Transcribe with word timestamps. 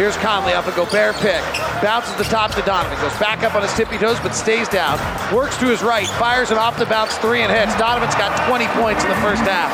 Here's 0.00 0.16
Conley 0.16 0.54
off 0.54 0.66
a 0.66 0.72
Gobert 0.72 1.14
pick. 1.16 1.44
Bounces 1.84 2.16
the 2.16 2.24
top 2.24 2.54
to 2.56 2.62
Donovan. 2.62 2.96
Goes 3.04 3.12
back 3.20 3.44
up 3.44 3.54
on 3.54 3.60
his 3.60 3.74
tippy 3.74 3.98
toes, 3.98 4.16
but 4.20 4.32
stays 4.32 4.66
down. 4.66 4.96
Works 5.28 5.58
to 5.58 5.66
his 5.66 5.82
right. 5.82 6.08
Fires 6.16 6.50
an 6.50 6.56
off 6.56 6.78
the 6.78 6.86
bounce 6.86 7.18
three 7.18 7.42
and 7.42 7.52
hits. 7.52 7.76
Donovan's 7.76 8.14
got 8.14 8.32
20 8.48 8.64
points 8.80 9.04
in 9.04 9.10
the 9.10 9.20
first 9.20 9.44
half. 9.44 9.68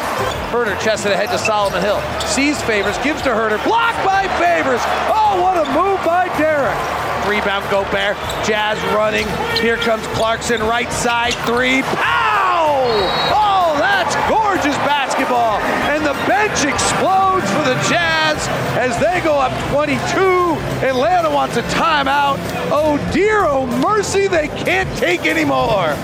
Huerter 0.50 0.74
chested 0.82 1.12
ahead 1.12 1.28
to 1.28 1.38
Solomon 1.38 1.80
Hill. 1.80 2.02
Sees 2.26 2.60
Favors, 2.62 2.98
gives 3.06 3.22
to 3.22 3.30
Huerter. 3.30 3.62
Blocked 3.62 4.02
by 4.02 4.26
Favors. 4.42 4.82
Oh, 5.14 5.38
what 5.38 5.62
a 5.62 5.66
move 5.70 6.02
by 6.02 6.26
Derrick. 6.34 6.74
Rebound 7.30 7.62
Gobert. 7.70 8.18
Jazz 8.42 8.82
running. 8.90 9.30
Here 9.62 9.76
comes 9.76 10.04
Clarkson, 10.18 10.60
right 10.62 10.90
side 10.90 11.34
three. 11.46 11.82
Pow! 12.02 12.82
Oh, 13.30 13.78
that's 13.78 14.16
gorgeous 14.26 14.74
basketball. 14.82 15.05
And 15.18 16.04
the 16.04 16.12
bench 16.26 16.64
explodes 16.64 17.50
for 17.50 17.62
the 17.64 17.74
Jazz 17.88 18.36
as 18.76 18.98
they 18.98 19.20
go 19.24 19.38
up 19.38 19.52
22. 19.70 19.96
Atlanta 20.86 21.30
wants 21.30 21.56
a 21.56 21.62
timeout. 21.62 22.36
Oh 22.70 22.98
dear, 23.12 23.44
oh 23.46 23.66
mercy, 23.80 24.28
they 24.28 24.48
can't 24.48 24.94
take 24.98 25.24
anymore. 25.26 25.96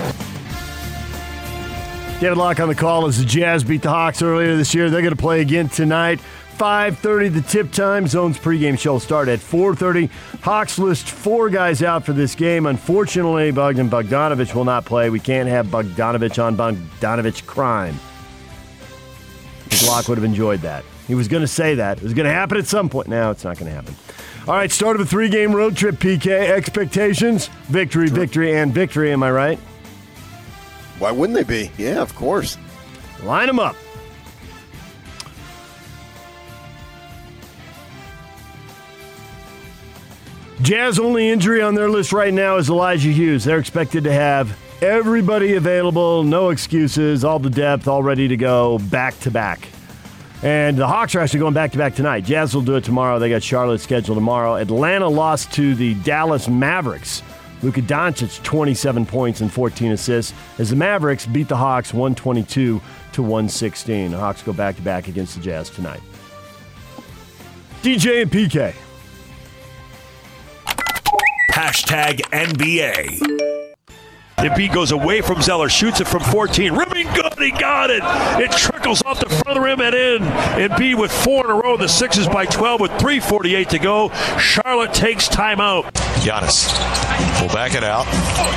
David 2.19 2.37
Locke 2.37 2.59
on 2.59 2.69
the 2.69 2.75
call 2.75 3.05
as 3.05 3.19
the 3.19 3.25
Jazz 3.25 3.63
beat 3.63 3.83
the 3.83 3.89
Hawks 3.89 4.21
earlier 4.21 4.55
this 4.57 4.73
year. 4.73 4.89
They're 4.89 5.01
going 5.01 5.15
to 5.15 5.21
play 5.21 5.41
again 5.41 5.69
tonight. 5.69 6.19
5.30 6.57 7.33
the 7.33 7.41
tip 7.41 7.71
time. 7.71 8.07
Zone's 8.07 8.39
pregame 8.39 8.79
show 8.79 8.93
will 8.93 8.99
start 8.99 9.27
at 9.27 9.39
4.30. 9.39 10.09
Hawks 10.41 10.79
list 10.79 11.09
four 11.09 11.49
guys 11.49 11.83
out 11.83 12.05
for 12.05 12.13
this 12.13 12.33
game. 12.35 12.65
Unfortunately, 12.65 13.51
Bogdan 13.51 13.89
Bogdanovich 13.89 14.55
will 14.55 14.65
not 14.65 14.85
play. 14.85 15.09
We 15.09 15.19
can't 15.19 15.49
have 15.49 15.67
Bogdanovich 15.67 16.41
on 16.41 16.55
Bogdanovich 16.55 17.45
crime. 17.45 17.99
Locke 19.81 20.07
would 20.07 20.17
have 20.17 20.25
enjoyed 20.25 20.61
that. 20.61 20.83
He 21.07 21.15
was 21.15 21.27
going 21.27 21.41
to 21.41 21.47
say 21.47 21.75
that. 21.75 21.97
It 21.97 22.03
was 22.03 22.13
going 22.13 22.25
to 22.25 22.33
happen 22.33 22.57
at 22.57 22.67
some 22.67 22.89
point. 22.89 23.07
Now 23.07 23.31
it's 23.31 23.43
not 23.43 23.57
going 23.57 23.69
to 23.69 23.75
happen. 23.75 23.95
All 24.47 24.55
right, 24.55 24.71
start 24.71 24.95
of 24.95 25.01
a 25.01 25.05
three-game 25.05 25.55
road 25.55 25.75
trip, 25.77 25.95
PK. 25.95 26.27
Expectations? 26.27 27.47
Victory, 27.67 28.07
victory, 28.09 28.55
and 28.55 28.73
victory. 28.73 29.11
Am 29.11 29.23
I 29.23 29.31
right? 29.31 29.59
Why 30.99 31.11
wouldn't 31.11 31.35
they 31.35 31.43
be? 31.43 31.71
Yeah, 31.77 32.01
of 32.01 32.13
course. 32.15 32.57
Line 33.23 33.47
them 33.47 33.59
up. 33.59 33.75
Jazz 40.61 40.97
only 40.97 41.29
injury 41.29 41.61
on 41.61 41.75
their 41.75 41.89
list 41.89 42.13
right 42.13 42.33
now 42.33 42.55
is 42.55 42.69
Elijah 42.69 43.09
Hughes. 43.09 43.43
They're 43.43 43.59
expected 43.59 44.05
to 44.05 44.13
have 44.13 44.57
everybody 44.83 45.53
available, 45.53 46.23
no 46.23 46.49
excuses, 46.49 47.23
all 47.23 47.39
the 47.39 47.49
depth, 47.49 47.87
all 47.87 48.03
ready 48.03 48.27
to 48.27 48.35
go 48.35 48.77
back 48.79 49.17
to 49.21 49.31
back. 49.31 49.67
And 50.43 50.77
the 50.77 50.85
Hawks 50.85 51.15
are 51.15 51.21
actually 51.21 51.39
going 51.39 51.53
back 51.53 51.71
to 51.71 51.77
back 51.77 51.95
tonight. 51.95 52.25
Jazz 52.25 52.53
will 52.53 52.61
do 52.61 52.75
it 52.75 52.83
tomorrow. 52.83 53.17
They 53.17 53.29
got 53.29 53.41
Charlotte 53.41 53.79
scheduled 53.79 54.17
tomorrow. 54.17 54.55
Atlanta 54.55 55.07
lost 55.07 55.53
to 55.53 55.73
the 55.73 55.93
Dallas 56.03 56.49
Mavericks. 56.49 57.23
Luka 57.61 57.81
Doncic 57.81 58.43
27 58.43 59.05
points 59.05 59.39
and 59.39 59.51
14 59.51 59.93
assists 59.93 60.33
as 60.59 60.69
the 60.69 60.75
Mavericks 60.75 61.25
beat 61.25 61.47
the 61.47 61.55
Hawks 61.55 61.93
122 61.93 62.81
to 63.13 63.21
116. 63.21 64.11
The 64.11 64.17
Hawks 64.17 64.41
go 64.41 64.51
back 64.51 64.75
to 64.75 64.81
back 64.81 65.07
against 65.07 65.35
the 65.35 65.41
Jazz 65.41 65.69
tonight. 65.69 66.01
DJ 67.81 68.23
and 68.23 68.31
PK. 68.31 68.73
Hashtag 71.51 72.19
NBA. 72.31 73.62
Embiid 74.43 74.73
goes 74.73 74.91
away 74.91 75.21
from 75.21 75.41
Zeller, 75.41 75.69
shoots 75.69 76.01
it 76.01 76.07
from 76.07 76.21
14. 76.21 76.73
Rimming 76.73 77.07
good, 77.13 77.33
he 77.39 77.51
got 77.51 77.89
it. 77.89 78.03
It 78.43 78.51
trickles 78.83 79.03
off 79.03 79.19
the 79.19 79.29
front 79.29 79.47
of 79.47 79.55
the 79.55 79.61
rim 79.61 79.79
and 79.79 79.95
in. 79.95 80.21
Embiid 80.69 80.99
with 80.99 81.11
four 81.11 81.45
in 81.45 81.51
a 81.51 81.55
row. 81.55 81.77
The 81.77 81.87
Sixers 81.87 82.27
by 82.27 82.45
12 82.45 82.81
with 82.81 82.91
3.48 82.91 83.69
to 83.69 83.79
go. 83.79 84.09
Charlotte 84.37 84.93
takes 84.93 85.29
timeout. 85.29 85.83
Giannis 86.19 86.67
will 87.41 87.53
back 87.53 87.75
it 87.75 87.83
out. 87.83 88.05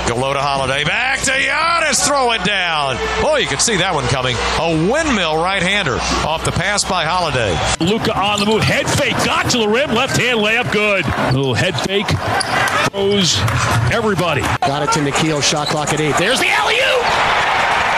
Go 0.09 0.17
low 0.17 0.33
to 0.33 0.41
Holiday. 0.41 0.83
Back 0.83 1.21
to 1.21 1.31
Giannis. 1.31 2.05
Throw 2.05 2.33
it 2.33 2.43
down. 2.45 2.97
Oh, 3.25 3.37
you 3.37 3.47
can 3.47 3.61
see 3.61 3.77
that 3.77 3.95
one 3.95 4.05
coming. 4.09 4.35
A 4.59 4.91
windmill 4.91 5.37
right-hander 5.37 5.99
off 6.27 6.45
the 6.45 6.53
pass 6.53 6.83
by 6.83 7.05
Holiday. 7.05 7.55
Luca 7.79 8.19
on 8.19 8.41
the 8.41 8.47
move. 8.47 8.63
Head 8.63 8.91
fake. 8.91 9.17
Got 9.25 9.51
to 9.51 9.59
the 9.59 9.69
rim. 9.69 9.91
Left 9.91 10.17
hand 10.17 10.41
layup. 10.41 10.73
Good. 10.73 11.07
Little 11.37 11.55
head 11.55 11.79
fake. 11.83 12.09
Throws 12.91 13.39
everybody. 13.95 14.43
Got 14.63 14.83
it 14.83 14.93
to 14.93 15.03
Nikhil. 15.03 15.41
Shot 15.41 15.69
clock 15.69 15.93
at 15.93 16.01
eight. 16.01 16.17
There's 16.17 16.41
the 16.41 16.49
alley 16.49 16.75
oop. 16.75 17.47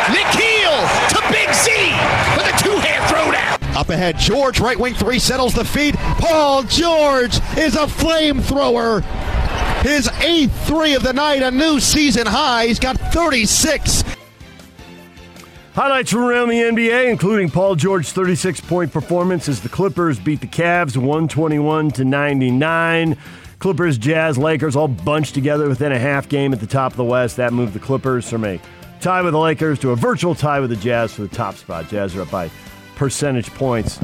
Nikhil 0.09 0.38
to 0.38 0.38
Big 1.49 1.57
Z 1.57 1.71
with 2.37 2.47
a 2.47 2.63
two-hand 2.63 3.05
throwdown. 3.05 3.77
Up 3.77 3.89
ahead, 3.89 4.19
George, 4.19 4.61
right 4.61 4.79
wing 4.79 4.95
three, 4.95 5.19
settles 5.19 5.55
the 5.55 5.65
feet. 5.65 5.95
Paul 5.97 6.63
George 6.65 7.37
is 7.57 7.75
a 7.75 7.87
flamethrower. 7.87 9.03
His 9.83 10.09
eighth 10.21 10.67
three 10.67 10.95
of 10.95 11.03
the 11.03 11.13
night, 11.13 11.43
a 11.43 11.51
new 11.51 11.81
season 11.81 12.27
high. 12.27 12.67
He's 12.67 12.79
got 12.79 12.99
36. 12.99 14.05
Highlights 15.75 16.11
from 16.11 16.25
around 16.25 16.49
the 16.49 16.61
NBA, 16.61 17.09
including 17.09 17.51
Paul 17.51 17.77
George's 17.77 18.13
36 18.13 18.61
point 18.63 18.93
performance 18.93 19.49
as 19.49 19.61
the 19.61 19.69
Clippers 19.69 20.19
beat 20.19 20.41
the 20.41 20.47
Cavs 20.47 20.97
121 20.97 21.93
to 21.93 22.05
99. 22.05 23.17
Clippers, 23.59 23.97
Jazz, 23.97 24.37
Lakers 24.37 24.77
all 24.77 24.89
bunched 24.89 25.35
together 25.35 25.69
within 25.69 25.93
a 25.93 25.99
half 25.99 26.29
game 26.29 26.53
at 26.53 26.61
the 26.61 26.67
top 26.67 26.93
of 26.93 26.97
the 26.97 27.05
West. 27.05 27.37
That 27.37 27.53
moved 27.53 27.73
the 27.73 27.81
Clippers 27.81 28.29
from 28.29 28.45
a 28.45 28.61
tie 29.01 29.23
with 29.23 29.33
the 29.33 29.39
Lakers 29.39 29.79
to 29.81 29.91
a 29.91 29.97
virtual 29.97 30.35
tie 30.35 30.61
with 30.61 30.71
the 30.71 30.77
Jazz 30.77 31.13
for 31.13 31.23
the 31.23 31.29
top 31.29 31.57
spot. 31.57 31.89
Jazz 31.89 32.15
are 32.17 32.23
up 32.23 32.31
by 32.31 32.51
percentage 32.97 33.51
points. 33.51 34.01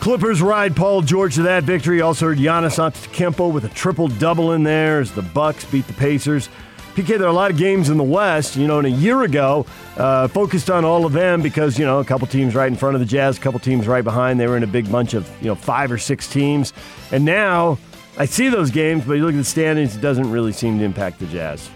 Clippers 0.00 0.40
ride 0.40 0.76
Paul 0.76 1.02
George 1.02 1.34
to 1.34 1.42
that 1.42 1.64
victory. 1.64 2.00
Also 2.00 2.26
heard 2.26 2.38
Giannis 2.38 2.78
Antetokounmpo 2.78 3.52
with 3.52 3.64
a 3.64 3.68
triple 3.70 4.08
double 4.08 4.52
in 4.52 4.62
there 4.62 5.00
as 5.00 5.12
the 5.12 5.22
Bucks 5.22 5.64
beat 5.64 5.86
the 5.86 5.92
Pacers. 5.94 6.48
PK, 6.94 7.18
there 7.18 7.24
are 7.24 7.30
a 7.30 7.32
lot 7.32 7.50
of 7.50 7.56
games 7.56 7.90
in 7.90 7.96
the 7.96 8.04
West. 8.04 8.56
You 8.56 8.66
know, 8.66 8.78
and 8.78 8.86
a 8.86 8.90
year 8.90 9.22
ago, 9.22 9.66
uh, 9.96 10.28
focused 10.28 10.70
on 10.70 10.84
all 10.84 11.04
of 11.04 11.12
them 11.12 11.42
because 11.42 11.78
you 11.78 11.84
know 11.84 11.98
a 12.00 12.04
couple 12.04 12.26
teams 12.26 12.54
right 12.54 12.68
in 12.68 12.76
front 12.76 12.94
of 12.94 13.00
the 13.00 13.06
Jazz, 13.06 13.38
a 13.38 13.40
couple 13.40 13.60
teams 13.60 13.86
right 13.86 14.04
behind. 14.04 14.38
They 14.38 14.46
were 14.46 14.56
in 14.56 14.62
a 14.62 14.68
big 14.68 14.90
bunch 14.90 15.14
of 15.14 15.28
you 15.40 15.48
know 15.48 15.54
five 15.54 15.90
or 15.92 15.98
six 15.98 16.28
teams, 16.28 16.72
and 17.12 17.24
now 17.24 17.78
I 18.16 18.24
see 18.24 18.48
those 18.48 18.72
games, 18.72 19.04
but 19.04 19.14
you 19.14 19.24
look 19.24 19.34
at 19.34 19.38
the 19.38 19.44
standings, 19.44 19.94
it 19.94 20.00
doesn't 20.00 20.28
really 20.28 20.52
seem 20.52 20.78
to 20.80 20.84
impact 20.84 21.20
the 21.20 21.26
Jazz. 21.26 21.70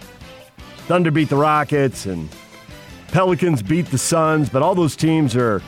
Thunder 0.92 1.10
beat 1.10 1.30
the 1.30 1.36
Rockets, 1.36 2.04
and 2.04 2.28
Pelicans 3.12 3.62
beat 3.62 3.86
the 3.86 3.96
Suns, 3.96 4.50
but 4.50 4.60
all 4.60 4.74
those 4.74 4.94
teams 4.94 5.34
are 5.34 5.62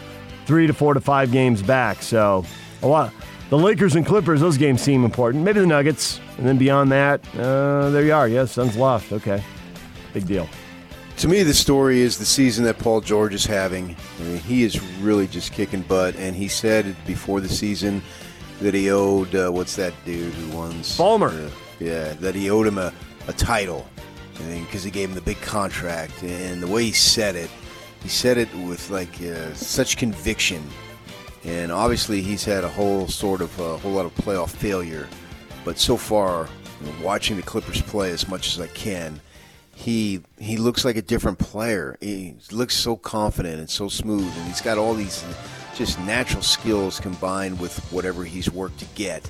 three 0.44 0.66
to 0.66 0.74
four 0.74 0.92
to 0.92 1.00
five 1.00 1.32
games 1.32 1.62
back. 1.62 2.02
So 2.02 2.44
a 2.82 2.86
lot. 2.86 3.10
The 3.48 3.56
Lakers 3.56 3.96
and 3.96 4.04
Clippers, 4.04 4.42
those 4.42 4.58
games 4.58 4.82
seem 4.82 5.02
important. 5.02 5.42
Maybe 5.42 5.60
the 5.60 5.66
Nuggets, 5.66 6.20
and 6.36 6.46
then 6.46 6.58
beyond 6.58 6.92
that, 6.92 7.26
uh, 7.38 7.88
there 7.88 8.04
you 8.04 8.12
are. 8.12 8.28
Yes, 8.28 8.52
Suns 8.52 8.76
lost. 8.76 9.14
Okay, 9.14 9.42
big 10.12 10.26
deal. 10.26 10.46
To 11.16 11.28
me, 11.28 11.42
the 11.42 11.54
story 11.54 12.02
is 12.02 12.18
the 12.18 12.26
season 12.26 12.62
that 12.64 12.78
Paul 12.78 13.00
George 13.00 13.32
is 13.32 13.46
having. 13.46 13.96
I 14.20 14.24
mean, 14.24 14.36
he 14.36 14.62
is 14.62 14.78
really 14.98 15.26
just 15.26 15.54
kicking 15.54 15.80
butt, 15.80 16.16
and 16.16 16.36
he 16.36 16.48
said 16.48 16.94
before 17.06 17.40
the 17.40 17.48
season 17.48 18.02
that 18.60 18.74
he 18.74 18.90
owed 18.90 19.34
uh, 19.34 19.48
what's 19.48 19.74
that 19.76 19.94
dude 20.04 20.34
who 20.34 20.54
won? 20.54 20.72
Ballmer. 20.82 21.46
Uh, 21.46 21.50
yeah, 21.80 22.12
that 22.12 22.34
he 22.34 22.50
owed 22.50 22.66
him 22.66 22.76
a, 22.76 22.92
a 23.26 23.32
title 23.32 23.88
because 24.36 24.82
he 24.82 24.90
gave 24.90 25.08
him 25.08 25.14
the 25.14 25.20
big 25.20 25.40
contract, 25.40 26.22
and 26.22 26.62
the 26.62 26.66
way 26.66 26.84
he 26.84 26.92
said 26.92 27.36
it, 27.36 27.50
he 28.02 28.08
said 28.08 28.38
it 28.38 28.52
with 28.54 28.90
like 28.90 29.20
uh, 29.22 29.52
such 29.54 29.96
conviction. 29.96 30.62
And 31.44 31.70
obviously, 31.70 32.22
he's 32.22 32.44
had 32.44 32.64
a 32.64 32.68
whole 32.68 33.06
sort 33.08 33.40
of 33.40 33.58
a 33.60 33.76
whole 33.78 33.92
lot 33.92 34.06
of 34.06 34.14
playoff 34.14 34.50
failure, 34.50 35.08
but 35.64 35.78
so 35.78 35.96
far, 35.96 36.48
watching 37.02 37.36
the 37.36 37.42
Clippers 37.42 37.82
play 37.82 38.10
as 38.10 38.28
much 38.28 38.54
as 38.54 38.60
I 38.60 38.66
can, 38.68 39.20
he 39.74 40.22
he 40.38 40.56
looks 40.56 40.84
like 40.84 40.96
a 40.96 41.02
different 41.02 41.38
player. 41.38 41.96
He 42.00 42.34
looks 42.50 42.74
so 42.74 42.96
confident 42.96 43.58
and 43.58 43.68
so 43.68 43.88
smooth, 43.88 44.32
and 44.36 44.46
he's 44.46 44.60
got 44.60 44.78
all 44.78 44.94
these 44.94 45.24
just 45.74 45.98
natural 46.00 46.42
skills 46.42 47.00
combined 47.00 47.58
with 47.58 47.78
whatever 47.92 48.24
he's 48.24 48.50
worked 48.50 48.78
to 48.78 48.86
get. 48.94 49.28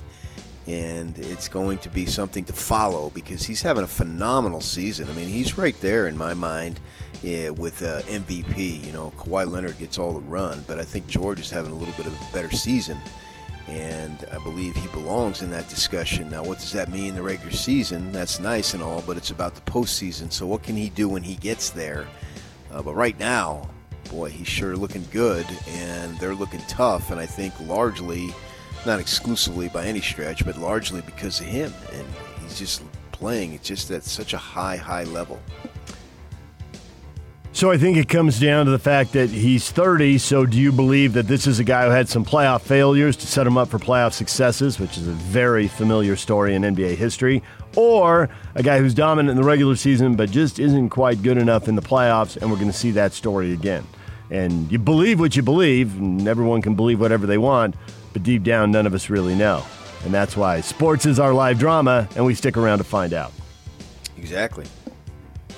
And 0.67 1.17
it's 1.19 1.47
going 1.47 1.77
to 1.79 1.89
be 1.89 2.07
something 2.07 2.43
to 2.45 2.53
follow 2.53 3.11
because 3.11 3.43
he's 3.43 3.61
having 3.61 3.83
a 3.83 3.87
phenomenal 3.87 4.61
season. 4.61 5.07
I 5.09 5.13
mean, 5.13 5.27
he's 5.27 5.57
right 5.57 5.79
there 5.79 6.07
in 6.07 6.17
my 6.17 6.33
mind 6.33 6.79
yeah, 7.21 7.49
with 7.49 7.83
uh, 7.83 8.01
MVP. 8.03 8.83
You 8.83 8.91
know, 8.91 9.11
Kawhi 9.17 9.49
Leonard 9.49 9.77
gets 9.77 9.99
all 9.99 10.13
the 10.13 10.21
run, 10.21 10.63
but 10.67 10.79
I 10.79 10.83
think 10.83 11.07
George 11.07 11.39
is 11.39 11.49
having 11.51 11.71
a 11.71 11.75
little 11.75 11.93
bit 11.93 12.07
of 12.07 12.13
a 12.13 12.33
better 12.33 12.51
season. 12.51 12.97
and 13.67 14.27
I 14.31 14.37
believe 14.43 14.75
he 14.75 14.87
belongs 14.89 15.41
in 15.41 15.49
that 15.51 15.67
discussion. 15.69 16.29
Now, 16.29 16.43
what 16.43 16.59
does 16.59 16.71
that 16.73 16.91
mean 16.91 17.09
in 17.09 17.15
the 17.15 17.23
regular 17.23 17.51
season? 17.51 18.11
That's 18.11 18.39
nice 18.39 18.73
and 18.75 18.83
all, 18.83 19.03
but 19.07 19.17
it's 19.17 19.31
about 19.31 19.55
the 19.55 19.61
postseason. 19.61 20.31
So, 20.31 20.45
what 20.45 20.61
can 20.63 20.75
he 20.75 20.89
do 20.89 21.09
when 21.09 21.23
he 21.23 21.35
gets 21.35 21.71
there? 21.71 22.07
Uh, 22.71 22.81
but 22.81 22.93
right 22.93 23.17
now, 23.19 23.67
boy, 24.09 24.29
he's 24.29 24.47
sure 24.47 24.75
looking 24.75 25.05
good, 25.11 25.47
and 25.67 26.17
they're 26.19 26.35
looking 26.35 26.61
tough. 26.67 27.09
And 27.11 27.19
I 27.19 27.25
think 27.25 27.53
largely, 27.61 28.33
not 28.85 28.99
exclusively 28.99 29.67
by 29.69 29.85
any 29.85 30.01
stretch, 30.01 30.45
but 30.45 30.57
largely 30.57 31.01
because 31.01 31.39
of 31.39 31.45
him. 31.47 31.73
And 31.93 32.05
he's 32.41 32.57
just 32.57 32.83
playing. 33.11 33.53
It's 33.53 33.67
just 33.67 33.91
at 33.91 34.03
such 34.03 34.33
a 34.33 34.37
high, 34.37 34.77
high 34.77 35.03
level. 35.05 35.39
So 37.55 37.71
I 37.71 37.77
think 37.77 37.95
it 37.95 38.09
comes 38.09 38.37
down 38.37 38.65
to 38.65 38.71
the 38.71 38.79
fact 38.79 39.13
that 39.13 39.29
he's 39.29 39.71
30. 39.71 40.17
So 40.17 40.45
do 40.45 40.59
you 40.59 40.73
believe 40.73 41.13
that 41.13 41.27
this 41.27 41.47
is 41.47 41.57
a 41.57 41.63
guy 41.63 41.85
who 41.85 41.91
had 41.91 42.09
some 42.09 42.25
playoff 42.25 42.63
failures 42.63 43.15
to 43.15 43.27
set 43.27 43.47
him 43.47 43.57
up 43.57 43.69
for 43.69 43.79
playoff 43.79 44.11
successes, 44.11 44.77
which 44.77 44.97
is 44.97 45.07
a 45.07 45.13
very 45.13 45.69
familiar 45.69 46.17
story 46.17 46.53
in 46.53 46.63
NBA 46.63 46.97
history, 46.97 47.41
or 47.77 48.29
a 48.55 48.61
guy 48.61 48.79
who's 48.79 48.93
dominant 48.93 49.29
in 49.29 49.37
the 49.37 49.47
regular 49.47 49.77
season 49.77 50.17
but 50.17 50.31
just 50.31 50.59
isn't 50.59 50.89
quite 50.89 51.23
good 51.23 51.37
enough 51.37 51.69
in 51.69 51.75
the 51.75 51.81
playoffs, 51.81 52.35
and 52.35 52.51
we're 52.51 52.57
going 52.57 52.67
to 52.67 52.77
see 52.77 52.91
that 52.91 53.13
story 53.13 53.53
again? 53.53 53.87
And 54.29 54.69
you 54.69 54.77
believe 54.77 55.21
what 55.21 55.37
you 55.37 55.41
believe, 55.41 55.97
and 55.97 56.27
everyone 56.27 56.61
can 56.61 56.75
believe 56.75 56.99
whatever 56.99 57.25
they 57.25 57.37
want, 57.37 57.75
but 58.15 58.23
deep 58.23 58.43
down, 58.43 58.71
none 58.71 58.87
of 58.87 58.93
us 58.93 59.09
really 59.09 59.35
know. 59.35 59.61
And 60.05 60.13
that's 60.13 60.37
why 60.37 60.61
sports 60.61 61.05
is 61.05 61.19
our 61.19 61.33
live 61.33 61.59
drama, 61.59 62.07
and 62.15 62.25
we 62.25 62.33
stick 62.33 62.55
around 62.55 62.77
to 62.77 62.85
find 62.85 63.11
out. 63.11 63.33
Exactly. 64.15 64.63
Do 65.49 65.55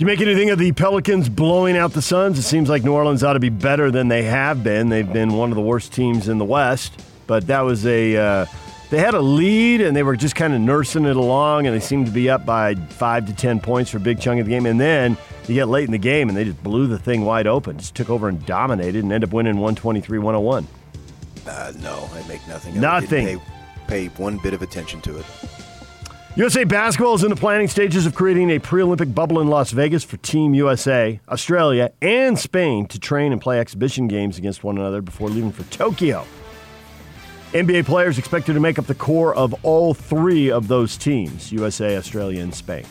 you 0.00 0.06
make 0.06 0.20
anything 0.20 0.50
of 0.50 0.58
the 0.58 0.72
Pelicans 0.72 1.28
blowing 1.28 1.76
out 1.76 1.92
the 1.92 2.02
Suns? 2.02 2.36
It 2.36 2.42
seems 2.42 2.68
like 2.68 2.82
New 2.82 2.92
Orleans 2.92 3.22
ought 3.22 3.34
to 3.34 3.38
be 3.38 3.48
better 3.48 3.92
than 3.92 4.08
they 4.08 4.24
have 4.24 4.64
been. 4.64 4.88
They've 4.88 5.10
been 5.10 5.34
one 5.34 5.52
of 5.52 5.54
the 5.54 5.62
worst 5.62 5.92
teams 5.92 6.26
in 6.26 6.38
the 6.38 6.44
West, 6.44 7.00
but 7.28 7.46
that 7.46 7.60
was 7.60 7.86
a. 7.86 8.16
Uh, 8.16 8.46
they 8.90 8.98
had 8.98 9.14
a 9.14 9.20
lead 9.20 9.80
and 9.80 9.96
they 9.96 10.02
were 10.02 10.16
just 10.16 10.36
kind 10.36 10.54
of 10.54 10.60
nursing 10.60 11.04
it 11.04 11.16
along, 11.16 11.66
and 11.66 11.74
they 11.74 11.80
seemed 11.80 12.06
to 12.06 12.12
be 12.12 12.28
up 12.30 12.44
by 12.46 12.74
five 12.74 13.26
to 13.26 13.34
ten 13.34 13.60
points 13.60 13.90
for 13.90 13.96
a 13.96 14.00
big 14.00 14.20
chunk 14.20 14.40
of 14.40 14.46
the 14.46 14.50
game. 14.50 14.66
And 14.66 14.80
then 14.80 15.16
you 15.48 15.54
get 15.54 15.68
late 15.68 15.84
in 15.84 15.92
the 15.92 15.98
game 15.98 16.28
and 16.28 16.36
they 16.36 16.44
just 16.44 16.62
blew 16.62 16.86
the 16.86 16.98
thing 16.98 17.24
wide 17.24 17.46
open, 17.46 17.78
just 17.78 17.94
took 17.94 18.10
over 18.10 18.28
and 18.28 18.44
dominated, 18.46 19.02
and 19.02 19.12
ended 19.12 19.28
up 19.28 19.34
winning 19.34 19.54
123 19.54 20.18
101. 20.18 20.66
Uh, 21.46 21.72
no, 21.80 22.08
I 22.14 22.26
make 22.26 22.46
nothing. 22.48 22.80
Nothing. 22.80 23.26
Pay, 23.26 23.42
pay 23.86 24.06
one 24.16 24.38
bit 24.38 24.54
of 24.54 24.62
attention 24.62 25.00
to 25.02 25.18
it. 25.18 25.26
USA 26.36 26.64
Basketball 26.64 27.14
is 27.14 27.22
in 27.22 27.30
the 27.30 27.36
planning 27.36 27.68
stages 27.68 28.06
of 28.06 28.14
creating 28.14 28.50
a 28.50 28.58
pre 28.58 28.82
Olympic 28.82 29.14
bubble 29.14 29.40
in 29.40 29.46
Las 29.48 29.70
Vegas 29.70 30.02
for 30.02 30.16
Team 30.16 30.52
USA, 30.54 31.20
Australia, 31.28 31.92
and 32.02 32.36
Spain 32.38 32.86
to 32.86 32.98
train 32.98 33.30
and 33.30 33.40
play 33.40 33.60
exhibition 33.60 34.08
games 34.08 34.36
against 34.36 34.64
one 34.64 34.76
another 34.76 35.00
before 35.00 35.28
leaving 35.28 35.52
for 35.52 35.62
Tokyo. 35.72 36.26
NBA 37.54 37.86
players 37.86 38.18
expected 38.18 38.54
to 38.54 38.60
make 38.60 38.80
up 38.80 38.86
the 38.86 38.96
core 38.96 39.32
of 39.32 39.54
all 39.64 39.94
three 39.94 40.50
of 40.50 40.66
those 40.66 40.96
teams 40.96 41.52
USA, 41.52 41.96
Australia, 41.96 42.42
and 42.42 42.52
Spain. 42.52 42.84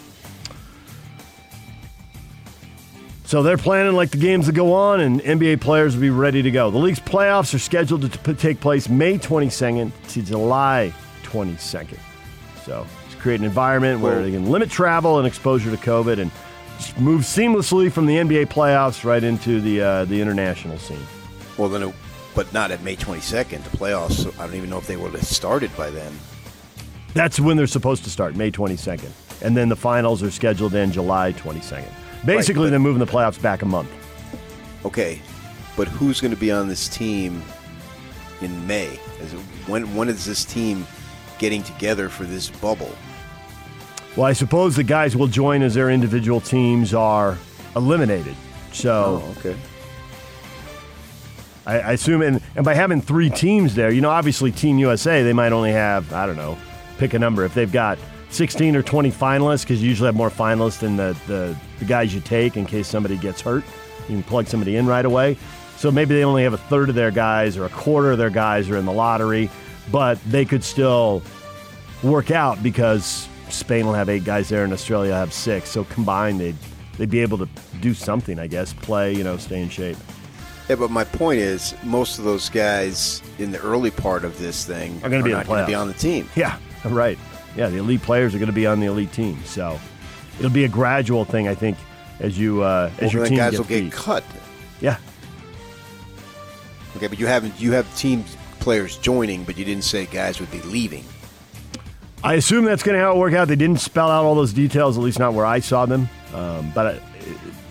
So 3.25 3.43
they're 3.43 3.57
planning 3.57 3.93
like 3.93 4.11
the 4.11 4.17
games 4.17 4.45
that 4.45 4.53
go 4.53 4.73
on, 4.73 5.01
and 5.01 5.19
NBA 5.19 5.59
players 5.59 5.95
will 5.95 6.01
be 6.01 6.09
ready 6.11 6.41
to 6.41 6.51
go. 6.51 6.71
The 6.71 6.77
league's 6.77 6.99
playoffs 6.99 7.53
are 7.53 7.59
scheduled 7.59 8.09
to 8.09 8.33
take 8.35 8.61
place 8.61 8.87
May 8.87 9.17
22nd 9.17 9.91
to 10.09 10.21
July 10.21 10.93
22nd. 11.23 11.99
So 12.63 12.87
just 13.09 13.19
create 13.19 13.41
an 13.41 13.45
environment 13.45 13.99
where 13.99 14.23
they 14.23 14.31
can 14.31 14.49
limit 14.49 14.69
travel 14.69 15.17
and 15.17 15.27
exposure 15.27 15.71
to 15.71 15.77
COVID 15.77 16.19
and 16.19 16.31
move 17.03 17.23
seamlessly 17.23 17.91
from 17.91 18.05
the 18.05 18.15
NBA 18.15 18.45
playoffs 18.45 19.03
right 19.03 19.23
into 19.23 19.59
the 19.59 19.81
uh, 19.81 20.05
the 20.05 20.21
international 20.21 20.77
scene. 20.77 21.05
Well, 21.57 21.69
then, 21.69 21.83
it, 21.83 21.95
but 22.35 22.51
not 22.53 22.71
at 22.71 22.81
May 22.83 22.95
22nd. 22.95 23.63
The 23.63 23.77
playoffs. 23.77 24.27
I 24.39 24.45
don't 24.45 24.55
even 24.55 24.69
know 24.69 24.77
if 24.77 24.87
they 24.87 24.95
would 24.97 25.11
have 25.13 25.23
started 25.23 25.75
by 25.77 25.89
then. 25.89 26.13
That's 27.13 27.39
when 27.39 27.57
they're 27.57 27.67
supposed 27.67 28.03
to 28.05 28.09
start, 28.09 28.35
May 28.35 28.51
22nd. 28.51 29.11
And 29.43 29.55
then 29.55 29.69
the 29.69 29.75
finals 29.75 30.23
are 30.23 30.31
scheduled 30.31 30.73
in 30.73 30.91
July 30.91 31.33
22nd. 31.33 31.91
Basically, 32.25 32.65
but- 32.65 32.69
they're 32.71 32.79
moving 32.79 32.99
the 32.99 33.11
playoffs 33.11 33.41
back 33.41 33.61
a 33.61 33.65
month. 33.65 33.89
Okay, 34.85 35.21
but 35.77 35.87
who's 35.87 36.19
going 36.19 36.33
to 36.33 36.39
be 36.39 36.51
on 36.51 36.67
this 36.67 36.87
team 36.89 37.41
in 38.41 38.65
May? 38.67 38.99
Is 39.21 39.33
it, 39.33 39.39
when 39.67 39.95
when 39.95 40.09
is 40.09 40.25
this 40.25 40.43
team 40.43 40.85
getting 41.39 41.63
together 41.63 42.09
for 42.09 42.23
this 42.25 42.49
bubble? 42.49 42.91
Well, 44.17 44.25
I 44.25 44.33
suppose 44.33 44.75
the 44.75 44.83
guys 44.83 45.15
will 45.15 45.27
join 45.27 45.61
as 45.61 45.73
their 45.73 45.89
individual 45.89 46.39
teams 46.41 46.93
are 46.93 47.37
eliminated. 47.75 48.35
So 48.73 49.21
Oh, 49.23 49.35
okay. 49.39 49.55
I, 51.65 51.79
I 51.79 51.91
assume, 51.93 52.21
and, 52.21 52.41
and 52.55 52.65
by 52.65 52.73
having 52.73 53.01
three 53.01 53.29
teams 53.29 53.75
there, 53.75 53.91
you 53.91 54.01
know, 54.01 54.09
obviously 54.09 54.51
Team 54.51 54.77
USA, 54.79 55.23
they 55.23 55.33
might 55.33 55.51
only 55.51 55.71
have, 55.71 56.11
I 56.13 56.25
don't 56.25 56.35
know, 56.35 56.57
pick 56.97 57.13
a 57.13 57.19
number. 57.19 57.45
If 57.45 57.53
they've 57.53 57.71
got 57.71 57.97
16 58.29 58.75
or 58.75 58.81
20 58.81 59.11
finalists, 59.11 59.63
because 59.63 59.81
you 59.81 59.89
usually 59.89 60.07
have 60.07 60.15
more 60.15 60.29
finalists 60.29 60.79
than 60.79 60.97
the, 60.97 61.15
the, 61.27 61.55
the 61.79 61.85
guys 61.85 62.13
you 62.13 62.19
take 62.21 62.57
in 62.57 62.65
case 62.65 62.87
somebody 62.87 63.17
gets 63.17 63.41
hurt, 63.41 63.63
you 64.09 64.15
can 64.15 64.23
plug 64.23 64.47
somebody 64.47 64.75
in 64.75 64.85
right 64.85 65.05
away. 65.05 65.37
So 65.77 65.91
maybe 65.91 66.15
they 66.15 66.23
only 66.23 66.43
have 66.43 66.53
a 66.53 66.57
third 66.57 66.89
of 66.89 66.95
their 66.95 67.11
guys 67.11 67.57
or 67.57 67.65
a 67.65 67.69
quarter 67.69 68.11
of 68.11 68.17
their 68.17 68.29
guys 68.29 68.69
are 68.69 68.77
in 68.77 68.85
the 68.85 68.93
lottery, 68.93 69.49
but 69.91 70.17
they 70.25 70.45
could 70.45 70.63
still 70.63 71.21
work 72.03 72.31
out 72.31 72.61
because 72.61 73.27
Spain 73.49 73.85
will 73.85 73.93
have 73.93 74.09
eight 74.09 74.23
guys 74.23 74.49
there 74.49 74.63
and 74.63 74.73
Australia 74.73 75.11
will 75.11 75.17
have 75.17 75.33
six. 75.33 75.69
So 75.69 75.83
combined, 75.85 76.39
they'd, 76.39 76.55
they'd 76.97 77.09
be 77.09 77.19
able 77.19 77.37
to 77.37 77.47
do 77.81 77.93
something, 77.93 78.39
I 78.39 78.47
guess, 78.47 78.73
play, 78.73 79.13
you 79.13 79.23
know, 79.23 79.37
stay 79.37 79.61
in 79.61 79.69
shape. 79.69 79.97
Yeah, 80.69 80.75
but 80.75 80.91
my 80.91 81.03
point 81.03 81.39
is, 81.39 81.75
most 81.83 82.19
of 82.19 82.25
those 82.25 82.49
guys 82.49 83.21
in 83.37 83.51
the 83.51 83.59
early 83.59 83.91
part 83.91 84.23
of 84.23 84.37
this 84.39 84.65
thing 84.65 84.99
Are 85.03 85.09
gonna 85.09 85.23
be 85.23 85.31
not 85.31 85.45
going 85.45 85.59
to 85.59 85.67
be 85.67 85.75
on 85.75 85.87
the 85.87 85.93
team. 85.93 86.29
Yeah, 86.35 86.57
right. 86.85 87.17
Yeah, 87.55 87.67
the 87.67 87.77
elite 87.77 88.01
players 88.01 88.33
are 88.33 88.39
going 88.39 88.47
to 88.47 88.53
be 88.53 88.65
on 88.65 88.79
the 88.79 88.87
elite 88.87 89.11
team. 89.11 89.37
So 89.45 89.79
it'll 90.39 90.49
be 90.49 90.63
a 90.63 90.69
gradual 90.69 91.25
thing, 91.25 91.47
I 91.47 91.55
think, 91.55 91.77
as 92.19 92.39
you 92.39 92.63
uh, 92.63 92.89
as 92.99 93.01
Well, 93.01 93.11
your 93.11 93.25
team 93.27 93.37
guys 93.37 93.51
get 93.51 93.59
will 93.59 93.65
get 93.65 93.91
cut. 93.91 94.23
Yeah, 94.79 94.97
Okay, 96.95 97.07
but 97.07 97.19
you 97.19 97.27
haven't 97.27 97.59
you 97.59 97.71
have 97.73 97.97
team 97.97 98.23
players 98.59 98.97
joining, 98.97 99.43
but 99.43 99.57
you 99.57 99.65
didn't 99.65 99.83
say 99.83 100.05
guys 100.05 100.39
would 100.39 100.51
be 100.51 100.61
leaving. 100.61 101.03
I 102.23 102.35
assume 102.35 102.63
that's 102.63 102.83
going 102.83 102.97
to 102.97 103.03
how 103.03 103.13
it 103.13 103.17
work 103.17 103.33
out. 103.33 103.49
They 103.49 103.57
didn't 103.57 103.81
spell 103.81 104.09
out 104.09 104.23
all 104.23 104.35
those 104.35 104.53
details, 104.53 104.97
at 104.97 105.03
least 105.03 105.19
not 105.19 105.33
where 105.33 105.45
I 105.45 105.59
saw 105.59 105.85
them. 105.85 106.07
Um, 106.33 106.71
but 106.73 106.95
uh, 106.95 106.99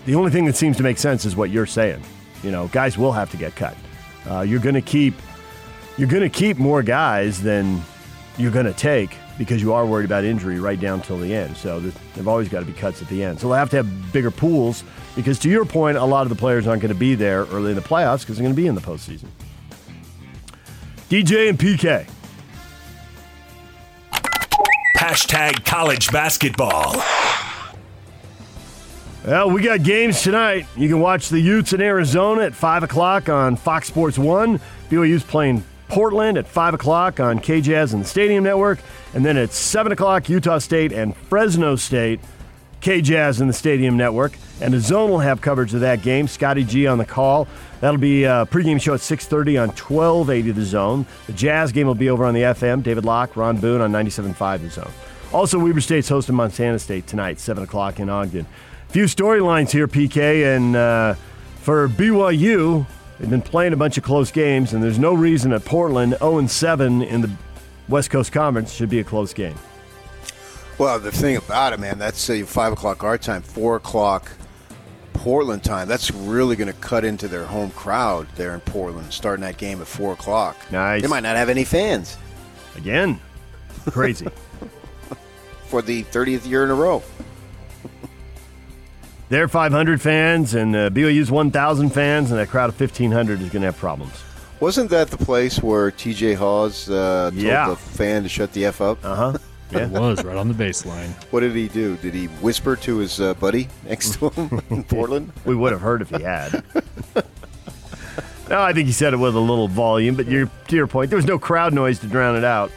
the 0.05 0.13
only 0.13 0.29
thing 0.29 0.45
that 0.45 0.55
seems 0.55 0.77
to 0.77 0.83
make 0.83 0.99
sense 0.99 1.25
is 1.25 1.35
what 1.35 1.49
you're 1.49 1.65
saying. 1.65 2.03
You 2.43 2.51
know, 2.51 2.67
guys 2.67 2.97
will 2.97 3.11
have 3.11 3.31
to 3.31 3.37
get 3.37 3.55
cut. 3.55 3.75
Uh, 4.29 4.41
you're 4.41 4.59
going 4.59 4.75
to 4.75 4.81
keep 4.81 5.15
you're 5.97 6.07
going 6.07 6.23
to 6.23 6.29
keep 6.29 6.57
more 6.57 6.81
guys 6.81 7.41
than 7.41 7.81
you're 8.37 8.51
going 8.51 8.65
to 8.65 8.73
take 8.73 9.15
because 9.37 9.61
you 9.61 9.73
are 9.73 9.85
worried 9.85 10.05
about 10.05 10.23
injury 10.23 10.59
right 10.59 10.79
down 10.79 11.01
till 11.01 11.17
the 11.17 11.33
end. 11.33 11.55
So 11.57 11.79
th- 11.79 11.93
there've 12.13 12.27
always 12.27 12.49
got 12.49 12.61
to 12.61 12.65
be 12.65 12.73
cuts 12.73 13.01
at 13.01 13.07
the 13.07 13.23
end. 13.23 13.39
So 13.39 13.47
they'll 13.47 13.57
have 13.57 13.69
to 13.71 13.77
have 13.77 14.13
bigger 14.13 14.31
pools 14.31 14.83
because, 15.15 15.37
to 15.39 15.49
your 15.49 15.65
point, 15.65 15.97
a 15.97 16.05
lot 16.05 16.23
of 16.23 16.29
the 16.29 16.35
players 16.35 16.67
aren't 16.67 16.81
going 16.81 16.93
to 16.93 16.99
be 16.99 17.15
there 17.15 17.45
early 17.45 17.71
in 17.71 17.75
the 17.75 17.81
playoffs 17.81 18.21
because 18.21 18.37
they're 18.37 18.43
going 18.43 18.55
to 18.55 18.61
be 18.61 18.67
in 18.67 18.75
the 18.75 18.81
postseason. 18.81 19.27
DJ 21.09 21.49
and 21.49 21.59
PK. 21.59 22.07
Hashtag 24.97 25.65
college 25.65 26.11
basketball. 26.11 26.93
Well, 29.25 29.51
we 29.51 29.61
got 29.61 29.83
games 29.83 30.21
tonight. 30.21 30.65
You 30.75 30.89
can 30.89 30.99
watch 30.99 31.29
the 31.29 31.39
Utes 31.39 31.71
in 31.71 31.79
Arizona 31.79 32.41
at 32.41 32.53
5 32.53 32.83
o'clock 32.83 33.29
on 33.29 33.55
Fox 33.55 33.87
Sports 33.87 34.17
1. 34.17 34.59
BYU's 34.89 35.23
playing 35.23 35.63
Portland 35.87 36.37
at 36.37 36.45
5 36.45 36.73
o'clock 36.73 37.21
on 37.21 37.39
KJAZ 37.39 37.93
and 37.93 38.03
the 38.03 38.07
Stadium 38.07 38.43
Network. 38.43 38.79
And 39.13 39.23
then 39.25 39.37
at 39.37 39.53
7 39.53 39.93
o'clock, 39.93 40.27
Utah 40.27 40.57
State 40.57 40.91
and 40.91 41.15
Fresno 41.15 41.77
State, 41.77 42.19
KJAZ 42.81 43.39
and 43.39 43.49
the 43.49 43.53
Stadium 43.53 43.95
Network. 43.95 44.33
And 44.59 44.73
the 44.73 44.81
Zone 44.81 45.09
will 45.09 45.19
have 45.19 45.39
coverage 45.39 45.73
of 45.73 45.79
that 45.79 46.01
game. 46.01 46.27
Scotty 46.27 46.65
G 46.65 46.85
on 46.85 46.97
the 46.97 47.05
call. 47.05 47.47
That'll 47.79 48.01
be 48.01 48.25
a 48.25 48.45
pregame 48.47 48.81
show 48.81 48.93
at 48.93 48.99
6.30 48.99 49.61
on 49.61 49.69
1280 49.69 50.51
The 50.51 50.65
Zone. 50.65 51.05
The 51.27 51.33
Jazz 51.33 51.71
game 51.71 51.87
will 51.87 51.95
be 51.95 52.09
over 52.09 52.25
on 52.25 52.33
the 52.33 52.41
FM. 52.41 52.83
David 52.83 53.05
Locke, 53.05 53.37
Ron 53.37 53.55
Boone 53.55 53.79
on 53.79 53.93
97.5 53.93 54.61
The 54.63 54.69
Zone. 54.69 54.91
Also, 55.31 55.59
Weber 55.59 55.79
State's 55.79 56.09
hosting 56.09 56.35
Montana 56.35 56.77
State 56.77 57.07
tonight, 57.07 57.39
7 57.39 57.63
o'clock 57.63 58.01
in 58.01 58.09
Ogden. 58.09 58.45
Few 58.93 59.05
storylines 59.05 59.71
here, 59.71 59.87
PK, 59.87 60.55
and 60.55 60.75
uh, 60.75 61.15
for 61.61 61.87
BYU, 61.89 62.85
they've 63.17 63.27
been 63.27 63.41
playing 63.41 63.73
a 63.73 63.75
bunch 63.75 63.97
of 63.97 64.03
close 64.03 64.29
games, 64.29 64.73
and 64.73 64.83
there's 64.83 64.99
no 64.99 65.15
reason 65.15 65.49
that 65.49 65.65
Portland 65.65 66.15
0 66.19 66.45
7 66.45 67.01
in 67.01 67.21
the 67.21 67.31
West 67.89 68.11
Coast 68.11 68.31
Conference 68.31 68.71
should 68.71 68.89
be 68.89 68.99
a 68.99 69.03
close 69.03 69.33
game. 69.33 69.55
Well, 70.77 70.99
the 70.99 71.11
thing 71.11 71.37
about 71.37 71.73
it, 71.73 71.79
man, 71.79 71.97
that's 71.97 72.29
uh, 72.29 72.43
five 72.45 72.71
o'clock 72.71 73.03
our 73.03 73.17
time, 73.17 73.41
four 73.41 73.77
o'clock 73.77 74.31
Portland 75.13 75.63
time. 75.63 75.87
That's 75.87 76.11
really 76.11 76.55
going 76.55 76.71
to 76.71 76.79
cut 76.79 77.03
into 77.03 77.27
their 77.27 77.45
home 77.45 77.71
crowd 77.71 78.27
there 78.35 78.53
in 78.53 78.59
Portland, 78.59 79.11
starting 79.11 79.41
that 79.41 79.57
game 79.57 79.81
at 79.81 79.87
four 79.87 80.13
o'clock. 80.13 80.55
Nice. 80.71 81.01
They 81.01 81.07
might 81.07 81.23
not 81.23 81.35
have 81.35 81.49
any 81.49 81.63
fans 81.63 82.15
Again, 82.75 83.19
crazy. 83.87 84.27
for 85.65 85.81
the 85.81 86.03
30th 86.03 86.47
year 86.47 86.63
in 86.63 86.69
a 86.69 86.75
row. 86.75 87.01
Their 89.33 89.47
500 89.47 89.99
fans 89.99 90.53
and 90.53 90.75
uh, 90.75 90.91
BYU's 90.91 91.31
1,000 91.31 91.89
fans, 91.89 92.29
and 92.29 92.39
that 92.39 92.49
crowd 92.49 92.69
of 92.69 92.79
1,500 92.79 93.41
is 93.41 93.49
going 93.49 93.61
to 93.63 93.65
have 93.65 93.77
problems. 93.77 94.13
Wasn't 94.59 94.91
that 94.91 95.07
the 95.09 95.17
place 95.17 95.57
where 95.59 95.89
T.J. 95.89 96.35
Haws 96.35 96.87
uh, 96.87 97.31
told 97.31 97.41
Yeah. 97.41 97.69
the 97.69 97.75
fan 97.75 98.21
to 98.21 98.29
shut 98.29 98.53
the 98.53 98.65
f 98.65 98.79
up? 98.79 99.03
Uh 99.03 99.15
huh. 99.15 99.37
It 99.71 99.89
was 99.89 100.23
right 100.23 100.37
on 100.37 100.49
the 100.49 100.53
baseline. 100.53 101.09
What 101.31 101.39
did 101.39 101.53
he 101.55 101.67
do? 101.67 101.97
Did 101.97 102.13
he 102.13 102.27
whisper 102.43 102.75
to 102.75 102.97
his 102.97 103.19
uh, 103.19 103.33
buddy 103.33 103.69
next 103.87 104.19
to 104.19 104.29
him 104.29 104.61
in 104.69 104.83
Portland? 104.83 105.33
We 105.45 105.55
would 105.55 105.71
have 105.71 105.81
heard 105.81 106.03
if 106.03 106.11
he 106.11 106.21
had. 106.21 106.63
no, 108.51 108.61
I 108.61 108.71
think 108.71 108.85
he 108.85 108.93
said 108.93 109.15
it 109.15 109.17
with 109.17 109.33
a 109.33 109.39
little 109.39 109.67
volume, 109.67 110.13
but 110.13 110.27
you're, 110.27 110.47
to 110.67 110.75
your 110.75 110.85
point, 110.85 111.09
there 111.09 111.17
was 111.17 111.25
no 111.25 111.39
crowd 111.39 111.73
noise 111.73 111.97
to 112.01 112.07
drown 112.07 112.35
it 112.35 112.43
out. 112.43 112.71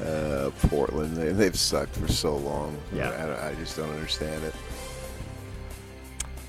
Uh, 0.00 0.50
Portland, 0.68 1.16
they, 1.16 1.32
they've 1.32 1.58
sucked 1.58 1.96
for 1.96 2.06
so 2.06 2.36
long. 2.36 2.78
Yeah. 2.94 3.08
I, 3.42 3.48
I 3.48 3.54
just 3.56 3.76
don't 3.76 3.90
understand 3.90 4.44
it. 4.44 4.54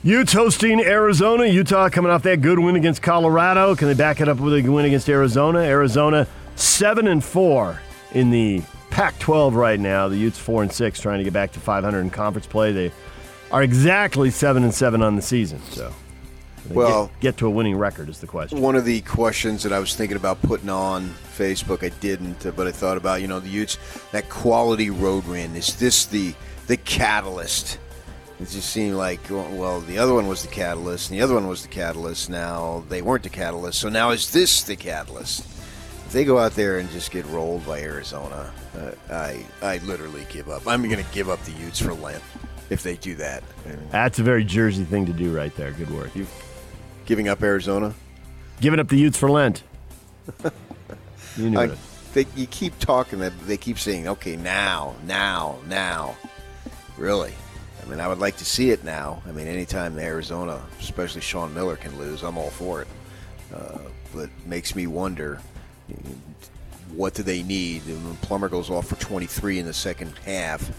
Utes 0.06 0.34
hosting 0.34 0.82
Arizona. 0.82 1.48
Utah 1.48 1.90
coming 1.90 2.12
off 2.12 2.22
that 2.22 2.40
good 2.40 2.60
win 2.60 2.76
against 2.76 3.02
Colorado. 3.02 3.76
Can 3.76 3.88
they 3.88 3.96
back 3.96 4.22
it 4.22 4.30
up 4.30 4.38
with 4.38 4.54
a 4.54 4.70
win 4.70 4.86
against 4.86 5.10
Arizona? 5.10 5.58
Arizona 5.62 6.28
seven 6.56 7.08
and 7.08 7.24
four 7.24 7.82
in 8.12 8.30
the 8.30 8.62
Pac-12 8.92 9.56
right 9.56 9.80
now. 9.80 10.08
The 10.08 10.16
Utes 10.16 10.38
four 10.38 10.62
and 10.62 10.72
six, 10.72 11.00
trying 11.00 11.18
to 11.18 11.24
get 11.24 11.34
back 11.34 11.54
to 11.54 11.60
500 11.60 12.02
in 12.02 12.12
conference 12.12 12.46
play. 12.46 12.72
They 12.72 12.92
are 13.50 13.64
exactly 13.64 14.30
seven 14.30 14.64
and 14.64 14.72
seven 14.72 15.02
on 15.02 15.16
the 15.16 15.24
season. 15.24 15.60
So, 15.72 15.92
Well- 16.70 17.08
get, 17.08 17.20
get 17.22 17.38
to 17.38 17.48
a 17.48 17.50
winning 17.50 17.76
record 17.76 18.08
is 18.08 18.20
the 18.20 18.28
question. 18.28 18.62
One 18.62 18.76
of 18.76 18.86
the 18.86 19.02
questions 19.02 19.64
that 19.64 19.74
I 19.74 19.80
was 19.80 19.96
thinking 19.96 20.18
about 20.18 20.40
putting 20.44 20.70
on 20.70 21.16
Facebook, 21.36 21.84
I 21.84 21.90
didn't, 21.90 22.46
uh, 22.46 22.52
but 22.52 22.68
I 22.68 22.72
thought 22.72 22.98
about 22.98 23.22
you 23.22 23.28
know 23.28 23.40
the 23.40 23.50
Utes 23.50 23.80
that 24.12 24.30
quality 24.30 24.92
road 24.92 25.26
win. 25.26 25.56
Is 25.56 25.78
this 25.78 26.06
the 26.06 26.36
the 26.68 26.78
catalyst? 26.78 27.80
It 28.40 28.50
just 28.50 28.70
seemed 28.70 28.96
like 28.96 29.22
well, 29.30 29.80
the 29.80 29.98
other 29.98 30.14
one 30.14 30.28
was 30.28 30.42
the 30.42 30.50
catalyst, 30.50 31.10
and 31.10 31.18
the 31.18 31.24
other 31.24 31.36
one 31.36 31.48
was 31.48 31.62
the 31.62 31.70
catalyst. 31.70 32.30
Now 32.30 32.84
they 32.90 33.02
weren't 33.02 33.24
the 33.24 33.30
catalyst, 33.30 33.80
so 33.80 33.88
now 33.88 34.12
is 34.12 34.32
this 34.32 34.64
the 34.64 34.76
catalyst? 34.76 35.42
If 36.06 36.12
they 36.12 36.26
go 36.26 36.38
out 36.38 36.52
there 36.52 36.78
and 36.78 36.90
just 36.92 37.12
get 37.12 37.26
rolled 37.28 37.66
by 37.66 37.82
Arizona, 37.82 38.54
uh, 38.78 38.92
I 39.10 39.46
I 39.62 39.78
literally 39.80 40.26
give 40.30 40.50
up. 40.50 40.68
I'm 40.68 40.84
going 40.84 41.04
to 41.04 41.12
give 41.14 41.30
up 41.30 41.42
the 41.46 41.54
Utes 41.54 41.80
for 41.80 41.94
Lent 41.94 42.22
if 42.70 42.84
they 42.84 42.98
do 42.98 43.16
that. 43.16 43.44
That's 43.90 44.20
a 44.20 44.24
very 44.24 44.44
Jersey 44.44 44.84
thing 44.84 45.06
to 45.06 45.14
do 45.14 45.36
right 45.36 45.56
there. 45.56 45.72
Good 45.72 45.90
work. 45.92 46.14
You 46.16 46.28
giving 47.06 47.30
up 47.30 47.42
Arizona? 47.42 47.94
Giving 48.60 48.80
up 48.80 48.90
the 48.90 48.98
Utes 48.98 49.18
for 49.18 49.32
Lent. 49.32 49.64
you 51.38 51.50
knew 51.52 51.60
I, 51.60 51.66
it. 51.66 51.78
they, 52.14 52.26
you 52.36 52.48
keep 52.48 52.78
talking 52.80 53.20
that 53.20 53.34
they 53.48 53.58
keep 53.58 53.80
saying, 53.80 54.10
"Okay, 54.10 54.36
now, 54.36 54.96
now, 55.06 55.58
now." 55.68 56.18
Really? 56.98 57.34
I 57.86 57.90
mean, 57.90 58.00
I 58.00 58.08
would 58.08 58.20
like 58.20 58.38
to 58.38 58.46
see 58.46 58.72
it 58.72 58.84
now. 58.84 59.22
I 59.28 59.32
mean, 59.32 59.48
anytime 59.48 60.00
Arizona, 60.00 60.62
especially 60.80 61.22
Sean 61.22 61.54
Miller, 61.54 61.76
can 61.76 61.98
lose, 62.00 62.24
I'm 62.24 62.38
all 62.38 62.50
for 62.50 62.82
it. 62.82 62.88
Uh, 63.54 63.78
but 64.14 64.30
makes 64.46 64.76
me 64.76 64.88
wonder, 64.88 65.40
what 66.96 67.14
do 67.14 67.22
they 67.22 67.44
need? 67.44 67.84
When 67.84 68.16
Plummer 68.18 68.50
goes 68.50 68.70
off 68.70 68.88
for 68.88 68.96
23 68.96 69.60
in 69.60 69.66
the 69.66 69.74
second 69.74 70.18
half, 70.26 70.72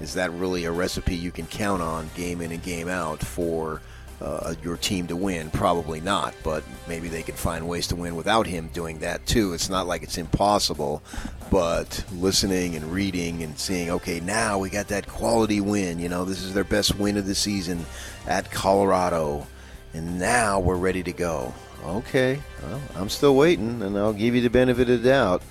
is 0.00 0.14
that 0.14 0.30
really 0.32 0.64
a 0.64 0.70
recipe 0.70 1.16
you 1.16 1.32
can 1.32 1.46
count 1.46 1.82
on 1.82 2.08
game 2.14 2.40
in 2.40 2.52
and 2.52 2.62
game 2.62 2.88
out 2.88 3.20
for 3.20 3.80
uh, 4.20 4.54
your 4.62 4.76
team 4.76 5.06
to 5.08 5.16
win? 5.16 5.50
Probably 5.50 6.00
not, 6.00 6.34
but 6.42 6.64
maybe 6.88 7.08
they 7.08 7.22
can 7.22 7.34
find 7.34 7.68
ways 7.68 7.86
to 7.88 7.96
win 7.96 8.16
without 8.16 8.46
him 8.46 8.68
doing 8.72 8.98
that 9.00 9.26
too. 9.26 9.52
It's 9.54 9.68
not 9.68 9.86
like 9.86 10.02
it's 10.02 10.18
impossible, 10.18 11.02
but 11.50 12.04
listening 12.12 12.74
and 12.76 12.92
reading 12.92 13.42
and 13.42 13.58
seeing, 13.58 13.90
okay, 13.90 14.20
now 14.20 14.58
we 14.58 14.70
got 14.70 14.88
that 14.88 15.06
quality 15.06 15.60
win. 15.60 15.98
You 15.98 16.08
know, 16.08 16.24
this 16.24 16.42
is 16.42 16.54
their 16.54 16.64
best 16.64 16.98
win 16.98 17.16
of 17.16 17.26
the 17.26 17.34
season 17.34 17.84
at 18.26 18.50
Colorado, 18.50 19.46
and 19.92 20.18
now 20.18 20.60
we're 20.60 20.76
ready 20.76 21.02
to 21.02 21.12
go. 21.12 21.52
Okay, 21.84 22.40
well, 22.62 22.80
I'm 22.96 23.10
still 23.10 23.36
waiting, 23.36 23.82
and 23.82 23.98
I'll 23.98 24.14
give 24.14 24.34
you 24.34 24.40
the 24.40 24.48
benefit 24.48 24.88
of 24.88 25.02
the 25.02 25.08
doubt. 25.08 25.42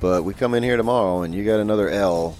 But 0.00 0.24
we 0.24 0.34
come 0.34 0.54
in 0.54 0.62
here 0.62 0.76
tomorrow, 0.76 1.22
and 1.22 1.34
you 1.34 1.44
got 1.44 1.60
another 1.60 1.88
L. 1.88 2.36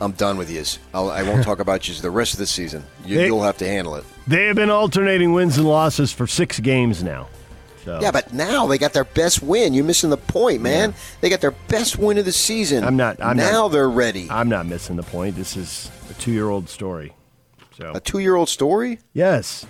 I'm 0.00 0.12
done 0.12 0.36
with 0.36 0.50
yous. 0.50 0.78
I'll, 0.92 1.10
I 1.10 1.22
won't 1.22 1.42
talk 1.44 1.58
about 1.58 1.88
yous 1.88 2.00
the 2.00 2.10
rest 2.10 2.34
of 2.34 2.38
the 2.38 2.46
season. 2.46 2.84
You, 3.04 3.20
you'll 3.22 3.42
have 3.42 3.58
to 3.58 3.66
handle 3.66 3.96
it. 3.96 4.04
They 4.26 4.46
have 4.46 4.56
been 4.56 4.70
alternating 4.70 5.32
wins 5.32 5.58
and 5.58 5.68
losses 5.68 6.12
for 6.12 6.26
six 6.26 6.58
games 6.60 7.02
now. 7.02 7.28
So 7.84 7.98
Yeah, 8.00 8.10
but 8.10 8.32
now 8.32 8.66
they 8.66 8.78
got 8.78 8.94
their 8.94 9.04
best 9.04 9.42
win. 9.42 9.74
You're 9.74 9.84
missing 9.84 10.08
the 10.10 10.16
point, 10.16 10.62
man. 10.62 10.94
They 11.20 11.28
got 11.28 11.42
their 11.42 11.50
best 11.50 11.98
win 11.98 12.16
of 12.16 12.24
the 12.24 12.32
season. 12.32 12.82
I'm 12.84 12.96
not. 12.96 13.22
I'm 13.22 13.36
now 13.36 13.62
not, 13.62 13.68
they're 13.68 13.90
ready. 13.90 14.26
I'm 14.30 14.48
not 14.48 14.64
missing 14.66 14.96
the 14.96 15.02
point. 15.02 15.36
This 15.36 15.56
is 15.56 15.90
a 16.10 16.14
two-year-old 16.14 16.68
story. 16.70 17.12
So 17.76 17.92
A 17.94 18.00
two-year-old 18.00 18.48
story. 18.48 19.00
yes, 19.12 19.66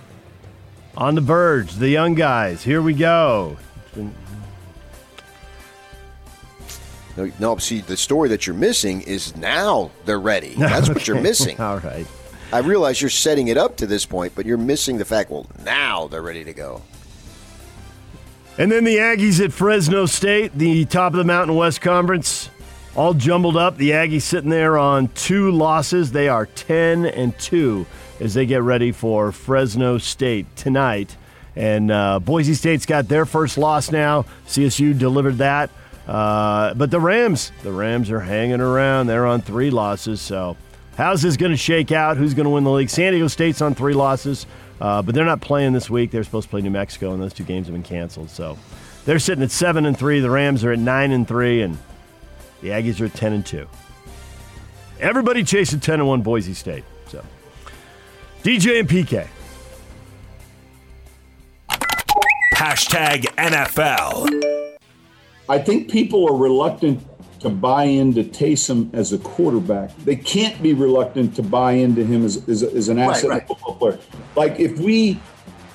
on 0.95 1.15
the 1.15 1.21
verge, 1.21 1.73
the 1.73 1.89
young 1.89 2.13
guys. 2.15 2.63
Here 2.63 2.81
we 2.81 2.93
go. 2.93 3.57
No, 7.17 7.31
no, 7.39 7.57
see, 7.57 7.79
the 7.81 7.95
story 7.97 8.29
that 8.29 8.45
you're 8.45 8.55
missing 8.55 9.01
is 9.01 9.35
now 9.37 9.89
they're 10.05 10.19
ready. 10.19 10.53
That's 10.57 10.87
what 10.89 11.07
you're 11.07 11.21
missing. 11.21 11.59
All 11.59 11.79
right. 11.79 12.05
I 12.51 12.59
realize 12.59 13.01
you're 13.01 13.09
setting 13.09 13.47
it 13.47 13.57
up 13.57 13.77
to 13.77 13.87
this 13.87 14.05
point, 14.05 14.33
but 14.35 14.45
you're 14.45 14.57
missing 14.57 14.97
the 14.97 15.05
fact. 15.05 15.29
Well, 15.29 15.47
now 15.63 16.07
they're 16.07 16.21
ready 16.21 16.43
to 16.43 16.53
go. 16.53 16.81
And 18.57 18.71
then 18.71 18.85
the 18.85 18.97
Aggies 18.97 19.43
at 19.43 19.51
Fresno 19.51 20.05
State, 20.05 20.53
the 20.53 20.85
top 20.85 21.13
of 21.13 21.17
the 21.17 21.25
Mountain 21.25 21.55
West 21.57 21.81
Conference, 21.81 22.49
all 22.95 23.13
jumbled 23.13 23.57
up. 23.57 23.75
The 23.77 23.91
Aggies 23.91 24.21
sitting 24.21 24.49
there 24.49 24.77
on 24.77 25.09
two 25.09 25.51
losses. 25.51 26.11
They 26.11 26.29
are 26.29 26.45
10 26.45 27.05
and 27.05 27.37
2 27.37 27.85
as 28.21 28.33
they 28.33 28.45
get 28.45 28.61
ready 28.61 28.93
for 28.93 29.33
Fresno 29.33 29.97
State 29.97 30.55
tonight. 30.55 31.17
And 31.55 31.91
uh, 31.91 32.19
Boise 32.19 32.53
State's 32.53 32.85
got 32.85 33.07
their 33.07 33.25
first 33.25 33.57
loss 33.57 33.91
now. 33.91 34.25
CSU 34.47 34.97
delivered 34.97 35.39
that. 35.39 35.69
Uh, 36.07 36.73
but 36.75 36.91
the 36.91 36.99
Rams, 36.99 37.51
the 37.63 37.71
Rams 37.71 38.11
are 38.11 38.19
hanging 38.19 38.61
around. 38.61 39.07
They're 39.07 39.25
on 39.25 39.41
three 39.41 39.71
losses. 39.71 40.21
So, 40.21 40.55
how's 40.97 41.21
this 41.21 41.37
going 41.37 41.51
to 41.51 41.57
shake 41.57 41.91
out? 41.91 42.17
Who's 42.17 42.33
going 42.33 42.45
to 42.45 42.49
win 42.49 42.63
the 42.63 42.71
league? 42.71 42.89
San 42.89 43.13
Diego 43.13 43.27
State's 43.27 43.61
on 43.61 43.75
three 43.75 43.93
losses, 43.93 44.45
uh, 44.79 45.01
but 45.01 45.15
they're 45.15 45.25
not 45.25 45.41
playing 45.41 45.73
this 45.73 45.89
week. 45.89 46.11
They're 46.11 46.23
supposed 46.23 46.47
to 46.47 46.51
play 46.51 46.61
New 46.61 46.71
Mexico, 46.71 47.13
and 47.13 47.21
those 47.21 47.33
two 47.33 47.43
games 47.43 47.67
have 47.67 47.73
been 47.73 47.83
canceled. 47.83 48.29
So, 48.29 48.57
they're 49.05 49.19
sitting 49.19 49.43
at 49.43 49.51
seven 49.51 49.85
and 49.85 49.97
three. 49.97 50.19
The 50.19 50.29
Rams 50.29 50.63
are 50.63 50.71
at 50.71 50.79
nine 50.79 51.11
and 51.11 51.27
three, 51.27 51.61
and 51.61 51.77
the 52.61 52.69
Aggies 52.69 52.99
are 52.99 53.05
at 53.05 53.13
ten 53.13 53.33
and 53.33 53.45
two. 53.45 53.67
Everybody 54.99 55.43
chasing 55.43 55.79
ten 55.79 55.99
and 55.99 56.07
one 56.07 56.21
Boise 56.21 56.53
State. 56.55 56.83
So, 57.07 57.23
DJ 58.43 58.79
and 58.79 58.89
PK. 58.89 59.27
Hashtag 62.55 63.25
NFL. 63.35 64.75
I 65.47 65.59
think 65.59 65.91
people 65.91 66.27
are 66.27 66.35
reluctant 66.35 67.05
to 67.45 67.51
buy 67.51 67.83
into 67.83 68.23
Taysom 68.23 68.93
as 68.93 69.13
a 69.13 69.17
quarterback. 69.19 69.95
They 69.97 70.15
can't 70.15 70.61
be 70.61 70.73
reluctant 70.73 71.35
to 71.35 71.43
buy 71.43 71.73
into 71.73 72.03
him 72.03 72.25
as, 72.25 72.47
as, 72.49 72.63
as 72.63 72.89
an 72.89 72.99
asset 72.99 73.29
right. 73.29 73.47
football 73.47 73.75
player. 73.75 73.99
Like 74.35 74.59
if 74.59 74.79
we 74.79 75.19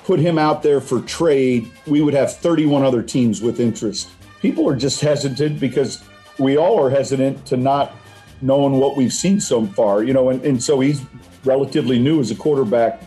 put 0.03 0.19
him 0.19 0.37
out 0.37 0.63
there 0.63 0.81
for 0.81 1.01
trade, 1.01 1.71
we 1.87 2.01
would 2.01 2.13
have 2.13 2.35
31 2.35 2.83
other 2.83 3.01
teams 3.01 3.41
with 3.41 3.59
interest. 3.59 4.09
People 4.41 4.67
are 4.67 4.75
just 4.75 5.01
hesitant 5.09 5.59
because 5.59 6.03
we 6.39 6.57
all 6.57 6.83
are 6.83 6.89
hesitant 6.89 7.45
to 7.45 7.57
not 7.57 7.93
knowing 8.41 8.73
what 8.79 8.97
we've 8.97 9.13
seen 9.13 9.39
so 9.39 9.65
far, 9.67 10.03
you 10.03 10.13
know, 10.13 10.29
and, 10.29 10.43
and 10.43 10.61
so 10.61 10.79
he's 10.79 11.01
relatively 11.45 11.99
new 11.99 12.19
as 12.19 12.31
a 12.31 12.35
quarterback. 12.35 13.01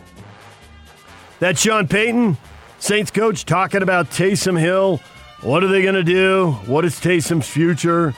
That's 1.39 1.61
Sean 1.61 1.87
Payton, 1.87 2.37
Saints 2.79 3.11
coach, 3.11 3.45
talking 3.45 3.83
about 3.83 4.09
Taysom 4.09 4.59
Hill. 4.59 5.01
What 5.41 5.63
are 5.63 5.67
they 5.67 5.83
going 5.83 5.95
to 5.95 6.03
do? 6.03 6.53
What 6.65 6.85
is 6.85 6.95
Taysom's 6.95 7.47
future? 7.47 8.15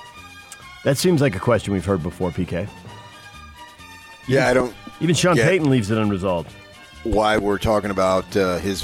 That 0.88 0.98
seems 0.98 1.20
like 1.20 1.36
a 1.36 1.40
question 1.40 1.74
we've 1.74 1.84
heard 1.84 2.02
before, 2.02 2.32
PK. 2.32 2.66
Yeah, 4.26 4.48
I 4.48 4.54
don't. 4.54 4.74
Even 5.02 5.16
Sean. 5.16 5.36
Payton 5.36 5.70
leaves 5.70 5.92
it 5.92 5.98
unresolved. 5.98 6.50
Why 7.04 7.38
we're 7.38 7.58
talking 7.58 7.92
about 7.92 8.38
uh, 8.38 8.58
his 8.60 8.84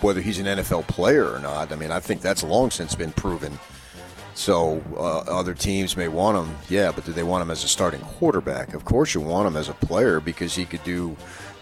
whether 0.00 0.20
he's 0.20 0.38
an 0.38 0.46
NFL 0.46 0.86
player 0.86 1.28
or 1.28 1.40
not? 1.40 1.72
I 1.72 1.74
mean, 1.74 1.90
I 1.90 1.98
think 1.98 2.20
that's 2.20 2.44
long 2.44 2.70
since 2.70 2.94
been 2.94 3.10
proven. 3.10 3.58
So 4.34 4.80
uh, 4.96 5.22
other 5.22 5.54
teams 5.54 5.96
may 5.96 6.06
want 6.06 6.38
him, 6.38 6.56
yeah, 6.68 6.92
but 6.92 7.04
do 7.04 7.12
they 7.12 7.24
want 7.24 7.42
him 7.42 7.50
as 7.50 7.64
a 7.64 7.68
starting 7.68 8.02
quarterback? 8.02 8.72
Of 8.72 8.84
course, 8.84 9.12
you 9.12 9.20
want 9.20 9.48
him 9.48 9.56
as 9.56 9.68
a 9.68 9.74
player 9.74 10.20
because 10.20 10.54
he 10.54 10.64
could 10.64 10.84
do 10.84 11.16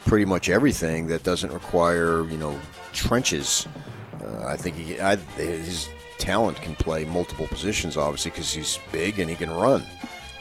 pretty 0.05 0.27
much 0.27 0.51
everything 0.51 1.07
that 1.07 1.23
doesn't 1.23 1.51
require 1.51 2.27
you 2.27 2.37
know 2.37 2.61
trenches. 2.93 3.67
Uh, 4.23 4.49
I 4.49 4.59
think 4.59 4.77
he, 4.77 5.01
I, 5.01 5.17
his 5.17 5.89
talent 6.23 6.63
can 6.63 6.77
play 6.77 7.05
multiple 7.05 7.49
positions, 7.49 7.97
obviously, 7.97 8.31
because 8.31 8.53
he's 8.53 8.79
big 8.93 9.19
and 9.19 9.29
he 9.29 9.35
can 9.35 9.51
run, 9.51 9.83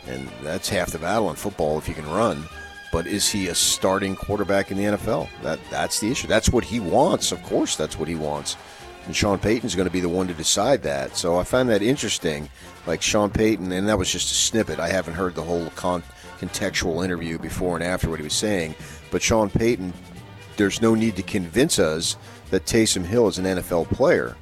and 0.08 0.30
that's 0.44 0.70
half 0.70 0.92
the 0.92 1.00
battle 1.00 1.30
in 1.32 1.36
football 1.36 1.80
if 1.80 1.88
you 1.88 1.96
can 1.96 2.08
run. 2.12 2.44
But 2.92 3.08
is 3.08 3.28
he 3.30 3.48
a 3.48 3.56
starting 3.56 4.16
quarterback 4.16 4.70
in 4.70 4.78
the 4.78 4.84
NFL? 4.84 5.28
That 5.42 5.60
that's 5.72 6.00
the 6.00 6.12
issue. 6.12 6.28
That's 6.28 6.50
what 6.50 6.64
he 6.64 6.80
wants. 6.80 7.32
Of 7.32 7.42
course, 7.42 7.76
that's 7.76 7.98
what 7.98 8.08
he 8.08 8.16
wants. 8.16 8.58
And 9.08 9.16
Sean 9.16 9.40
Payton's 9.40 9.74
going 9.74 9.88
to 9.88 9.92
be 9.92 10.02
the 10.02 10.10
one 10.10 10.28
to 10.28 10.34
decide 10.36 10.84
that. 10.84 11.18
So 11.18 11.40
I 11.40 11.44
find 11.44 11.68
that 11.70 11.82
interesting. 11.82 12.48
Like 12.86 13.02
Sean 13.02 13.32
Payton, 13.32 13.72
and 13.72 13.88
that 13.88 13.98
was 13.98 14.12
just 14.12 14.32
a 14.32 14.36
snippet. 14.36 14.80
I 14.80 14.90
haven't 14.90 15.16
heard 15.16 15.34
the 15.34 15.42
whole 15.42 15.70
con- 15.72 16.04
contextual 16.40 17.04
interview 17.04 17.40
before 17.40 17.76
and 17.76 17.84
after 17.84 18.10
what 18.10 18.20
he 18.20 18.24
was 18.24 18.34
saying. 18.34 18.76
But 19.10 19.22
Sean 19.24 19.50
Payton, 19.50 19.94
there's 20.58 20.82
no 20.82 20.94
need 20.94 21.16
to 21.16 21.24
convince 21.24 21.80
us 21.80 22.18
that 22.52 22.66
Taysom 22.66 23.06
Hill 23.06 23.28
is 23.28 23.40
an 23.40 23.46
NFL 23.46 23.90
player. 23.90 24.36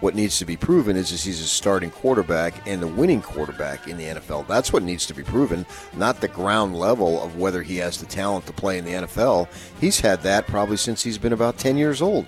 What 0.00 0.14
needs 0.14 0.38
to 0.38 0.46
be 0.46 0.56
proven 0.56 0.96
is, 0.96 1.12
is 1.12 1.22
he's 1.22 1.40
a 1.40 1.46
starting 1.46 1.90
quarterback 1.90 2.66
and 2.66 2.82
a 2.82 2.86
winning 2.86 3.20
quarterback 3.20 3.86
in 3.86 3.98
the 3.98 4.04
NFL. 4.04 4.46
That's 4.46 4.72
what 4.72 4.82
needs 4.82 5.04
to 5.06 5.14
be 5.14 5.22
proven, 5.22 5.66
not 5.94 6.22
the 6.22 6.28
ground 6.28 6.74
level 6.74 7.22
of 7.22 7.36
whether 7.36 7.62
he 7.62 7.76
has 7.76 7.98
the 7.98 8.06
talent 8.06 8.46
to 8.46 8.52
play 8.52 8.78
in 8.78 8.86
the 8.86 8.92
NFL. 8.92 9.48
He's 9.78 10.00
had 10.00 10.22
that 10.22 10.46
probably 10.46 10.78
since 10.78 11.02
he's 11.02 11.18
been 11.18 11.34
about 11.34 11.58
10 11.58 11.76
years 11.76 12.00
old. 12.00 12.24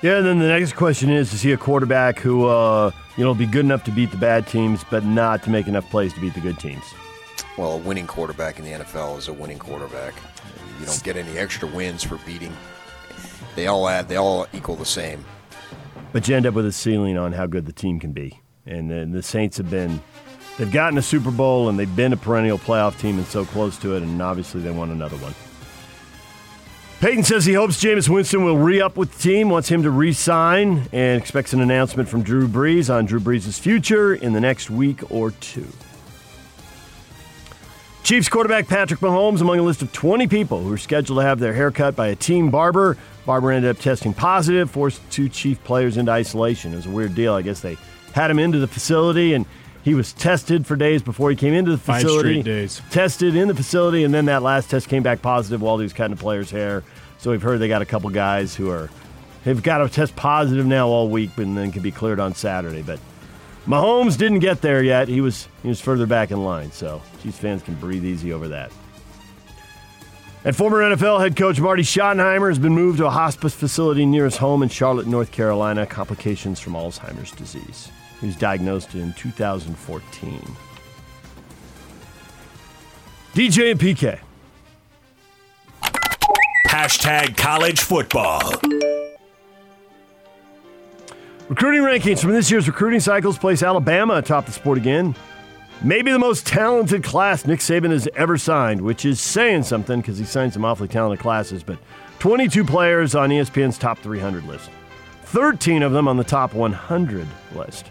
Yeah, 0.00 0.16
and 0.16 0.26
then 0.26 0.38
the 0.38 0.48
next 0.48 0.76
question 0.76 1.10
is: 1.10 1.34
Is 1.34 1.42
he 1.42 1.52
a 1.52 1.58
quarterback 1.58 2.18
who, 2.18 2.46
uh, 2.46 2.90
you 3.18 3.24
know, 3.24 3.34
be 3.34 3.44
good 3.44 3.66
enough 3.66 3.84
to 3.84 3.90
beat 3.90 4.10
the 4.10 4.16
bad 4.16 4.46
teams, 4.46 4.82
but 4.90 5.04
not 5.04 5.42
to 5.42 5.50
make 5.50 5.66
enough 5.66 5.88
plays 5.90 6.14
to 6.14 6.20
beat 6.20 6.32
the 6.32 6.40
good 6.40 6.58
teams? 6.58 6.84
Well, 7.58 7.72
a 7.72 7.76
winning 7.76 8.06
quarterback 8.06 8.58
in 8.58 8.64
the 8.64 8.70
NFL 8.70 9.18
is 9.18 9.28
a 9.28 9.32
winning 9.34 9.58
quarterback. 9.58 10.14
You 10.80 10.86
don't 10.86 11.02
get 11.02 11.18
any 11.18 11.36
extra 11.36 11.68
wins 11.68 12.02
for 12.02 12.16
beating. 12.24 12.56
They 13.56 13.66
all 13.66 13.86
add. 13.90 14.08
They 14.08 14.16
all 14.16 14.46
equal 14.54 14.76
the 14.76 14.86
same. 14.86 15.22
But 16.12 16.28
you 16.28 16.34
end 16.34 16.46
up 16.46 16.54
with 16.54 16.66
a 16.66 16.72
ceiling 16.72 17.16
on 17.16 17.32
how 17.32 17.46
good 17.46 17.66
the 17.66 17.72
team 17.72 18.00
can 18.00 18.12
be, 18.12 18.40
and 18.66 18.90
then 18.90 19.12
the 19.12 19.22
Saints 19.22 19.58
have 19.58 19.70
been. 19.70 20.00
They've 20.58 20.70
gotten 20.70 20.98
a 20.98 21.02
Super 21.02 21.30
Bowl 21.30 21.68
and 21.68 21.78
they've 21.78 21.96
been 21.96 22.12
a 22.12 22.16
perennial 22.16 22.58
playoff 22.58 22.98
team 22.98 23.16
and 23.16 23.26
so 23.26 23.44
close 23.44 23.78
to 23.78 23.94
it, 23.96 24.02
and 24.02 24.20
obviously 24.20 24.60
they 24.60 24.70
want 24.70 24.90
another 24.90 25.16
one. 25.16 25.34
Payton 27.00 27.24
says 27.24 27.46
he 27.46 27.54
hopes 27.54 27.82
Jameis 27.82 28.10
Winston 28.10 28.44
will 28.44 28.58
re 28.58 28.78
up 28.78 28.98
with 28.98 29.10
the 29.12 29.22
team, 29.22 29.48
wants 29.48 29.70
him 29.70 29.84
to 29.84 29.90
re 29.90 30.12
sign, 30.12 30.86
and 30.92 31.18
expects 31.18 31.54
an 31.54 31.62
announcement 31.62 32.10
from 32.10 32.22
Drew 32.22 32.46
Brees 32.46 32.94
on 32.94 33.06
Drew 33.06 33.20
Brees' 33.20 33.58
future 33.58 34.14
in 34.14 34.34
the 34.34 34.40
next 34.40 34.68
week 34.68 35.10
or 35.10 35.30
two. 35.30 35.66
Chiefs 38.02 38.28
quarterback 38.28 38.66
Patrick 38.66 39.00
Mahomes 39.00 39.40
among 39.40 39.58
a 39.58 39.62
list 39.62 39.82
of 39.82 39.92
20 39.92 40.26
people 40.26 40.60
who 40.62 40.72
are 40.72 40.78
scheduled 40.78 41.18
to 41.20 41.24
have 41.24 41.38
their 41.38 41.52
hair 41.52 41.70
cut 41.70 41.94
by 41.94 42.08
a 42.08 42.16
team 42.16 42.50
barber. 42.50 42.96
Barber 43.24 43.52
ended 43.52 43.70
up 43.70 43.80
testing 43.80 44.12
positive, 44.14 44.70
forced 44.70 45.00
two 45.10 45.28
Chief 45.28 45.62
players 45.62 45.96
into 45.96 46.10
isolation. 46.10 46.72
It 46.72 46.76
was 46.76 46.86
a 46.86 46.90
weird 46.90 47.14
deal. 47.14 47.34
I 47.34 47.42
guess 47.42 47.60
they 47.60 47.76
had 48.12 48.30
him 48.30 48.38
into 48.38 48.58
the 48.58 48.66
facility 48.66 49.34
and 49.34 49.46
he 49.84 49.94
was 49.94 50.12
tested 50.12 50.66
for 50.66 50.76
days 50.76 51.02
before 51.02 51.30
he 51.30 51.36
came 51.36 51.54
into 51.54 51.70
the 51.70 51.78
facility. 51.78 52.42
days. 52.42 52.82
Tested 52.90 53.34
in 53.34 53.48
the 53.48 53.54
facility, 53.54 54.04
and 54.04 54.12
then 54.12 54.26
that 54.26 54.42
last 54.42 54.68
test 54.68 54.88
came 54.88 55.02
back 55.02 55.22
positive 55.22 55.62
while 55.62 55.78
he 55.78 55.84
was 55.84 55.92
cutting 55.92 56.14
the 56.14 56.20
player's 56.20 56.50
hair. 56.50 56.82
So 57.18 57.30
we've 57.30 57.40
heard 57.40 57.60
they 57.60 57.68
got 57.68 57.80
a 57.80 57.86
couple 57.86 58.10
guys 58.10 58.54
who 58.54 58.70
are 58.70 58.90
have 59.44 59.62
got 59.62 59.78
to 59.78 59.88
test 59.88 60.14
positive 60.16 60.66
now 60.66 60.88
all 60.88 61.08
week, 61.08 61.36
and 61.38 61.56
then 61.56 61.72
can 61.72 61.80
be 61.82 61.90
cleared 61.90 62.20
on 62.20 62.34
Saturday. 62.34 62.82
But 62.82 63.00
Mahomes 63.70 64.18
didn't 64.18 64.40
get 64.40 64.62
there 64.62 64.82
yet. 64.82 65.06
He 65.06 65.20
was 65.20 65.46
he 65.62 65.68
was 65.68 65.80
further 65.80 66.04
back 66.04 66.32
in 66.32 66.42
line, 66.44 66.72
so 66.72 67.00
Chiefs 67.22 67.38
fans 67.38 67.62
can 67.62 67.76
breathe 67.76 68.04
easy 68.04 68.32
over 68.32 68.48
that. 68.48 68.72
And 70.44 70.56
former 70.56 70.78
NFL 70.78 71.20
head 71.20 71.36
coach 71.36 71.60
Marty 71.60 71.84
Schottenheimer 71.84 72.48
has 72.48 72.58
been 72.58 72.74
moved 72.74 72.98
to 72.98 73.06
a 73.06 73.10
hospice 73.10 73.54
facility 73.54 74.04
near 74.06 74.24
his 74.24 74.38
home 74.38 74.64
in 74.64 74.68
Charlotte, 74.70 75.06
North 75.06 75.30
Carolina. 75.30 75.86
Complications 75.86 76.58
from 76.58 76.72
Alzheimer's 76.72 77.30
disease. 77.30 77.92
He 78.20 78.26
was 78.26 78.34
diagnosed 78.34 78.96
in 78.96 79.12
2014. 79.12 80.56
DJ 83.34 83.70
and 83.70 83.78
PK. 83.78 84.18
Hashtag 86.66 87.36
college 87.36 87.80
football. 87.80 88.40
Recruiting 91.50 91.82
rankings 91.82 92.20
from 92.20 92.30
this 92.30 92.48
year's 92.48 92.68
recruiting 92.68 93.00
cycles 93.00 93.36
place 93.36 93.64
Alabama 93.64 94.14
atop 94.14 94.46
the 94.46 94.52
sport 94.52 94.78
again. 94.78 95.16
Maybe 95.82 96.12
the 96.12 96.18
most 96.20 96.46
talented 96.46 97.02
class 97.02 97.44
Nick 97.44 97.58
Saban 97.58 97.90
has 97.90 98.08
ever 98.14 98.38
signed, 98.38 98.80
which 98.80 99.04
is 99.04 99.20
saying 99.20 99.64
something 99.64 100.00
because 100.00 100.16
he 100.16 100.24
signed 100.24 100.52
some 100.52 100.64
awfully 100.64 100.86
talented 100.86 101.18
classes, 101.18 101.64
but 101.64 101.76
22 102.20 102.62
players 102.64 103.16
on 103.16 103.30
ESPN's 103.30 103.78
top 103.78 103.98
300 103.98 104.44
list, 104.44 104.70
13 105.24 105.82
of 105.82 105.90
them 105.90 106.06
on 106.06 106.16
the 106.16 106.22
top 106.22 106.54
100 106.54 107.26
list. 107.56 107.86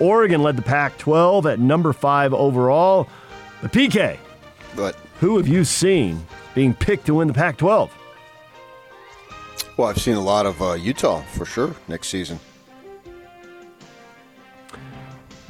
Oregon 0.00 0.42
led 0.42 0.56
the 0.56 0.62
Pac 0.62 0.96
12 0.96 1.44
at 1.44 1.58
number 1.58 1.92
five 1.92 2.32
overall. 2.32 3.10
The 3.60 3.68
PK, 3.68 4.16
But 4.74 4.96
who 5.20 5.36
have 5.36 5.46
you 5.46 5.64
seen 5.64 6.24
being 6.54 6.72
picked 6.72 7.04
to 7.06 7.14
win 7.16 7.28
the 7.28 7.34
Pac 7.34 7.58
12? 7.58 7.94
well, 9.76 9.88
I've 9.88 10.00
seen 10.00 10.16
a 10.16 10.20
lot 10.20 10.46
of 10.46 10.62
uh, 10.62 10.72
Utah 10.72 11.20
for 11.20 11.44
sure 11.44 11.74
next 11.88 12.08
season. 12.08 12.40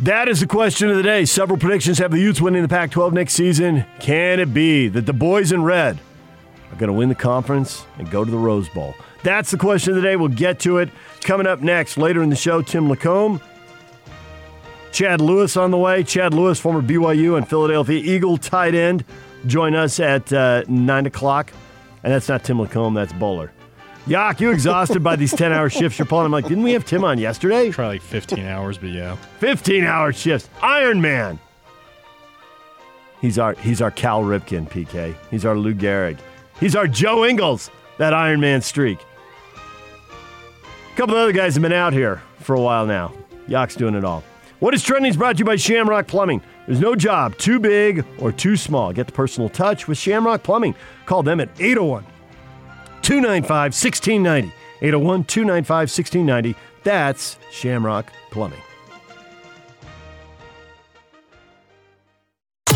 That 0.02 0.26
is 0.26 0.40
the 0.40 0.48
question 0.48 0.90
of 0.90 0.96
the 0.96 1.02
day. 1.04 1.24
Several 1.24 1.56
predictions 1.56 1.98
have 1.98 2.10
the 2.10 2.18
Utes 2.18 2.40
winning 2.40 2.62
the 2.62 2.68
Pac 2.68 2.90
12 2.90 3.12
next 3.12 3.34
season. 3.34 3.84
Can 4.00 4.40
it 4.40 4.52
be 4.52 4.88
that 4.88 5.06
the 5.06 5.12
boys 5.12 5.52
in 5.52 5.62
red 5.62 5.96
are 6.72 6.76
going 6.76 6.88
to 6.88 6.92
win 6.92 7.08
the 7.08 7.14
conference 7.14 7.86
and 7.98 8.10
go 8.10 8.24
to 8.24 8.30
the 8.30 8.36
Rose 8.36 8.68
Bowl? 8.68 8.96
That's 9.22 9.52
the 9.52 9.58
question 9.58 9.90
of 9.90 9.96
the 9.96 10.02
day. 10.02 10.16
We'll 10.16 10.26
get 10.26 10.58
to 10.60 10.78
it. 10.78 10.88
Coming 11.20 11.46
up 11.46 11.60
next, 11.60 11.98
later 11.98 12.20
in 12.20 12.30
the 12.30 12.36
show, 12.36 12.62
Tim 12.62 12.88
Lacombe. 12.88 13.40
Chad 14.90 15.20
Lewis 15.20 15.56
on 15.56 15.70
the 15.70 15.78
way. 15.78 16.02
Chad 16.02 16.34
Lewis, 16.34 16.58
former 16.58 16.82
BYU 16.82 17.36
and 17.36 17.48
Philadelphia 17.48 18.00
Eagle 18.00 18.38
tight 18.38 18.74
end, 18.74 19.04
join 19.46 19.76
us 19.76 20.00
at 20.00 20.32
uh, 20.32 20.64
9 20.66 21.06
o'clock. 21.06 21.52
And 22.02 22.12
that's 22.12 22.28
not 22.28 22.42
Tim 22.42 22.60
Lacombe, 22.60 22.94
that's 22.94 23.12
Bowler. 23.12 23.52
Yak, 24.06 24.40
you 24.40 24.50
exhausted 24.50 25.00
by 25.04 25.14
these 25.14 25.32
10 25.32 25.52
hour 25.52 25.70
shifts 25.70 25.96
you're 25.98 26.06
pulling? 26.06 26.26
I'm 26.26 26.32
like, 26.32 26.48
didn't 26.48 26.64
we 26.64 26.72
have 26.72 26.84
Tim 26.84 27.04
on 27.04 27.18
yesterday? 27.18 27.70
Try 27.70 27.86
like 27.86 28.02
15 28.02 28.44
hours, 28.44 28.76
but 28.76 28.90
yeah. 28.90 29.14
15 29.38 29.84
hour 29.84 30.12
shifts. 30.12 30.48
Iron 30.60 31.00
Man. 31.00 31.38
He's 33.20 33.38
our 33.38 33.54
he's 33.54 33.80
our 33.80 33.92
Cal 33.92 34.22
Ripken, 34.22 34.68
PK. 34.68 35.14
He's 35.30 35.44
our 35.44 35.56
Lou 35.56 35.74
Gehrig. 35.74 36.18
He's 36.58 36.74
our 36.74 36.88
Joe 36.88 37.24
Ingles, 37.24 37.70
that 37.98 38.12
Iron 38.12 38.40
Man 38.40 38.60
streak. 38.60 38.98
A 40.92 40.96
couple 40.96 41.14
of 41.14 41.20
other 41.20 41.32
guys 41.32 41.54
have 41.54 41.62
been 41.62 41.72
out 41.72 41.92
here 41.92 42.20
for 42.40 42.56
a 42.56 42.60
while 42.60 42.86
now. 42.86 43.12
Yak's 43.46 43.76
doing 43.76 43.94
it 43.94 44.04
all. 44.04 44.24
What 44.58 44.74
is 44.74 44.82
trending 44.82 45.10
is 45.10 45.16
brought 45.16 45.36
to 45.36 45.38
you 45.40 45.44
by 45.44 45.54
Shamrock 45.54 46.08
Plumbing. 46.08 46.42
There's 46.66 46.80
no 46.80 46.96
job 46.96 47.38
too 47.38 47.60
big 47.60 48.04
or 48.18 48.32
too 48.32 48.56
small. 48.56 48.92
Get 48.92 49.06
the 49.06 49.12
personal 49.12 49.48
touch 49.48 49.86
with 49.86 49.98
Shamrock 49.98 50.42
Plumbing. 50.42 50.74
Call 51.06 51.22
them 51.22 51.38
at 51.38 51.48
801 51.60 52.04
295 53.02 53.74
1690. 53.74 54.52
801 54.80 55.24
295 55.24 55.90
1690. 55.90 56.56
That's 56.82 57.38
Shamrock 57.50 58.12
Plumbing. 58.30 58.62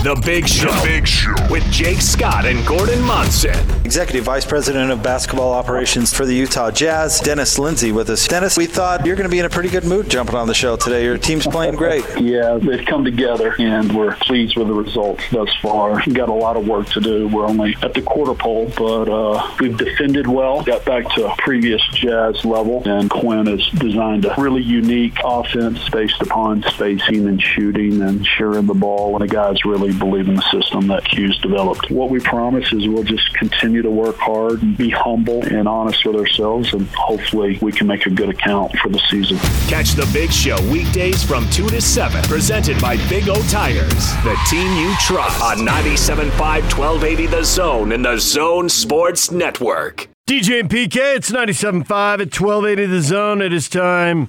The 0.07 0.15
Big 0.25 0.47
Show. 0.47 0.71
The 0.71 0.87
Big 0.87 1.05
Show. 1.09 1.35
With 1.51 1.65
Jake 1.73 2.01
Scott 2.01 2.47
and 2.47 2.65
Gordon 2.65 3.03
Monson. 3.03 3.59
Executive 3.85 4.23
Vice 4.23 4.45
President 4.45 4.93
of 4.93 5.03
Basketball 5.03 5.53
Operations 5.53 6.15
for 6.15 6.25
the 6.25 6.33
Utah 6.33 6.71
Jazz, 6.71 7.19
Dennis 7.19 7.59
Lindsey, 7.59 7.91
with 7.91 8.09
us. 8.09 8.29
Dennis, 8.29 8.57
we 8.57 8.67
thought 8.67 9.05
you're 9.05 9.17
going 9.17 9.29
to 9.29 9.33
be 9.33 9.41
in 9.41 9.47
a 9.47 9.51
pretty 9.51 9.69
good 9.69 9.85
mood 9.85 10.09
jumping 10.09 10.37
on 10.37 10.47
the 10.47 10.55
show 10.55 10.77
today. 10.77 11.03
Your 11.03 11.19
team's 11.19 11.45
playing 11.45 11.75
great. 11.75 12.05
Yeah, 12.27 12.59
they've 12.61 12.85
come 12.85 13.05
together, 13.05 13.55
and 13.59 13.95
we're 13.95 14.15
pleased 14.17 14.57
with 14.57 14.67
the 14.67 14.75
results 14.75 15.23
thus 15.31 15.49
far. 15.63 16.03
We've 16.05 16.15
got 16.15 16.29
a 16.29 16.35
lot 16.35 16.57
of 16.57 16.67
work 16.67 16.89
to 16.91 17.01
do. 17.01 17.29
We're 17.29 17.47
only 17.47 17.77
at 17.83 17.95
the 17.95 18.03
quarter 18.03 18.35
pole, 18.35 18.71
but 18.77 19.09
uh, 19.09 19.55
we've 19.61 19.77
defended 19.77 20.27
well, 20.27 20.63
got 20.63 20.85
back 20.85 21.09
to 21.15 21.27
a 21.27 21.37
previous 21.37 21.81
Jazz 21.93 22.45
level, 22.45 22.83
and 22.85 23.09
Quinn 23.09 23.47
has 23.47 23.65
designed 23.69 24.25
a 24.25 24.35
really 24.39 24.63
unique 24.63 25.17
offense 25.25 25.89
based 25.89 26.21
upon 26.21 26.63
spacing 26.65 27.29
and 27.29 27.41
shooting 27.41 28.03
and 28.03 28.27
sharing 28.27 28.67
the 28.67 28.75
ball, 28.75 29.15
and 29.15 29.29
the 29.29 29.33
guys 29.33 29.65
really 29.65 29.96
believe 29.99 30.29
in 30.29 30.35
the 30.35 30.51
system 30.51 30.87
that 30.89 31.05
Q's 31.05 31.37
developed. 31.39 31.91
What 31.91 32.11
we 32.11 32.21
promise 32.21 32.73
is 32.73 32.87
we'll 32.89 33.03
just 33.03 33.33
continue 33.35 33.83
to 33.83 33.91
work 33.91 34.17
hard 34.17 34.63
and 34.63 34.77
be 34.77 34.91
humble 34.91 35.43
and 35.45 35.67
honest 35.67 36.05
with 36.05 36.17
ourselves, 36.17 36.73
and 36.73 36.87
hopefully 36.89 37.59
we 37.61 37.73
can 37.73 37.87
make 37.87 38.07
a 38.07 38.11
good 38.11 38.29
account 38.29 38.77
for 38.79 38.89
the 38.89 39.01
season. 39.11 39.39
Catch 39.69 39.93
the 39.93 40.09
Big 40.13 40.31
Show 40.31 40.57
weekdays 40.71 41.23
from 41.23 41.49
2 41.51 41.69
to 41.69 41.81
7. 41.81 42.23
Presented 42.25 42.81
by 42.81 42.97
Big 43.09 43.29
O 43.29 43.41
Tires, 43.49 44.13
the 44.23 44.37
team 44.49 44.71
you 44.77 44.95
trust. 45.01 45.43
On 45.43 45.59
97.5 45.59 46.31
1280 46.39 47.27
The 47.27 47.45
Zone 47.45 47.93
and 47.93 48.05
The 48.05 48.19
Zone 48.19 48.69
Sports 48.69 49.31
Network. 49.31 50.09
DJ 50.29 50.61
and 50.61 50.71
PK, 50.71 51.17
it's 51.17 51.31
97.5 51.31 51.81
at 52.21 52.41
1280 52.41 52.87
The 52.87 53.01
Zone. 53.01 53.41
It 53.41 53.53
is 53.53 53.69
time 53.69 54.29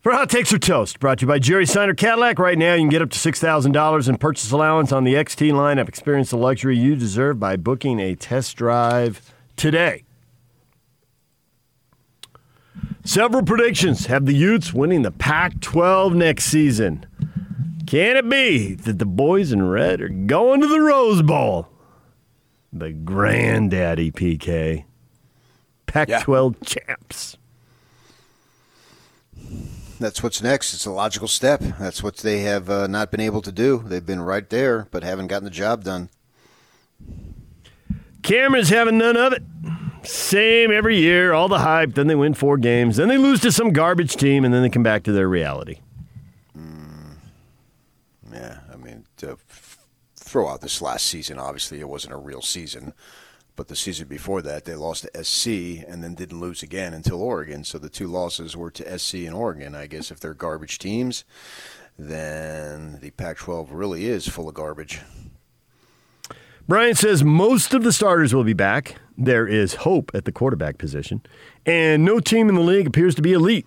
for 0.00 0.12
Hot 0.12 0.30
Takes 0.30 0.52
or 0.52 0.58
Toast, 0.58 1.00
brought 1.00 1.18
to 1.18 1.22
you 1.22 1.28
by 1.28 1.38
Jerry 1.38 1.66
Seiner 1.66 1.94
Cadillac. 1.94 2.38
Right 2.38 2.56
now, 2.56 2.74
you 2.74 2.82
can 2.82 2.88
get 2.88 3.02
up 3.02 3.10
to 3.10 3.18
$6,000 3.18 4.08
in 4.08 4.16
purchase 4.18 4.50
allowance 4.52 4.92
on 4.92 5.04
the 5.04 5.14
XT 5.14 5.52
line. 5.52 5.78
Have 5.78 5.88
experienced 5.88 6.30
the 6.30 6.36
luxury 6.36 6.78
you 6.78 6.94
deserve 6.94 7.40
by 7.40 7.56
booking 7.56 7.98
a 7.98 8.14
test 8.14 8.56
drive 8.56 9.20
today. 9.56 10.04
Several 13.04 13.42
predictions 13.42 14.06
have 14.06 14.26
the 14.26 14.34
Utes 14.34 14.74
winning 14.74 15.02
the 15.02 15.10
Pac 15.10 15.60
12 15.60 16.14
next 16.14 16.44
season. 16.44 17.06
Can 17.86 18.18
it 18.18 18.28
be 18.28 18.74
that 18.74 18.98
the 18.98 19.06
boys 19.06 19.50
in 19.50 19.66
red 19.66 20.02
are 20.02 20.10
going 20.10 20.60
to 20.60 20.66
the 20.66 20.80
Rose 20.80 21.22
Bowl? 21.22 21.68
The 22.70 22.92
granddaddy 22.92 24.12
PK. 24.12 24.84
Pac 25.86 26.20
12 26.20 26.60
champs. 26.66 27.37
That's 29.98 30.22
what's 30.22 30.40
next. 30.42 30.74
It's 30.74 30.86
a 30.86 30.92
logical 30.92 31.26
step. 31.28 31.60
That's 31.60 32.02
what 32.02 32.18
they 32.18 32.40
have 32.40 32.70
uh, 32.70 32.86
not 32.86 33.10
been 33.10 33.20
able 33.20 33.42
to 33.42 33.50
do. 33.52 33.82
They've 33.84 34.04
been 34.04 34.20
right 34.20 34.48
there, 34.48 34.86
but 34.90 35.02
haven't 35.02 35.26
gotten 35.26 35.44
the 35.44 35.50
job 35.50 35.82
done. 35.84 36.08
Cameras 38.22 38.68
having 38.68 38.98
none 38.98 39.16
of 39.16 39.32
it. 39.32 39.42
Same 40.04 40.70
every 40.70 40.98
year, 40.98 41.32
all 41.32 41.48
the 41.48 41.58
hype. 41.58 41.94
Then 41.94 42.06
they 42.06 42.14
win 42.14 42.34
four 42.34 42.56
games. 42.58 42.96
Then 42.96 43.08
they 43.08 43.18
lose 43.18 43.40
to 43.40 43.50
some 43.52 43.72
garbage 43.72 44.14
team, 44.16 44.44
and 44.44 44.54
then 44.54 44.62
they 44.62 44.70
come 44.70 44.82
back 44.84 45.02
to 45.04 45.12
their 45.12 45.28
reality. 45.28 45.80
Mm, 46.56 47.16
Yeah, 48.32 48.58
I 48.72 48.76
mean, 48.76 49.04
to 49.18 49.30
f- 49.32 49.78
throw 50.14 50.48
out 50.48 50.60
this 50.60 50.80
last 50.80 51.06
season, 51.06 51.38
obviously 51.38 51.80
it 51.80 51.88
wasn't 51.88 52.14
a 52.14 52.18
real 52.18 52.42
season. 52.42 52.94
But 53.58 53.66
the 53.66 53.74
season 53.74 54.06
before 54.06 54.40
that, 54.42 54.66
they 54.66 54.76
lost 54.76 55.02
to 55.02 55.24
SC 55.24 55.82
and 55.88 56.00
then 56.00 56.14
didn't 56.14 56.38
lose 56.38 56.62
again 56.62 56.94
until 56.94 57.20
Oregon. 57.20 57.64
So 57.64 57.76
the 57.76 57.88
two 57.88 58.06
losses 58.06 58.56
were 58.56 58.70
to 58.70 58.96
SC 58.96 59.14
and 59.14 59.34
Oregon. 59.34 59.74
I 59.74 59.88
guess 59.88 60.12
if 60.12 60.20
they're 60.20 60.32
garbage 60.32 60.78
teams, 60.78 61.24
then 61.98 63.00
the 63.00 63.10
Pac 63.10 63.38
12 63.38 63.72
really 63.72 64.06
is 64.06 64.28
full 64.28 64.48
of 64.48 64.54
garbage. 64.54 65.00
Brian 66.68 66.94
says 66.94 67.24
most 67.24 67.74
of 67.74 67.82
the 67.82 67.92
starters 67.92 68.32
will 68.32 68.44
be 68.44 68.52
back. 68.52 69.00
There 69.16 69.48
is 69.48 69.74
hope 69.74 70.12
at 70.14 70.24
the 70.24 70.30
quarterback 70.30 70.78
position, 70.78 71.20
and 71.66 72.04
no 72.04 72.20
team 72.20 72.48
in 72.48 72.54
the 72.54 72.60
league 72.60 72.86
appears 72.86 73.16
to 73.16 73.22
be 73.22 73.32
elite. 73.32 73.66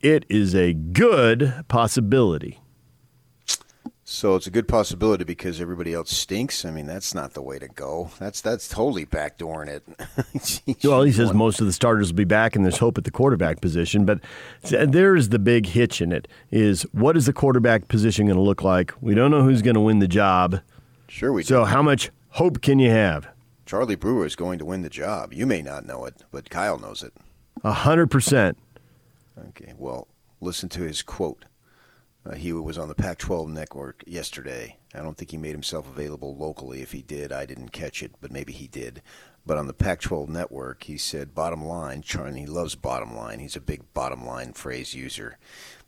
It 0.00 0.24
is 0.30 0.54
a 0.54 0.72
good 0.72 1.62
possibility. 1.68 2.58
So 4.08 4.36
it's 4.36 4.46
a 4.46 4.52
good 4.52 4.68
possibility 4.68 5.24
because 5.24 5.60
everybody 5.60 5.92
else 5.92 6.12
stinks. 6.12 6.64
I 6.64 6.70
mean, 6.70 6.86
that's 6.86 7.12
not 7.12 7.34
the 7.34 7.42
way 7.42 7.58
to 7.58 7.66
go. 7.66 8.12
That's 8.20 8.40
that's 8.40 8.68
totally 8.68 9.04
backdooring 9.04 9.68
it. 9.68 9.82
Well, 10.84 11.02
he 11.02 11.10
says 11.10 11.32
most 11.32 11.60
of 11.60 11.66
the 11.66 11.72
starters 11.72 12.12
will 12.12 12.16
be 12.16 12.24
back, 12.24 12.54
and 12.54 12.64
there's 12.64 12.78
hope 12.78 12.98
at 12.98 13.04
the 13.04 13.10
quarterback 13.10 13.60
position. 13.60 14.04
But 14.04 14.20
there's 14.62 15.30
the 15.30 15.40
big 15.40 15.66
hitch 15.66 16.00
in 16.00 16.12
it: 16.12 16.28
is 16.52 16.82
what 16.92 17.16
is 17.16 17.26
the 17.26 17.32
quarterback 17.32 17.88
position 17.88 18.26
going 18.26 18.36
to 18.36 18.42
look 18.42 18.62
like? 18.62 18.94
We 19.00 19.14
don't 19.16 19.32
know 19.32 19.42
who's 19.42 19.60
going 19.62 19.74
to 19.74 19.80
win 19.80 19.98
the 19.98 20.06
job. 20.06 20.60
Sure, 21.08 21.32
we. 21.32 21.42
So 21.42 21.64
how 21.64 21.82
much 21.82 22.10
hope 22.30 22.62
can 22.62 22.78
you 22.78 22.90
have? 22.90 23.26
Charlie 23.64 23.96
Brewer 23.96 24.24
is 24.24 24.36
going 24.36 24.60
to 24.60 24.64
win 24.64 24.82
the 24.82 24.88
job. 24.88 25.32
You 25.32 25.46
may 25.46 25.62
not 25.62 25.84
know 25.84 26.04
it, 26.04 26.22
but 26.30 26.48
Kyle 26.48 26.78
knows 26.78 27.02
it. 27.02 27.12
A 27.64 27.72
hundred 27.72 28.12
percent. 28.12 28.56
Okay, 29.48 29.74
well, 29.76 30.06
listen 30.40 30.68
to 30.70 30.82
his 30.82 31.02
quote. 31.02 31.44
Uh, 32.26 32.34
he 32.34 32.52
was 32.52 32.78
on 32.78 32.88
the 32.88 32.94
Pac 32.94 33.18
12 33.18 33.48
network 33.48 34.02
yesterday. 34.06 34.78
I 34.94 34.98
don't 34.98 35.16
think 35.16 35.30
he 35.30 35.36
made 35.36 35.52
himself 35.52 35.88
available 35.88 36.36
locally. 36.36 36.82
If 36.82 36.92
he 36.92 37.02
did, 37.02 37.30
I 37.30 37.46
didn't 37.46 37.72
catch 37.72 38.02
it, 38.02 38.12
but 38.20 38.32
maybe 38.32 38.52
he 38.52 38.66
did. 38.66 39.02
But 39.44 39.58
on 39.58 39.68
the 39.68 39.72
Pac 39.72 40.00
12 40.00 40.28
network, 40.28 40.84
he 40.84 40.98
said, 40.98 41.34
bottom 41.34 41.64
line, 41.64 42.02
Charlie, 42.02 42.40
he 42.40 42.46
loves 42.46 42.74
bottom 42.74 43.14
line. 43.14 43.38
He's 43.38 43.54
a 43.54 43.60
big 43.60 43.92
bottom 43.94 44.26
line 44.26 44.54
phrase 44.54 44.92
user. 44.92 45.38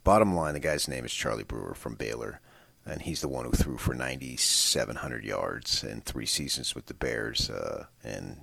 Bottom 0.05 0.33
line, 0.33 0.53
the 0.53 0.61
guy's 0.61 0.87
name 0.87 1.03
is 1.03 1.13
Charlie 1.13 1.43
Brewer 1.43 1.73
from 1.73 1.95
Baylor, 1.95 2.39
and 2.85 3.01
he's 3.01 3.19
the 3.19 3.27
one 3.27 3.43
who 3.43 3.51
threw 3.51 3.77
for 3.77 3.93
9,700 3.93 5.25
yards 5.25 5.83
in 5.83 5.99
three 6.01 6.25
seasons 6.25 6.73
with 6.73 6.85
the 6.85 6.93
Bears. 6.93 7.49
Uh, 7.49 7.87
and 8.01 8.41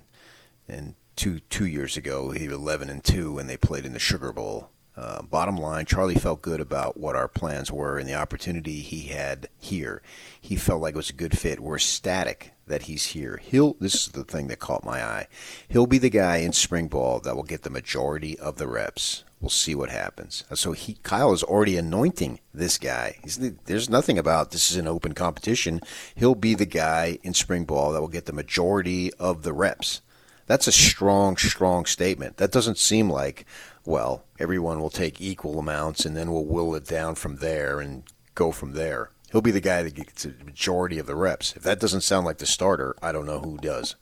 and 0.67 0.93
two 1.15 1.39
two 1.39 1.65
years 1.65 1.97
ago, 1.97 2.29
he 2.29 2.47
was 2.47 2.57
11 2.57 2.89
and 2.89 3.03
2 3.03 3.33
when 3.33 3.47
they 3.47 3.57
played 3.57 3.85
in 3.85 3.93
the 3.93 3.99
Sugar 3.99 4.31
Bowl. 4.31 4.69
Uh, 4.97 5.21
bottom 5.21 5.55
line, 5.55 5.85
Charlie 5.85 6.15
felt 6.15 6.41
good 6.41 6.59
about 6.59 6.97
what 6.97 7.15
our 7.15 7.27
plans 7.27 7.71
were 7.71 7.99
and 7.99 8.09
the 8.09 8.15
opportunity 8.15 8.79
he 8.79 9.03
had 9.09 9.47
here. 9.59 10.01
He 10.41 10.55
felt 10.55 10.81
like 10.81 10.95
it 10.95 10.97
was 10.97 11.11
a 11.11 11.13
good 11.13 11.37
fit. 11.37 11.59
We're 11.59 11.75
ecstatic 11.75 12.53
that 12.65 12.83
he's 12.83 13.07
here. 13.07 13.37
He'll. 13.37 13.75
This 13.79 13.93
is 13.93 14.07
the 14.07 14.23
thing 14.23 14.47
that 14.47 14.57
caught 14.57 14.83
my 14.83 15.03
eye. 15.03 15.27
He'll 15.69 15.85
be 15.85 15.99
the 15.99 16.09
guy 16.09 16.37
in 16.37 16.51
spring 16.51 16.87
ball 16.87 17.19
that 17.19 17.35
will 17.35 17.43
get 17.43 17.61
the 17.61 17.69
majority 17.69 18.39
of 18.39 18.57
the 18.57 18.67
reps. 18.67 19.23
We'll 19.39 19.49
see 19.51 19.75
what 19.75 19.91
happens. 19.91 20.43
So 20.55 20.71
he, 20.71 20.95
Kyle 21.03 21.31
is 21.31 21.43
already 21.43 21.77
anointing 21.77 22.39
this 22.51 22.79
guy. 22.79 23.17
He's, 23.21 23.37
there's 23.37 23.91
nothing 23.91 24.17
about 24.17 24.49
this 24.49 24.71
is 24.71 24.77
an 24.77 24.87
open 24.87 25.13
competition. 25.13 25.79
He'll 26.15 26.33
be 26.33 26.55
the 26.55 26.65
guy 26.65 27.19
in 27.21 27.35
spring 27.35 27.65
ball 27.65 27.91
that 27.91 28.01
will 28.01 28.07
get 28.07 28.25
the 28.25 28.33
majority 28.33 29.13
of 29.13 29.43
the 29.43 29.53
reps. 29.53 30.01
That's 30.47 30.65
a 30.65 30.71
strong, 30.71 31.37
strong 31.37 31.85
statement. 31.85 32.37
That 32.37 32.51
doesn't 32.51 32.77
seem 32.77 33.09
like 33.09 33.45
well, 33.87 34.25
everyone 34.37 34.81
will 34.81 34.89
take 34.89 35.21
equal 35.21 35.57
amounts 35.57 36.05
and 36.05 36.15
then 36.15 36.29
we'll 36.29 36.45
will 36.45 36.75
it 36.75 36.85
down 36.85 37.15
from 37.15 37.37
there 37.37 37.79
and 37.79 38.03
go 38.35 38.51
from 38.51 38.73
there. 38.73 39.11
He'll 39.31 39.41
be 39.41 39.51
the 39.51 39.61
guy 39.61 39.81
that 39.81 39.95
gets 39.95 40.23
the 40.23 40.33
majority 40.43 40.99
of 40.99 41.05
the 41.05 41.15
reps. 41.15 41.55
If 41.55 41.63
that 41.63 41.79
doesn't 41.79 42.01
sound 42.01 42.25
like 42.25 42.37
the 42.37 42.45
starter, 42.45 42.95
I 43.01 43.13
don't 43.13 43.25
know 43.25 43.39
who 43.39 43.57
does. 43.57 43.95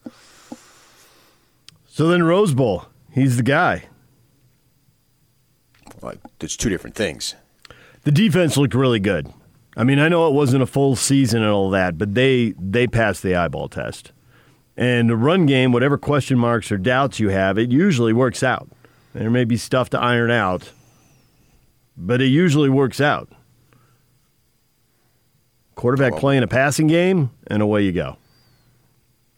So 1.87 2.07
then 2.07 2.23
Rose 2.23 2.55
Bowl, 2.55 2.87
he's 3.11 3.37
the 3.37 3.43
guy. 3.43 3.85
Like, 6.01 6.17
it's 6.41 6.57
two 6.57 6.69
different 6.69 6.95
things. 6.95 7.35
The 8.05 8.11
defense 8.11 8.57
looked 8.57 8.73
really 8.73 8.99
good. 8.99 9.31
I 9.77 9.83
mean, 9.83 9.99
I 9.99 10.09
know 10.09 10.27
it 10.27 10.33
wasn't 10.33 10.63
a 10.63 10.67
full 10.67 10.95
season 10.95 11.43
and 11.43 11.51
all 11.51 11.69
that, 11.69 11.97
but 11.97 12.15
they 12.15 12.55
they 12.57 12.87
passed 12.87 13.21
the 13.21 13.35
eyeball 13.35 13.69
test. 13.69 14.13
And 14.75 15.09
the 15.09 15.15
run 15.15 15.45
game, 15.45 15.71
whatever 15.71 15.97
question 15.97 16.39
marks 16.39 16.71
or 16.71 16.77
doubts 16.77 17.19
you 17.19 17.29
have, 17.29 17.57
it 17.59 17.71
usually 17.71 18.13
works 18.13 18.41
out. 18.41 18.69
There 19.15 19.31
may 19.31 19.45
be 19.45 19.55
stuff 19.55 19.89
to 19.91 19.99
iron 19.99 20.29
out, 20.29 20.71
but 21.95 22.21
it 22.21 22.25
usually 22.25 22.67
works 22.67 22.99
out. 22.99 23.31
Quarterback 25.75 26.11
Well- 26.11 26.19
playing 26.19 26.43
a 26.43 26.47
passing 26.47 26.87
game, 26.87 27.31
and 27.47 27.61
away 27.61 27.83
you 27.83 27.93
go. 27.93 28.17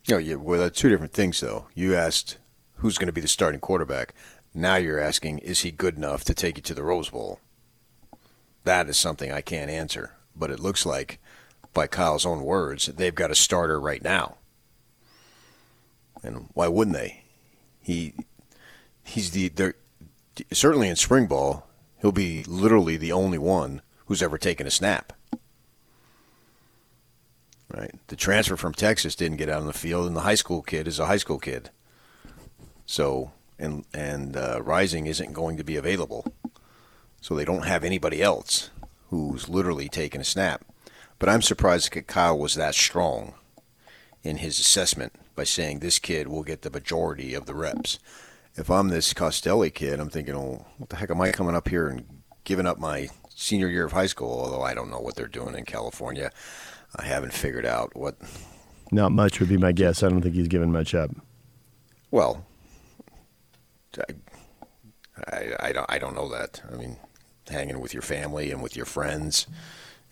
No, 0.10 0.18
yeah, 0.18 0.36
well, 0.36 0.60
that's 0.60 0.80
two 0.80 0.90
different 0.90 1.14
things, 1.14 1.40
though. 1.42 1.68
You 1.76 1.96
asked 1.96 2.40
who's 2.78 2.98
going 2.98 3.06
to 3.06 3.14
be 3.14 3.22
the 3.22 3.28
starting 3.28 3.60
quarterback. 3.60 4.16
Now 4.52 4.78
you're 4.78 5.00
asking, 5.00 5.40
is 5.40 5.60
he 5.62 5.70
good 5.70 5.96
enough 5.96 6.24
to 6.24 6.34
take 6.34 6.58
you 6.58 6.64
to 6.64 6.74
the 6.74 6.84
Rose 6.84 7.12
Bowl? 7.12 7.40
That 8.64 8.90
is 8.90 8.98
something 8.98 9.32
I 9.32 9.42
can't 9.42 9.70
answer. 9.70 10.14
But 10.36 10.50
it 10.50 10.60
looks 10.60 10.88
like, 10.88 11.20
by 11.76 11.86
Kyle's 11.86 12.26
own 12.26 12.42
words, 12.42 12.88
they've 12.88 13.14
got 13.14 13.30
a 13.30 13.36
starter 13.36 13.80
right 13.80 14.04
now. 14.04 14.38
And 16.24 16.48
why 16.54 16.68
wouldn't 16.68 16.96
they? 16.96 17.24
He, 17.80 18.16
he's 19.08 19.32
the 19.32 19.48
they're, 19.50 19.76
certainly 20.52 20.90
in 20.90 20.96
spring 20.96 21.28
ball, 21.28 21.68
he'll 22.02 22.12
be 22.12 22.44
literally 22.44 22.98
the 22.98 23.12
only 23.12 23.38
one 23.38 23.82
who's 24.06 24.22
ever 24.22 24.38
taken 24.38 24.68
a 24.68 24.72
snap. 24.72 25.14
Right. 27.74 27.96
The 28.08 28.16
transfer 28.16 28.56
from 28.56 28.74
Texas 28.74 29.16
didn't 29.16 29.38
get 29.38 29.50
out 29.50 29.60
on 29.62 29.68
the 29.68 29.74
field, 29.74 30.08
and 30.08 30.16
the 30.16 30.22
high 30.22 30.36
school 30.36 30.62
kid 30.62 30.88
is 30.88 31.00
a 31.00 31.08
high 31.08 31.18
school 31.18 31.40
kid. 31.40 31.70
So, 32.86 33.32
and 33.60 33.84
and 33.94 34.38
uh, 34.38 34.62
Rising 34.64 35.06
isn't 35.08 35.34
going 35.34 35.58
to 35.58 35.64
be 35.64 35.76
available, 35.76 36.26
so 37.20 37.36
they 37.36 37.46
don't 37.46 37.66
have 37.66 37.84
anybody 37.84 38.22
else 38.22 38.70
who's 39.10 39.50
literally 39.50 39.90
taken 39.90 40.22
a 40.22 40.26
snap. 40.26 40.64
But 41.20 41.30
I'm 41.30 41.42
surprised 41.42 41.94
that 41.94 42.08
Kyle 42.08 42.38
was 42.38 42.56
that 42.56 42.76
strong 42.76 43.34
in 44.24 44.38
his 44.38 44.60
assessment 44.60 45.14
by 45.36 45.44
saying 45.44 45.80
this 45.80 46.00
kid 46.00 46.28
will 46.28 46.44
get 46.44 46.62
the 46.62 46.70
majority 46.70 47.34
of 47.34 47.46
the 47.46 47.56
reps. 47.56 48.00
If 48.58 48.72
I'm 48.72 48.88
this 48.90 49.14
Costelli 49.14 49.72
kid, 49.72 50.00
I'm 50.00 50.10
thinking, 50.10 50.36
oh, 50.36 50.66
what 50.78 50.90
the 50.90 50.96
heck 50.96 51.12
am 51.12 51.22
I 51.22 51.32
coming 51.32 51.56
up 51.56 51.68
here 51.70 51.88
and 51.88 52.06
giving 52.44 52.66
up 52.66 52.80
my 52.80 53.10
senior 53.30 53.68
year 53.68 53.86
of 53.86 53.92
high 53.92 54.08
school? 54.08 54.32
Although 54.32 54.64
I 54.64 54.74
don't 54.74 54.90
know 54.90 55.00
what 55.00 55.16
they're 55.16 55.28
doing 55.28 55.56
in 55.56 55.64
California. 55.64 56.32
I 56.96 57.06
haven't 57.06 57.34
figured 57.34 57.66
out 57.66 57.96
what. 57.96 58.18
Not 58.92 59.12
much 59.12 59.40
would 59.40 59.50
be 59.50 59.58
my 59.58 59.74
guess. 59.74 60.02
I 60.02 60.10
don't 60.10 60.22
think 60.22 60.34
he's 60.34 60.48
given 60.48 60.72
much 60.72 60.96
up. 60.96 61.12
Well, 62.10 62.46
I, 63.98 64.14
I, 65.28 65.56
I 65.60 65.72
don't 65.72 65.92
I 65.92 66.00
don't 66.00 66.16
know 66.16 66.30
that. 66.30 66.62
I 66.72 66.76
mean, 66.76 66.98
hanging 67.48 67.80
with 67.80 67.94
your 67.94 68.02
family 68.02 68.52
and 68.52 68.64
with 68.64 68.76
your 68.76 68.86
friends. 68.86 69.46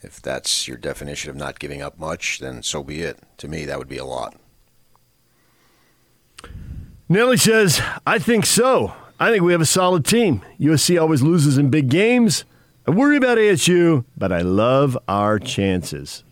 If 0.02 0.22
that's 0.22 0.68
your 0.68 0.78
definition 0.78 1.32
of 1.32 1.36
not 1.36 1.58
giving 1.58 1.82
up 1.82 1.98
much, 1.98 2.40
then 2.40 2.62
so 2.62 2.84
be 2.84 3.02
it. 3.02 3.18
To 3.38 3.48
me, 3.48 3.66
that 3.66 3.80
would 3.80 3.88
be 3.88 3.98
a 3.98 4.06
lot. 4.06 4.36
Nelly 7.08 7.38
says, 7.38 7.82
I 8.06 8.18
think 8.20 8.46
so. 8.46 8.94
I 9.20 9.32
think 9.32 9.44
we 9.44 9.52
have 9.52 9.62
a 9.62 9.66
solid 9.66 10.06
team. 10.06 10.42
USC 10.60 11.00
always 11.00 11.22
loses 11.22 11.58
in 11.58 11.70
big 11.70 11.90
games. 11.90 12.46
I 12.88 12.92
worry 12.92 13.18
about 13.18 13.38
ASU, 13.38 14.06
but 14.18 14.32
I 14.32 14.42
love 14.42 14.98
our 15.08 15.40
chances. 15.40 16.24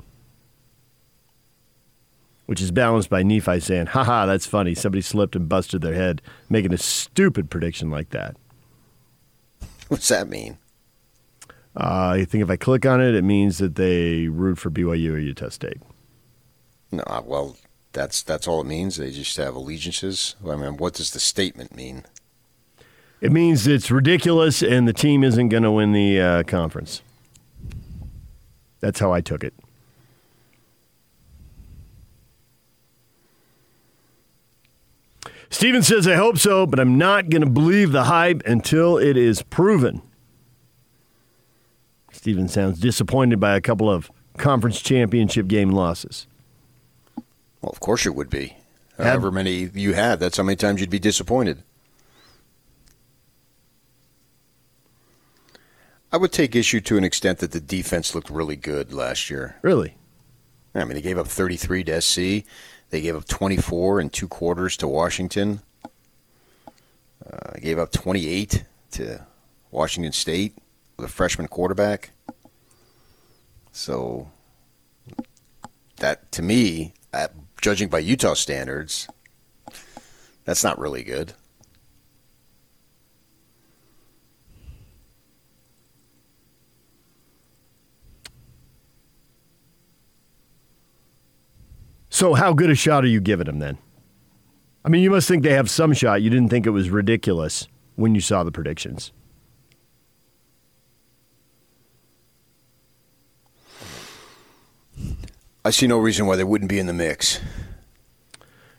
Which 2.45 2.61
is 2.61 2.71
balanced 2.71 3.09
by 3.09 3.23
Nephi 3.23 3.59
saying, 3.59 3.87
haha, 3.87 4.25
that's 4.25 4.45
funny. 4.45 4.75
Somebody 4.75 5.01
slipped 5.01 5.35
and 5.35 5.47
busted 5.47 5.81
their 5.81 5.93
head 5.93 6.21
making 6.49 6.73
a 6.73 6.77
stupid 6.77 7.49
prediction 7.49 7.89
like 7.89 8.09
that. 8.09 8.35
What's 9.87 10.07
that 10.09 10.27
mean? 10.27 10.57
Uh, 11.75 12.13
I 12.17 12.25
think 12.25 12.43
if 12.43 12.49
I 12.49 12.55
click 12.55 12.85
on 12.85 13.01
it, 13.01 13.15
it 13.15 13.23
means 13.23 13.57
that 13.59 13.75
they 13.75 14.27
root 14.27 14.59
for 14.59 14.69
BYU 14.69 15.13
or 15.13 15.17
Utah 15.17 15.49
State. 15.49 15.81
No, 16.91 17.03
uh, 17.07 17.21
well, 17.25 17.55
that's 17.93 18.21
that's 18.21 18.47
all 18.47 18.61
it 18.61 18.65
means. 18.65 18.97
They 18.97 19.11
just 19.11 19.37
have 19.37 19.55
allegiances. 19.55 20.35
I 20.45 20.55
mean, 20.55 20.77
what 20.77 20.95
does 20.95 21.11
the 21.11 21.19
statement 21.19 21.75
mean? 21.75 22.03
It 23.21 23.31
means 23.31 23.65
it's 23.67 23.89
ridiculous 23.89 24.61
and 24.61 24.85
the 24.85 24.93
team 24.93 25.23
isn't 25.23 25.47
going 25.47 25.63
to 25.63 25.71
win 25.71 25.93
the 25.93 26.19
uh, 26.19 26.43
conference. 26.43 27.01
That's 28.81 28.99
how 28.99 29.13
I 29.13 29.21
took 29.21 29.45
it. 29.45 29.53
Steven 35.49 35.83
says, 35.83 36.07
I 36.07 36.15
hope 36.15 36.37
so, 36.37 36.65
but 36.65 36.79
I'm 36.79 36.97
not 36.97 37.29
going 37.29 37.43
to 37.43 37.49
believe 37.49 37.91
the 37.91 38.05
hype 38.05 38.41
until 38.45 38.97
it 38.97 39.15
is 39.15 39.43
proven. 39.43 40.01
Steven 42.11 42.49
sounds 42.49 42.79
disappointed 42.79 43.39
by 43.39 43.55
a 43.55 43.61
couple 43.61 43.89
of 43.89 44.11
conference 44.37 44.81
championship 44.81 45.47
game 45.47 45.71
losses. 45.71 46.27
Well, 47.63 47.71
of 47.71 47.79
course 47.79 48.05
it 48.05 48.13
would 48.13 48.29
be. 48.29 48.57
However 48.97 49.31
many 49.31 49.69
you 49.73 49.93
had, 49.93 50.19
that's 50.19 50.35
how 50.35 50.43
many 50.43 50.57
times 50.57 50.81
you'd 50.81 50.89
be 50.89 50.99
disappointed. 50.99 51.63
I 56.11 56.17
would 56.17 56.33
take 56.33 56.55
issue 56.55 56.81
to 56.81 56.97
an 56.97 57.05
extent 57.05 57.39
that 57.39 57.53
the 57.53 57.61
defense 57.61 58.13
looked 58.13 58.29
really 58.29 58.57
good 58.57 58.93
last 58.93 59.29
year. 59.29 59.55
Really? 59.61 59.95
I 60.75 60.83
mean, 60.83 60.95
they 60.95 61.01
gave 61.01 61.17
up 61.17 61.27
33 61.27 61.85
to 61.85 62.01
SC. 62.01 62.17
They 62.89 63.01
gave 63.01 63.15
up 63.15 63.25
24 63.25 64.01
in 64.01 64.09
two 64.09 64.27
quarters 64.27 64.75
to 64.77 64.87
Washington. 64.87 65.61
Uh, 67.25 67.57
gave 67.61 67.79
up 67.79 67.91
28 67.93 68.65
to 68.91 69.25
Washington 69.71 70.11
State 70.11 70.55
with 70.97 71.05
a 71.05 71.11
freshman 71.11 71.47
quarterback. 71.47 72.11
So 73.71 74.29
that 75.97 76.31
to 76.33 76.41
me, 76.41 76.93
at, 77.13 77.33
judging 77.63 77.87
by 77.87 77.99
Utah 77.99 78.33
standards, 78.33 79.07
that's 80.43 80.65
not 80.65 80.77
really 80.77 81.01
good. 81.01 81.33
So, 92.09 92.33
how 92.33 92.53
good 92.53 92.69
a 92.69 92.75
shot 92.75 93.05
are 93.05 93.07
you 93.07 93.21
giving 93.21 93.45
them 93.47 93.59
then? 93.59 93.77
I 94.85 94.89
mean, 94.89 95.01
you 95.01 95.09
must 95.09 95.27
think 95.27 95.41
they 95.43 95.53
have 95.53 95.69
some 95.69 95.93
shot. 95.93 96.21
You 96.21 96.29
didn't 96.29 96.49
think 96.49 96.67
it 96.67 96.71
was 96.71 96.89
ridiculous 96.89 97.67
when 97.95 98.13
you 98.13 98.21
saw 98.21 98.43
the 98.43 98.51
predictions. 98.51 99.13
I 105.65 105.71
see 105.71 105.87
no 105.87 105.97
reason 105.97 106.25
why 106.25 106.35
they 106.35 106.43
wouldn't 106.43 106.69
be 106.69 106.79
in 106.79 106.87
the 106.87 106.93
mix. 106.93 107.39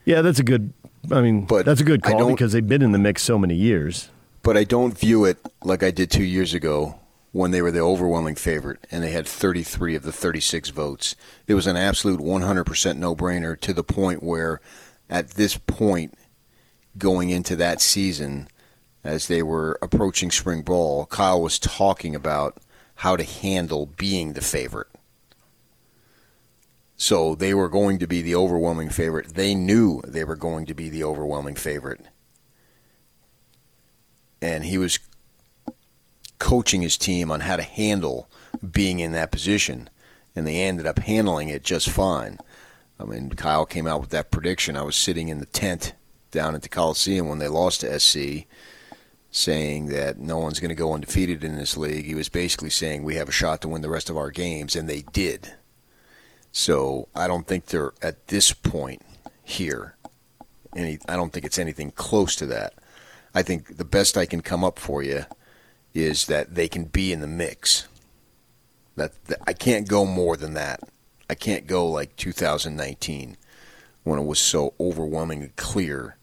Yeah, 0.04 0.20
that's 0.20 0.38
a 0.38 0.42
good. 0.42 0.72
I 1.10 1.20
mean, 1.20 1.46
but 1.46 1.64
that's 1.64 1.80
a 1.80 1.84
good 1.84 2.02
call 2.02 2.30
because 2.30 2.52
they've 2.52 2.66
been 2.66 2.82
in 2.82 2.92
the 2.92 2.98
mix 2.98 3.22
so 3.22 3.38
many 3.38 3.54
years. 3.54 4.10
But 4.42 4.56
I 4.56 4.64
don't 4.64 4.96
view 4.96 5.24
it 5.24 5.38
like 5.62 5.82
I 5.82 5.90
did 5.90 6.10
two 6.10 6.24
years 6.24 6.52
ago 6.52 7.00
when 7.32 7.50
they 7.50 7.62
were 7.62 7.70
the 7.70 7.80
overwhelming 7.80 8.34
favorite 8.36 8.86
and 8.90 9.02
they 9.02 9.10
had 9.10 9.26
33 9.26 9.96
of 9.96 10.02
the 10.02 10.12
36 10.12 10.68
votes. 10.68 11.16
It 11.46 11.54
was 11.54 11.66
an 11.66 11.76
absolute 11.76 12.20
100% 12.20 12.96
no 12.96 13.16
brainer 13.16 13.58
to 13.60 13.72
the 13.72 13.82
point 13.82 14.22
where, 14.22 14.60
at 15.08 15.30
this 15.30 15.56
point, 15.56 16.14
going 16.96 17.30
into 17.30 17.56
that 17.56 17.80
season, 17.80 18.48
as 19.02 19.26
they 19.28 19.42
were 19.42 19.78
approaching 19.82 20.30
spring 20.30 20.62
ball, 20.62 21.06
Kyle 21.06 21.40
was 21.40 21.58
talking 21.58 22.14
about 22.14 22.58
how 22.96 23.16
to 23.16 23.24
handle 23.24 23.86
being 23.96 24.34
the 24.34 24.40
favorite. 24.40 24.88
So 26.96 27.34
they 27.34 27.54
were 27.54 27.68
going 27.68 27.98
to 27.98 28.06
be 28.06 28.22
the 28.22 28.34
overwhelming 28.34 28.88
favorite. 28.88 29.34
They 29.34 29.54
knew 29.54 30.00
they 30.06 30.24
were 30.24 30.36
going 30.36 30.66
to 30.66 30.74
be 30.74 30.88
the 30.88 31.04
overwhelming 31.04 31.56
favorite. 31.56 32.00
And 34.40 34.64
he 34.64 34.78
was 34.78 34.98
coaching 36.38 36.82
his 36.82 36.96
team 36.96 37.30
on 37.30 37.40
how 37.40 37.56
to 37.56 37.62
handle 37.62 38.30
being 38.70 39.00
in 39.00 39.12
that 39.12 39.32
position. 39.32 39.88
And 40.36 40.46
they 40.46 40.62
ended 40.62 40.86
up 40.86 40.98
handling 41.00 41.48
it 41.48 41.64
just 41.64 41.88
fine. 41.88 42.38
I 42.98 43.04
mean, 43.04 43.30
Kyle 43.30 43.66
came 43.66 43.86
out 43.86 44.00
with 44.00 44.10
that 44.10 44.30
prediction. 44.30 44.76
I 44.76 44.82
was 44.82 44.96
sitting 44.96 45.28
in 45.28 45.40
the 45.40 45.46
tent 45.46 45.94
down 46.30 46.54
at 46.54 46.62
the 46.62 46.68
Coliseum 46.68 47.28
when 47.28 47.38
they 47.38 47.48
lost 47.48 47.80
to 47.80 47.98
SC, 47.98 48.46
saying 49.30 49.86
that 49.86 50.18
no 50.18 50.38
one's 50.38 50.60
going 50.60 50.68
to 50.68 50.74
go 50.74 50.92
undefeated 50.92 51.42
in 51.42 51.56
this 51.56 51.76
league. 51.76 52.04
He 52.04 52.14
was 52.14 52.28
basically 52.28 52.70
saying 52.70 53.02
we 53.02 53.16
have 53.16 53.28
a 53.28 53.32
shot 53.32 53.60
to 53.62 53.68
win 53.68 53.82
the 53.82 53.90
rest 53.90 54.10
of 54.10 54.16
our 54.16 54.30
games, 54.30 54.76
and 54.76 54.88
they 54.88 55.02
did. 55.02 55.54
So 56.56 57.08
I 57.16 57.26
don't 57.26 57.48
think 57.48 57.66
they're 57.66 57.92
at 58.00 58.28
this 58.28 58.52
point 58.52 59.02
here. 59.42 59.96
Any, 60.76 61.00
I 61.08 61.16
don't 61.16 61.32
think 61.32 61.44
it's 61.44 61.58
anything 61.58 61.90
close 61.90 62.36
to 62.36 62.46
that. 62.46 62.74
I 63.34 63.42
think 63.42 63.76
the 63.76 63.84
best 63.84 64.16
I 64.16 64.24
can 64.24 64.40
come 64.40 64.62
up 64.62 64.78
for 64.78 65.02
you 65.02 65.24
is 65.94 66.26
that 66.26 66.54
they 66.54 66.68
can 66.68 66.84
be 66.84 67.12
in 67.12 67.20
the 67.20 67.26
mix. 67.26 67.88
That, 68.94 69.12
that 69.24 69.40
I 69.44 69.52
can't 69.52 69.88
go 69.88 70.06
more 70.06 70.36
than 70.36 70.54
that. 70.54 70.80
I 71.28 71.34
can't 71.34 71.66
go 71.66 71.88
like 71.88 72.14
2019 72.14 73.36
when 74.04 74.20
it 74.20 74.24
was 74.24 74.38
so 74.38 74.74
overwhelmingly 74.78 75.50
clear 75.56 76.16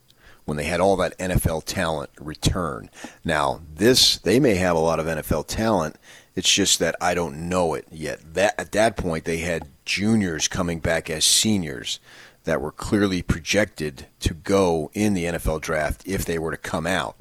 when 0.45 0.55
they 0.55 0.63
had 0.63 0.79
all 0.79 0.95
that 0.95 1.17
NFL 1.19 1.65
talent 1.65 2.09
return. 2.21 2.89
Now, 3.25 3.61
this 3.75 4.17
they 4.19 4.39
may 4.39 4.55
have 4.55 4.77
a 4.77 4.79
lot 4.79 5.01
of 5.01 5.07
NFL 5.07 5.47
talent. 5.47 5.97
It's 6.35 6.51
just 6.51 6.79
that 6.79 6.95
I 7.01 7.15
don't 7.15 7.49
know 7.49 7.73
it 7.73 7.85
yet. 7.91 8.33
That 8.33 8.57
at 8.57 8.71
that 8.71 8.95
point 8.95 9.25
they 9.25 9.39
had 9.39 9.67
juniors 9.85 10.47
coming 10.47 10.79
back 10.79 11.09
as 11.09 11.25
seniors 11.25 11.99
that 12.43 12.61
were 12.61 12.71
clearly 12.71 13.21
projected 13.21 14.07
to 14.19 14.33
go 14.33 14.89
in 14.93 15.13
the 15.13 15.25
NFL 15.25 15.61
draft 15.61 16.03
if 16.05 16.25
they 16.25 16.39
were 16.39 16.51
to 16.51 16.57
come 16.57 16.87
out. 16.87 17.15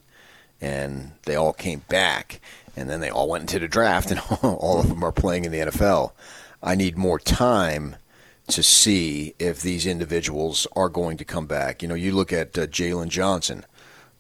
And 0.61 1.13
they 1.25 1.37
all 1.37 1.53
came 1.53 1.83
back, 1.89 2.41
and 2.77 2.89
then 2.89 3.01
they 3.01 3.11
all 3.11 3.29
went 3.29 3.43
into 3.43 3.59
the 3.59 3.69
draft, 3.69 4.11
and 4.11 4.21
all 4.43 4.81
of 4.81 4.89
them 4.89 5.03
are 5.03 5.13
playing 5.13 5.45
in 5.45 5.53
the 5.53 5.59
NFL. 5.59 6.13
I 6.63 6.75
need 6.75 6.97
more 6.99 7.19
time 7.19 7.97
to 8.49 8.63
see 8.63 9.35
if 9.39 9.63
these 9.63 9.87
individuals 9.87 10.67
are 10.75 10.89
going 10.89 11.17
to 11.17 11.25
come 11.25 11.47
back. 11.47 11.83
You 11.83 11.89
know, 11.89 11.95
you 11.95 12.13
look 12.13 12.33
at 12.33 12.59
uh, 12.59 12.67
Jaylon 12.67 13.09
Johnson. 13.09 13.65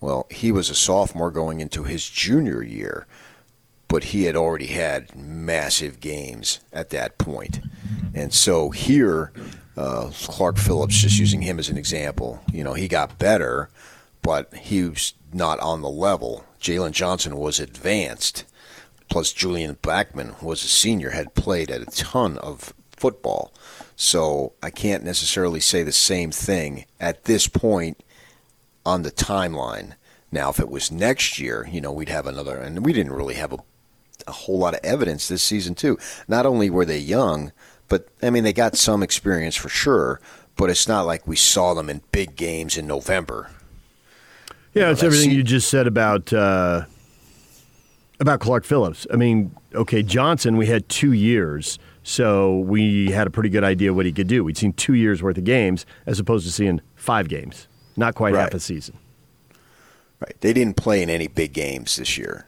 Well, 0.00 0.26
he 0.31 0.50
was 0.50 0.70
a 0.70 0.74
sophomore 0.74 1.31
going 1.31 1.61
into 1.61 1.85
his 1.85 2.09
junior 2.09 2.62
year 2.62 3.07
but 3.90 4.05
he 4.05 4.22
had 4.22 4.37
already 4.37 4.68
had 4.68 5.14
massive 5.16 5.98
games 5.98 6.61
at 6.72 6.90
that 6.90 7.18
point. 7.18 7.59
And 8.14 8.33
so 8.33 8.70
here, 8.70 9.33
uh, 9.76 10.11
Clark 10.14 10.59
Phillips, 10.59 11.03
just 11.03 11.18
using 11.18 11.42
him 11.42 11.59
as 11.59 11.68
an 11.68 11.76
example, 11.76 12.40
you 12.53 12.62
know, 12.62 12.74
he 12.74 12.87
got 12.87 13.18
better, 13.18 13.68
but 14.22 14.55
he 14.55 14.85
was 14.85 15.14
not 15.33 15.59
on 15.59 15.83
the 15.83 15.90
level. 15.90 16.44
Jaylon 16.61 16.92
Johnson 16.92 17.37
was 17.37 17.59
advanced, 17.59 18.44
plus 19.09 19.33
Julian 19.33 19.74
Blackmon 19.74 20.40
was 20.40 20.62
a 20.62 20.68
senior, 20.68 21.11
had 21.11 21.35
played 21.35 21.68
at 21.68 21.83
a 21.83 21.87
ton 21.87 22.38
of 22.38 22.72
football. 22.92 23.53
So 23.96 24.53
I 24.62 24.70
can't 24.70 25.03
necessarily 25.03 25.59
say 25.59 25.83
the 25.83 25.90
same 25.90 26.31
thing 26.31 26.85
at 27.00 27.24
this 27.24 27.48
point 27.48 28.05
on 28.87 29.03
the 29.03 29.11
timeline. 29.11 29.94
Now, 30.31 30.50
if 30.50 30.61
it 30.61 30.68
was 30.68 30.92
next 30.92 31.40
year, 31.40 31.68
you 31.68 31.81
know, 31.81 31.90
we'd 31.90 32.09
have 32.09 32.29
another, 32.29 32.57
and 32.57 32.85
we 32.87 32.92
didn't 32.92 33.12
really 33.14 33.35
have 33.35 33.53
a 33.53 33.59
a 34.31 34.33
whole 34.33 34.59
lot 34.59 34.75
of 34.75 34.81
evidence 34.83 35.29
this 35.29 35.43
season 35.43 35.75
too. 35.75 35.99
Not 36.27 36.47
only 36.47 36.71
were 36.71 36.87
they 36.87 36.99
young, 36.99 37.53
but 37.88 38.09
I 38.23 38.31
mean 38.31 38.45
they 38.45 38.55
got 38.55 38.77
some 38.77 39.03
experience 39.03 39.57
for 39.57 39.69
sure. 39.69 40.21
But 40.57 40.71
it's 40.71 40.88
not 40.88 41.03
like 41.03 41.27
we 41.27 41.37
saw 41.37 41.75
them 41.75 41.88
in 41.88 42.03
big 42.12 42.37
games 42.37 42.77
in 42.77 42.87
November. 42.87 43.51
Yeah, 44.75 44.87
you 44.87 44.93
it's 44.93 45.03
everything 45.03 45.31
you 45.31 45.43
just 45.43 45.69
said 45.69 45.87
about 45.87 46.33
uh, 46.33 46.85
about 48.21 48.40
Clark 48.40 48.64
Phillips. 48.64 49.07
I 49.12 49.16
mean, 49.16 49.55
okay, 49.75 50.03
Johnson, 50.03 50.57
we 50.57 50.66
had 50.66 50.88
two 50.88 51.12
years, 51.12 51.79
so 52.03 52.59
we 52.59 53.11
had 53.11 53.27
a 53.27 53.31
pretty 53.31 53.49
good 53.49 53.64
idea 53.64 53.93
what 53.95 54.07
he 54.07 54.12
could 54.12 54.29
do. 54.29 54.45
We'd 54.45 54.59
seen 54.59 54.73
two 54.75 54.95
years 54.95 55.23
worth 55.23 55.38
of 55.38 55.45
games 55.45 55.87
as 56.07 56.21
opposed 56.21 56.47
to 56.47 56.53
seeing 56.53 56.81
five 56.95 57.29
games, 57.29 57.66
not 57.97 58.14
quite 58.14 58.35
right. 58.35 58.43
half 58.43 58.55
a 58.55 58.61
season. 58.61 58.99
Right. 60.21 60.37
They 60.40 60.53
didn't 60.53 60.77
play 60.77 61.03
in 61.03 61.09
any 61.09 61.29
big 61.29 61.55
games 61.55 61.97
this 61.97 62.19
year. 62.19 62.45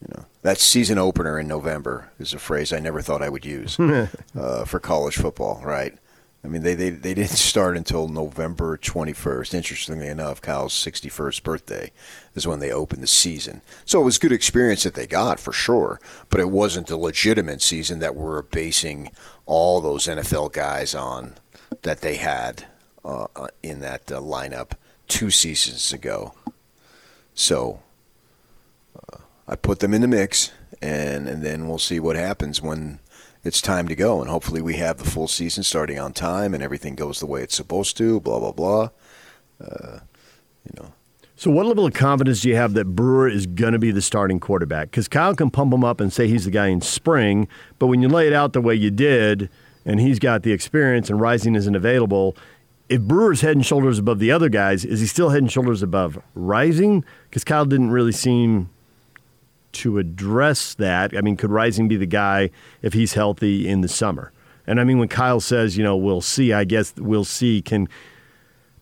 You 0.00 0.14
know, 0.16 0.24
that 0.42 0.58
season 0.58 0.98
opener 0.98 1.38
in 1.38 1.48
November 1.48 2.10
is 2.18 2.32
a 2.32 2.38
phrase 2.38 2.72
I 2.72 2.78
never 2.78 3.02
thought 3.02 3.22
I 3.22 3.28
would 3.28 3.44
use 3.44 3.78
uh, 3.80 4.64
for 4.64 4.78
college 4.78 5.16
football, 5.16 5.60
right? 5.64 5.96
I 6.44 6.46
mean, 6.46 6.62
they, 6.62 6.74
they, 6.74 6.90
they 6.90 7.14
didn't 7.14 7.30
start 7.36 7.76
until 7.76 8.06
November 8.06 8.78
21st. 8.78 9.54
Interestingly 9.54 10.06
enough, 10.06 10.40
Kyle's 10.40 10.72
61st 10.72 11.42
birthday 11.42 11.90
is 12.34 12.46
when 12.46 12.60
they 12.60 12.70
opened 12.70 13.02
the 13.02 13.08
season. 13.08 13.60
So 13.84 14.00
it 14.00 14.04
was 14.04 14.18
good 14.18 14.32
experience 14.32 14.84
that 14.84 14.94
they 14.94 15.06
got 15.06 15.40
for 15.40 15.52
sure, 15.52 16.00
but 16.30 16.40
it 16.40 16.50
wasn't 16.50 16.86
the 16.86 16.96
legitimate 16.96 17.60
season 17.60 17.98
that 17.98 18.14
we're 18.14 18.42
basing 18.42 19.10
all 19.46 19.80
those 19.80 20.06
NFL 20.06 20.52
guys 20.52 20.94
on 20.94 21.34
that 21.82 22.02
they 22.02 22.16
had 22.16 22.66
uh, 23.04 23.26
uh, 23.34 23.48
in 23.62 23.80
that 23.80 24.10
uh, 24.12 24.20
lineup 24.20 24.72
two 25.08 25.30
seasons 25.30 25.92
ago. 25.92 26.34
So 27.34 27.80
I 29.48 29.56
put 29.56 29.80
them 29.80 29.94
in 29.94 30.02
the 30.02 30.08
mix, 30.08 30.52
and 30.82 31.26
and 31.26 31.42
then 31.42 31.66
we'll 31.66 31.78
see 31.78 31.98
what 31.98 32.16
happens 32.16 32.60
when 32.60 33.00
it's 33.42 33.62
time 33.62 33.88
to 33.88 33.96
go. 33.96 34.20
And 34.20 34.28
hopefully, 34.28 34.60
we 34.60 34.76
have 34.76 34.98
the 34.98 35.08
full 35.08 35.26
season 35.26 35.62
starting 35.62 35.98
on 35.98 36.12
time, 36.12 36.52
and 36.52 36.62
everything 36.62 36.94
goes 36.94 37.18
the 37.18 37.26
way 37.26 37.42
it's 37.42 37.56
supposed 37.56 37.96
to. 37.96 38.20
Blah 38.20 38.40
blah 38.40 38.52
blah. 38.52 38.90
Uh, 39.60 40.00
you 40.64 40.80
know. 40.80 40.92
So, 41.34 41.50
what 41.50 41.66
level 41.66 41.86
of 41.86 41.94
confidence 41.94 42.42
do 42.42 42.48
you 42.50 42.56
have 42.56 42.74
that 42.74 42.84
Brewer 42.84 43.28
is 43.28 43.46
going 43.46 43.72
to 43.72 43.78
be 43.78 43.90
the 43.90 44.02
starting 44.02 44.38
quarterback? 44.38 44.90
Because 44.90 45.08
Kyle 45.08 45.34
can 45.34 45.50
pump 45.50 45.72
him 45.72 45.84
up 45.84 46.00
and 46.00 46.12
say 46.12 46.26
he's 46.26 46.44
the 46.44 46.50
guy 46.50 46.66
in 46.66 46.80
spring, 46.80 47.48
but 47.78 47.86
when 47.86 48.02
you 48.02 48.08
lay 48.08 48.26
it 48.26 48.32
out 48.32 48.52
the 48.52 48.60
way 48.60 48.74
you 48.74 48.90
did, 48.90 49.48
and 49.84 50.00
he's 50.00 50.18
got 50.18 50.42
the 50.42 50.52
experience, 50.52 51.08
and 51.08 51.20
Rising 51.20 51.54
isn't 51.54 51.76
available, 51.76 52.36
if 52.88 53.00
Brewer's 53.02 53.40
head 53.40 53.54
and 53.54 53.64
shoulders 53.64 54.00
above 54.00 54.18
the 54.18 54.32
other 54.32 54.48
guys, 54.48 54.84
is 54.84 55.00
he 55.00 55.06
still 55.06 55.30
head 55.30 55.42
and 55.42 55.50
shoulders 55.50 55.82
above 55.82 56.20
Rising? 56.34 57.04
Because 57.30 57.44
Kyle 57.44 57.64
didn't 57.64 57.90
really 57.90 58.12
seem 58.12 58.68
to 59.72 59.98
address 59.98 60.74
that? 60.74 61.16
I 61.16 61.20
mean, 61.20 61.36
could 61.36 61.50
Rising 61.50 61.88
be 61.88 61.96
the 61.96 62.06
guy 62.06 62.50
if 62.82 62.92
he's 62.92 63.14
healthy 63.14 63.68
in 63.68 63.80
the 63.80 63.88
summer? 63.88 64.32
And 64.66 64.80
I 64.80 64.84
mean, 64.84 64.98
when 64.98 65.08
Kyle 65.08 65.40
says, 65.40 65.76
you 65.76 65.84
know, 65.84 65.96
we'll 65.96 66.20
see, 66.20 66.52
I 66.52 66.64
guess 66.64 66.94
we'll 66.96 67.24
see. 67.24 67.62
Can 67.62 67.88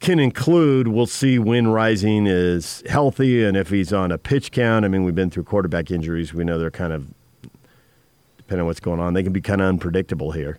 can 0.00 0.18
include. 0.18 0.88
We'll 0.88 1.06
see 1.06 1.38
when 1.38 1.68
Rising 1.68 2.26
is 2.26 2.82
healthy 2.88 3.44
and 3.44 3.56
if 3.56 3.70
he's 3.70 3.92
on 3.92 4.12
a 4.12 4.18
pitch 4.18 4.52
count. 4.52 4.84
I 4.84 4.88
mean, 4.88 5.04
we've 5.04 5.14
been 5.14 5.30
through 5.30 5.44
quarterback 5.44 5.90
injuries. 5.90 6.34
We 6.34 6.44
know 6.44 6.58
they're 6.58 6.70
kind 6.70 6.92
of, 6.92 7.12
depending 8.36 8.60
on 8.60 8.66
what's 8.66 8.80
going 8.80 9.00
on, 9.00 9.14
they 9.14 9.22
can 9.22 9.32
be 9.32 9.40
kind 9.40 9.60
of 9.60 9.68
unpredictable 9.68 10.32
here. 10.32 10.58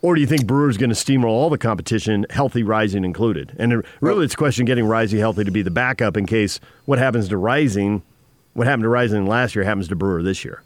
Or 0.00 0.14
do 0.14 0.20
you 0.20 0.26
think 0.26 0.46
Brewer's 0.46 0.76
going 0.76 0.90
to 0.90 0.96
steamroll 0.96 1.30
all 1.30 1.50
the 1.50 1.58
competition, 1.58 2.24
healthy 2.30 2.62
Rising 2.62 3.04
included? 3.04 3.56
And 3.58 3.84
really, 4.00 4.24
it's 4.24 4.34
a 4.34 4.36
question 4.36 4.64
getting 4.64 4.84
Rising 4.84 5.18
healthy 5.18 5.42
to 5.42 5.50
be 5.50 5.62
the 5.62 5.72
backup 5.72 6.16
in 6.16 6.26
case 6.26 6.60
what 6.84 6.98
happens 6.98 7.28
to 7.28 7.36
Rising, 7.36 8.02
what 8.58 8.66
happened 8.66 8.82
to 8.82 8.88
Rising 8.88 9.26
last 9.26 9.54
year 9.54 9.64
happens 9.64 9.86
to 9.88 9.96
Brewer 9.96 10.22
this 10.22 10.44
year. 10.44 10.62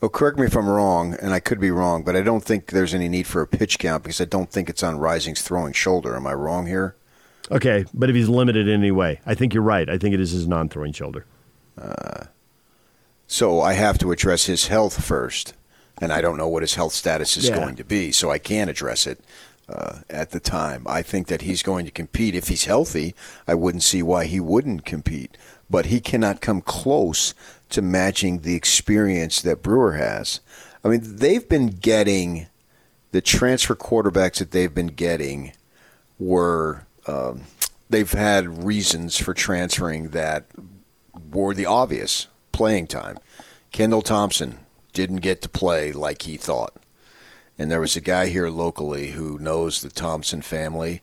Well, 0.00 0.08
correct 0.08 0.38
me 0.38 0.46
if 0.46 0.56
I'm 0.56 0.68
wrong, 0.68 1.14
and 1.20 1.32
I 1.32 1.40
could 1.40 1.60
be 1.60 1.70
wrong, 1.70 2.02
but 2.02 2.16
I 2.16 2.22
don't 2.22 2.42
think 2.44 2.66
there's 2.68 2.94
any 2.94 3.08
need 3.08 3.26
for 3.26 3.42
a 3.42 3.46
pitch 3.46 3.78
count 3.78 4.02
because 4.02 4.20
I 4.20 4.24
don't 4.24 4.50
think 4.50 4.68
it's 4.68 4.82
on 4.82 4.98
Rising's 4.98 5.42
throwing 5.42 5.72
shoulder. 5.72 6.16
Am 6.16 6.26
I 6.26 6.32
wrong 6.34 6.66
here? 6.66 6.96
Okay, 7.50 7.84
but 7.94 8.10
if 8.10 8.16
he's 8.16 8.28
limited 8.28 8.66
in 8.66 8.80
any 8.80 8.90
way, 8.90 9.20
I 9.26 9.34
think 9.34 9.54
you're 9.54 9.62
right. 9.62 9.88
I 9.88 9.98
think 9.98 10.14
it 10.14 10.20
is 10.20 10.32
his 10.32 10.46
non-throwing 10.48 10.92
shoulder. 10.92 11.24
Uh, 11.80 12.24
so 13.26 13.60
I 13.60 13.74
have 13.74 13.98
to 13.98 14.10
address 14.12 14.46
his 14.46 14.66
health 14.66 15.02
first, 15.04 15.54
and 16.00 16.12
I 16.12 16.20
don't 16.20 16.36
know 16.38 16.48
what 16.48 16.62
his 16.62 16.74
health 16.74 16.92
status 16.92 17.36
is 17.36 17.48
Yeah. 17.48 17.56
going 17.56 17.76
to 17.76 17.84
be, 17.84 18.10
so 18.12 18.30
I 18.30 18.38
can't 18.38 18.70
address 18.70 19.06
it 19.06 19.20
uh, 19.68 20.00
at 20.10 20.30
the 20.30 20.40
time. 20.40 20.84
I 20.86 21.02
think 21.02 21.26
that 21.28 21.42
he's 21.42 21.62
going 21.62 21.84
to 21.86 21.90
compete 21.90 22.34
if 22.34 22.48
he's 22.48 22.64
healthy. 22.64 23.14
I 23.46 23.54
wouldn't 23.54 23.82
see 23.82 24.02
why 24.02 24.26
he 24.26 24.40
wouldn't 24.40 24.84
compete, 24.84 25.36
but 25.68 25.86
he 25.86 26.00
cannot 26.00 26.40
come 26.40 26.60
close 26.60 27.34
to 27.70 27.82
matching 27.82 28.40
the 28.40 28.54
experience 28.54 29.42
that 29.42 29.62
Brewer 29.62 29.94
has. 29.94 30.40
I 30.84 30.88
mean, 30.88 31.00
they've 31.02 31.48
been 31.48 31.68
getting 31.68 32.46
the 33.10 33.20
transfer 33.20 33.74
quarterbacks 33.74 34.38
that 34.38 34.50
they've 34.50 34.72
been 34.72 34.88
getting 34.88 35.52
were 36.18 36.86
um, 37.06 37.42
they've 37.88 38.12
had 38.12 38.64
reasons 38.64 39.16
for 39.16 39.34
transferring 39.34 40.10
that 40.10 40.46
were 41.30 41.54
the 41.54 41.66
obvious 41.66 42.26
playing 42.52 42.86
time. 42.86 43.18
Kendall 43.72 44.02
Thompson 44.02 44.58
didn't 44.92 45.16
get 45.16 45.42
to 45.42 45.48
play 45.48 45.92
like 45.92 46.22
he 46.22 46.36
thought. 46.36 46.74
And 47.58 47.70
there 47.70 47.80
was 47.80 47.96
a 47.96 48.00
guy 48.00 48.26
here 48.26 48.48
locally 48.48 49.12
who 49.12 49.38
knows 49.38 49.80
the 49.80 49.90
Thompson 49.90 50.42
family, 50.42 51.02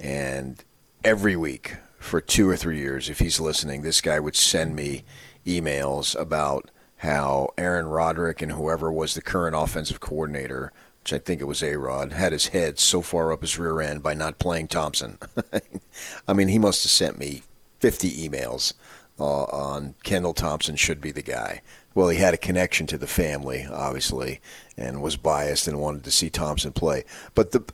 and 0.00 0.62
every 1.04 1.36
week 1.36 1.76
for 2.02 2.20
two 2.20 2.48
or 2.48 2.56
three 2.56 2.78
years, 2.78 3.08
if 3.08 3.18
he's 3.18 3.40
listening, 3.40 3.82
this 3.82 4.00
guy 4.00 4.20
would 4.20 4.36
send 4.36 4.76
me 4.76 5.04
emails 5.46 6.18
about 6.18 6.70
how 6.98 7.48
Aaron 7.58 7.86
Roderick 7.86 8.42
and 8.42 8.52
whoever 8.52 8.92
was 8.92 9.14
the 9.14 9.22
current 9.22 9.56
offensive 9.56 10.00
coordinator, 10.00 10.72
which 11.02 11.12
I 11.12 11.18
think 11.18 11.40
it 11.40 11.46
was 11.46 11.62
A 11.62 11.76
Rod, 11.76 12.12
had 12.12 12.32
his 12.32 12.48
head 12.48 12.78
so 12.78 13.02
far 13.02 13.32
up 13.32 13.42
his 13.42 13.58
rear 13.58 13.80
end 13.80 14.02
by 14.02 14.14
not 14.14 14.38
playing 14.38 14.68
Thompson. 14.68 15.18
I 16.28 16.32
mean, 16.32 16.48
he 16.48 16.58
must 16.58 16.84
have 16.84 16.92
sent 16.92 17.18
me 17.18 17.42
50 17.80 18.28
emails 18.28 18.74
uh, 19.18 19.44
on 19.44 19.94
Kendall 20.02 20.34
Thompson 20.34 20.76
should 20.76 21.00
be 21.00 21.12
the 21.12 21.22
guy. 21.22 21.62
Well, 21.94 22.08
he 22.08 22.18
had 22.18 22.34
a 22.34 22.38
connection 22.38 22.86
to 22.88 22.98
the 22.98 23.06
family, 23.06 23.66
obviously, 23.70 24.40
and 24.76 25.02
was 25.02 25.16
biased 25.16 25.68
and 25.68 25.80
wanted 25.80 26.04
to 26.04 26.10
see 26.10 26.30
Thompson 26.30 26.72
play. 26.72 27.04
But 27.34 27.50
the 27.50 27.64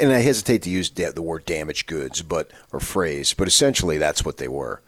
and 0.00 0.12
I 0.12 0.18
hesitate 0.20 0.62
to 0.62 0.70
use 0.70 0.90
the 0.90 1.22
word 1.22 1.44
damaged 1.44 1.86
goods, 1.86 2.22
but 2.22 2.50
or 2.72 2.80
phrase, 2.80 3.34
but 3.34 3.48
essentially 3.48 3.98
that's 3.98 4.24
what 4.24 4.36
they 4.38 4.48
were. 4.48 4.80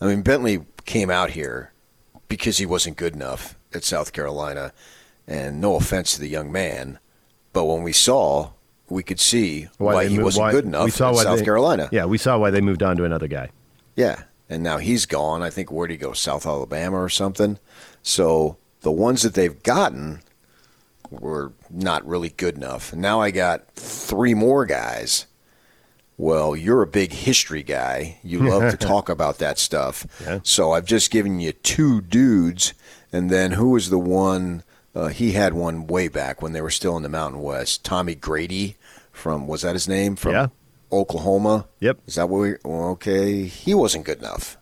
I 0.00 0.06
mean, 0.06 0.22
Bentley 0.22 0.64
came 0.84 1.10
out 1.10 1.30
here 1.30 1.72
because 2.28 2.58
he 2.58 2.66
wasn't 2.66 2.96
good 2.96 3.14
enough 3.14 3.56
at 3.74 3.84
South 3.84 4.12
Carolina, 4.12 4.72
and 5.26 5.60
no 5.60 5.76
offense 5.76 6.14
to 6.14 6.20
the 6.20 6.28
young 6.28 6.50
man, 6.52 6.98
but 7.52 7.64
when 7.64 7.82
we 7.82 7.92
saw, 7.92 8.50
we 8.88 9.02
could 9.02 9.20
see 9.20 9.68
why, 9.78 10.04
they 10.04 10.10
he 10.10 10.16
moved- 10.16 10.24
wasn't 10.24 10.42
why- 10.42 10.52
good 10.52 10.64
enough 10.64 10.84
we 10.84 10.90
saw 10.90 11.08
at 11.10 11.14
why 11.14 11.22
South 11.24 11.38
they- 11.38 11.44
Carolina. 11.44 11.88
Yeah, 11.92 12.04
we 12.04 12.18
saw 12.18 12.38
why 12.38 12.50
they 12.50 12.60
moved 12.60 12.82
on 12.82 12.96
to 12.96 13.04
another 13.04 13.28
guy. 13.28 13.50
Yeah, 13.96 14.22
and 14.48 14.62
now 14.62 14.78
he's 14.78 15.06
gone. 15.06 15.42
I 15.42 15.50
think 15.50 15.70
where 15.70 15.80
would 15.80 15.90
he 15.90 15.96
go? 15.96 16.12
South 16.12 16.46
Alabama 16.46 16.96
or 17.02 17.08
something. 17.08 17.58
So 18.02 18.56
the 18.82 18.92
ones 18.92 19.22
that 19.22 19.34
they've 19.34 19.60
gotten 19.62 20.20
were 21.10 21.52
not 21.70 22.06
really 22.06 22.30
good 22.30 22.56
enough. 22.56 22.92
And 22.92 23.00
now 23.02 23.20
I 23.20 23.30
got 23.30 23.66
three 23.74 24.34
more 24.34 24.66
guys. 24.66 25.26
Well, 26.18 26.56
you're 26.56 26.82
a 26.82 26.86
big 26.86 27.12
history 27.12 27.62
guy. 27.62 28.18
You 28.22 28.38
love 28.48 28.70
to 28.70 28.76
talk 28.86 29.08
about 29.08 29.38
that 29.38 29.58
stuff. 29.58 30.06
Yeah. 30.22 30.40
So 30.42 30.72
I've 30.72 30.86
just 30.86 31.10
given 31.10 31.40
you 31.40 31.52
two 31.52 32.00
dudes, 32.00 32.72
and 33.12 33.30
then 33.30 33.52
who 33.52 33.70
was 33.70 33.90
the 33.90 33.98
one? 33.98 34.62
Uh, 34.94 35.08
he 35.08 35.32
had 35.32 35.52
one 35.52 35.86
way 35.86 36.08
back 36.08 36.40
when 36.40 36.52
they 36.52 36.62
were 36.62 36.70
still 36.70 36.96
in 36.96 37.02
the 37.02 37.08
Mountain 37.10 37.42
West. 37.42 37.84
Tommy 37.84 38.14
Grady 38.14 38.76
from 39.12 39.46
was 39.46 39.60
that 39.62 39.74
his 39.74 39.86
name 39.86 40.16
from 40.16 40.32
Yeah. 40.32 40.46
Oklahoma? 40.90 41.66
Yep. 41.80 41.98
Is 42.06 42.14
that 42.14 42.30
what 42.30 42.38
we? 42.38 42.54
Okay, 42.64 43.44
he 43.44 43.74
wasn't 43.74 44.06
good 44.06 44.18
enough, 44.18 44.56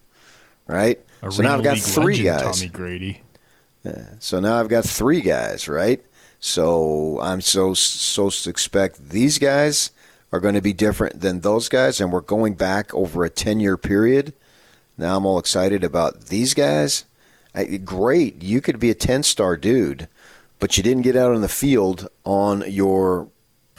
right? 0.66 0.98
Arena 1.22 1.33
so 1.33 1.42
now 1.42 1.54
I've 1.57 1.62
got 1.62 1.78
three 1.78 2.16
legend, 2.16 2.26
guys. 2.40 2.59
Tommy 2.59 2.68
Grady. 2.70 3.20
Yeah. 3.85 4.07
So 4.18 4.40
now 4.40 4.59
I've 4.59 4.68
got 4.68 4.85
three 4.85 5.20
guys, 5.20 5.68
right? 5.68 6.04
So 6.46 7.18
I'm 7.22 7.40
so 7.40 7.72
so 7.72 8.28
to 8.28 8.50
expect 8.50 9.09
these 9.09 9.38
guys 9.38 9.92
are 10.30 10.40
going 10.40 10.54
to 10.54 10.61
be 10.61 10.74
different 10.74 11.22
than 11.22 11.40
those 11.40 11.70
guys, 11.70 12.02
and 12.02 12.12
we're 12.12 12.20
going 12.20 12.52
back 12.52 12.92
over 12.92 13.24
a 13.24 13.30
ten 13.30 13.61
year 13.61 13.78
period. 13.78 14.35
Now 14.98 15.16
I'm 15.16 15.24
all 15.24 15.38
excited 15.38 15.83
about 15.83 16.26
these 16.26 16.52
guys. 16.52 17.07
I, 17.54 17.78
great, 17.78 18.42
you 18.42 18.61
could 18.61 18.78
be 18.78 18.90
a 18.90 18.94
ten 18.94 19.22
star 19.22 19.57
dude, 19.57 20.07
but 20.59 20.76
you 20.76 20.83
didn't 20.83 21.04
get 21.04 21.16
out 21.16 21.35
on 21.35 21.40
the 21.40 21.48
field 21.48 22.09
on 22.24 22.62
your 22.70 23.28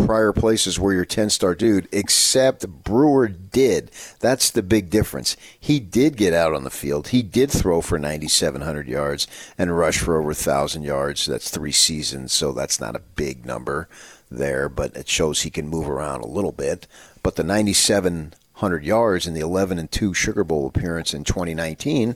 prior 0.05 0.31
places 0.31 0.79
where 0.79 0.93
you're 0.93 1.03
10 1.03 1.31
star 1.31 1.55
dude, 1.55 1.87
except 1.91 2.67
Brewer 2.83 3.27
did. 3.27 3.89
That's 4.19 4.51
the 4.51 4.61
big 4.61 4.89
difference. 4.89 5.35
He 5.59 5.79
did 5.79 6.15
get 6.15 6.33
out 6.33 6.53
on 6.53 6.63
the 6.63 6.69
field. 6.69 7.07
He 7.07 7.23
did 7.23 7.49
throw 7.49 7.81
for 7.81 7.97
9,700 7.97 8.87
yards 8.87 9.27
and 9.57 9.75
rush 9.75 9.97
for 9.97 10.17
over 10.17 10.27
1,000 10.27 10.83
yards. 10.83 11.25
That's 11.25 11.49
three 11.49 11.71
seasons, 11.71 12.33
so 12.33 12.51
that's 12.51 12.79
not 12.79 12.95
a 12.95 13.01
big 13.15 13.45
number 13.45 13.89
there, 14.29 14.69
but 14.69 14.95
it 14.95 15.09
shows 15.09 15.41
he 15.41 15.49
can 15.49 15.67
move 15.67 15.89
around 15.89 16.21
a 16.21 16.27
little 16.27 16.51
bit. 16.51 16.87
But 17.23 17.35
the 17.35 17.43
9,700 17.43 18.83
yards 18.83 19.25
in 19.25 19.33
the 19.33 19.39
11 19.39 19.79
and 19.79 19.91
2 19.91 20.13
Sugar 20.13 20.43
Bowl 20.43 20.67
appearance 20.67 21.13
in 21.13 21.23
2019 21.23 22.15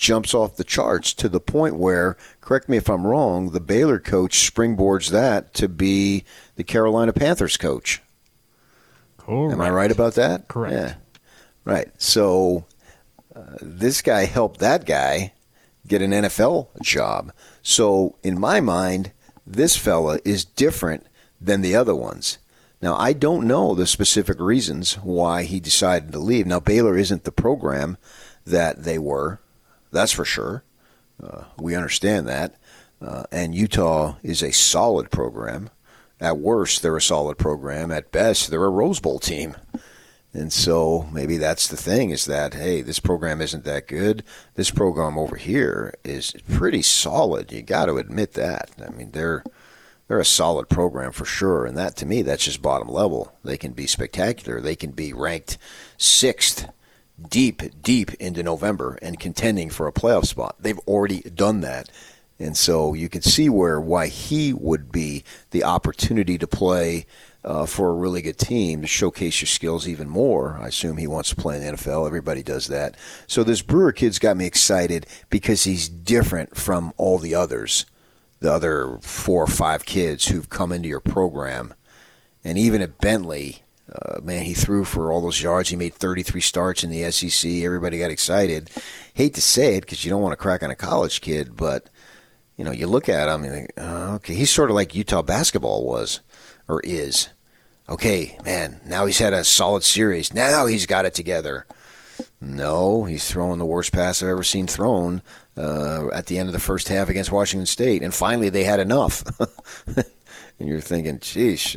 jumps 0.00 0.32
off 0.32 0.56
the 0.56 0.64
charts 0.64 1.12
to 1.12 1.28
the 1.28 1.38
point 1.38 1.76
where, 1.76 2.16
correct 2.40 2.70
me 2.70 2.78
if 2.78 2.88
I'm 2.88 3.06
wrong, 3.06 3.50
the 3.50 3.60
Baylor 3.60 4.00
coach 4.00 4.50
springboards 4.50 5.10
that 5.10 5.52
to 5.54 5.68
be 5.68 6.24
the 6.56 6.64
Carolina 6.64 7.12
Panthers 7.12 7.58
coach. 7.58 8.00
Am 9.52 9.60
I 9.60 9.68
right 9.68 9.92
about 9.92 10.14
that? 10.14 10.48
Correct. 10.48 10.72
Yeah. 10.72 10.94
Right. 11.66 11.90
So 11.98 12.64
uh, 13.36 13.58
this 13.60 14.00
guy 14.00 14.24
helped 14.24 14.58
that 14.60 14.86
guy 14.86 15.34
get 15.86 16.00
an 16.00 16.12
NFL 16.12 16.80
job. 16.80 17.32
So 17.62 18.16
in 18.22 18.40
my 18.40 18.60
mind, 18.60 19.12
this 19.46 19.76
fella 19.76 20.18
is 20.24 20.46
different 20.46 21.06
than 21.38 21.60
the 21.60 21.76
other 21.76 21.94
ones. 21.94 22.38
Now, 22.80 22.96
I 22.96 23.12
don't 23.12 23.46
know 23.46 23.74
the 23.74 23.86
specific 23.86 24.40
reasons 24.40 24.94
why 24.94 25.42
he 25.42 25.60
decided 25.60 26.12
to 26.12 26.18
leave. 26.18 26.46
Now, 26.46 26.60
Baylor 26.60 26.96
isn't 26.96 27.24
the 27.24 27.32
program 27.32 27.98
that 28.46 28.84
they 28.84 28.98
were. 28.98 29.40
That's 29.90 30.12
for 30.12 30.24
sure. 30.24 30.64
Uh, 31.22 31.44
we 31.58 31.74
understand 31.74 32.28
that. 32.28 32.54
Uh, 33.00 33.24
and 33.32 33.54
Utah 33.54 34.16
is 34.22 34.42
a 34.42 34.52
solid 34.52 35.10
program. 35.10 35.70
At 36.20 36.38
worst, 36.38 36.82
they're 36.82 36.96
a 36.96 37.02
solid 37.02 37.38
program. 37.38 37.90
At 37.90 38.12
best, 38.12 38.50
they're 38.50 38.64
a 38.64 38.68
Rose 38.68 39.00
Bowl 39.00 39.18
team. 39.18 39.56
And 40.32 40.52
so 40.52 41.08
maybe 41.12 41.38
that's 41.38 41.66
the 41.66 41.76
thing 41.76 42.10
is 42.10 42.26
that, 42.26 42.54
hey, 42.54 42.82
this 42.82 43.00
program 43.00 43.40
isn't 43.40 43.64
that 43.64 43.88
good. 43.88 44.22
This 44.54 44.70
program 44.70 45.18
over 45.18 45.36
here 45.36 45.94
is 46.04 46.34
pretty 46.48 46.82
solid. 46.82 47.50
You 47.50 47.62
got 47.62 47.86
to 47.86 47.96
admit 47.96 48.34
that. 48.34 48.70
I 48.84 48.90
mean, 48.90 49.10
they're 49.10 49.42
they're 50.06 50.20
a 50.20 50.24
solid 50.24 50.68
program 50.68 51.12
for 51.12 51.24
sure. 51.24 51.66
And 51.66 51.76
that 51.76 51.96
to 51.96 52.06
me, 52.06 52.22
that's 52.22 52.44
just 52.44 52.62
bottom 52.62 52.88
level. 52.88 53.32
They 53.44 53.56
can 53.56 53.72
be 53.72 53.86
spectacular. 53.86 54.60
They 54.60 54.76
can 54.76 54.90
be 54.90 55.12
ranked 55.12 55.56
sixth 55.96 56.68
deep, 57.28 57.62
deep 57.82 58.14
into 58.14 58.42
November 58.42 58.98
and 59.02 59.18
contending 59.20 59.70
for 59.70 59.86
a 59.86 59.92
playoff 59.92 60.26
spot. 60.26 60.56
They've 60.60 60.78
already 60.80 61.20
done 61.20 61.60
that. 61.60 61.90
And 62.38 62.56
so 62.56 62.94
you 62.94 63.08
can 63.08 63.20
see 63.20 63.50
where 63.50 63.80
why 63.80 64.06
he 64.06 64.52
would 64.52 64.90
be 64.90 65.24
the 65.50 65.64
opportunity 65.64 66.38
to 66.38 66.46
play 66.46 67.04
uh, 67.44 67.66
for 67.66 67.90
a 67.90 67.94
really 67.94 68.22
good 68.22 68.38
team 68.38 68.80
to 68.80 68.86
showcase 68.86 69.40
your 69.40 69.46
skills 69.46 69.86
even 69.86 70.08
more. 70.08 70.58
I 70.60 70.68
assume 70.68 70.96
he 70.96 71.06
wants 71.06 71.30
to 71.30 71.36
play 71.36 71.56
in 71.56 71.62
the 71.64 71.72
NFL. 71.72 72.06
Everybody 72.06 72.42
does 72.42 72.66
that. 72.68 72.96
So 73.26 73.44
this 73.44 73.62
Brewer 73.62 73.92
kid's 73.92 74.18
got 74.18 74.36
me 74.36 74.46
excited 74.46 75.06
because 75.28 75.64
he's 75.64 75.88
different 75.88 76.56
from 76.56 76.92
all 76.96 77.18
the 77.18 77.34
others, 77.34 77.86
the 78.40 78.52
other 78.52 78.98
four 79.02 79.44
or 79.44 79.46
five 79.46 79.84
kids 79.84 80.28
who've 80.28 80.48
come 80.48 80.72
into 80.72 80.88
your 80.88 81.00
program. 81.00 81.74
And 82.42 82.56
even 82.56 82.80
at 82.80 82.98
Bentley, 82.98 83.62
uh, 83.92 84.20
man, 84.22 84.44
he 84.44 84.54
threw 84.54 84.84
for 84.84 85.10
all 85.10 85.20
those 85.20 85.42
yards. 85.42 85.68
He 85.68 85.76
made 85.76 85.94
33 85.94 86.40
starts 86.40 86.84
in 86.84 86.90
the 86.90 87.10
SEC. 87.10 87.50
Everybody 87.50 87.98
got 87.98 88.10
excited. 88.10 88.70
Hate 89.14 89.34
to 89.34 89.42
say 89.42 89.76
it 89.76 89.80
because 89.80 90.04
you 90.04 90.10
don't 90.10 90.22
want 90.22 90.32
to 90.32 90.36
crack 90.36 90.62
on 90.62 90.70
a 90.70 90.76
college 90.76 91.20
kid, 91.20 91.56
but 91.56 91.90
you 92.56 92.64
know, 92.64 92.72
you 92.72 92.86
look 92.86 93.08
at 93.08 93.28
him 93.28 93.44
and 93.44 93.68
oh, 93.78 94.14
okay, 94.16 94.34
he's 94.34 94.50
sort 94.50 94.70
of 94.70 94.76
like 94.76 94.94
Utah 94.94 95.22
basketball 95.22 95.84
was 95.84 96.20
or 96.68 96.80
is. 96.82 97.28
okay, 97.88 98.38
man, 98.44 98.80
now 98.86 99.06
he's 99.06 99.18
had 99.18 99.32
a 99.32 99.42
solid 99.42 99.82
series. 99.82 100.32
Now 100.32 100.66
he's 100.66 100.86
got 100.86 101.04
it 101.04 101.14
together. 101.14 101.66
No, 102.40 103.04
he's 103.04 103.28
throwing 103.28 103.58
the 103.58 103.66
worst 103.66 103.92
pass 103.92 104.22
I've 104.22 104.28
ever 104.28 104.44
seen 104.44 104.66
thrown 104.66 105.22
uh, 105.56 106.08
at 106.12 106.26
the 106.26 106.38
end 106.38 106.48
of 106.48 106.52
the 106.52 106.60
first 106.60 106.88
half 106.88 107.08
against 107.08 107.32
Washington 107.32 107.66
State. 107.66 108.02
And 108.02 108.14
finally, 108.14 108.50
they 108.50 108.64
had 108.64 108.78
enough. 108.78 109.24
and 110.60 110.68
you're 110.68 110.80
thinking, 110.80 111.18
geez, 111.18 111.74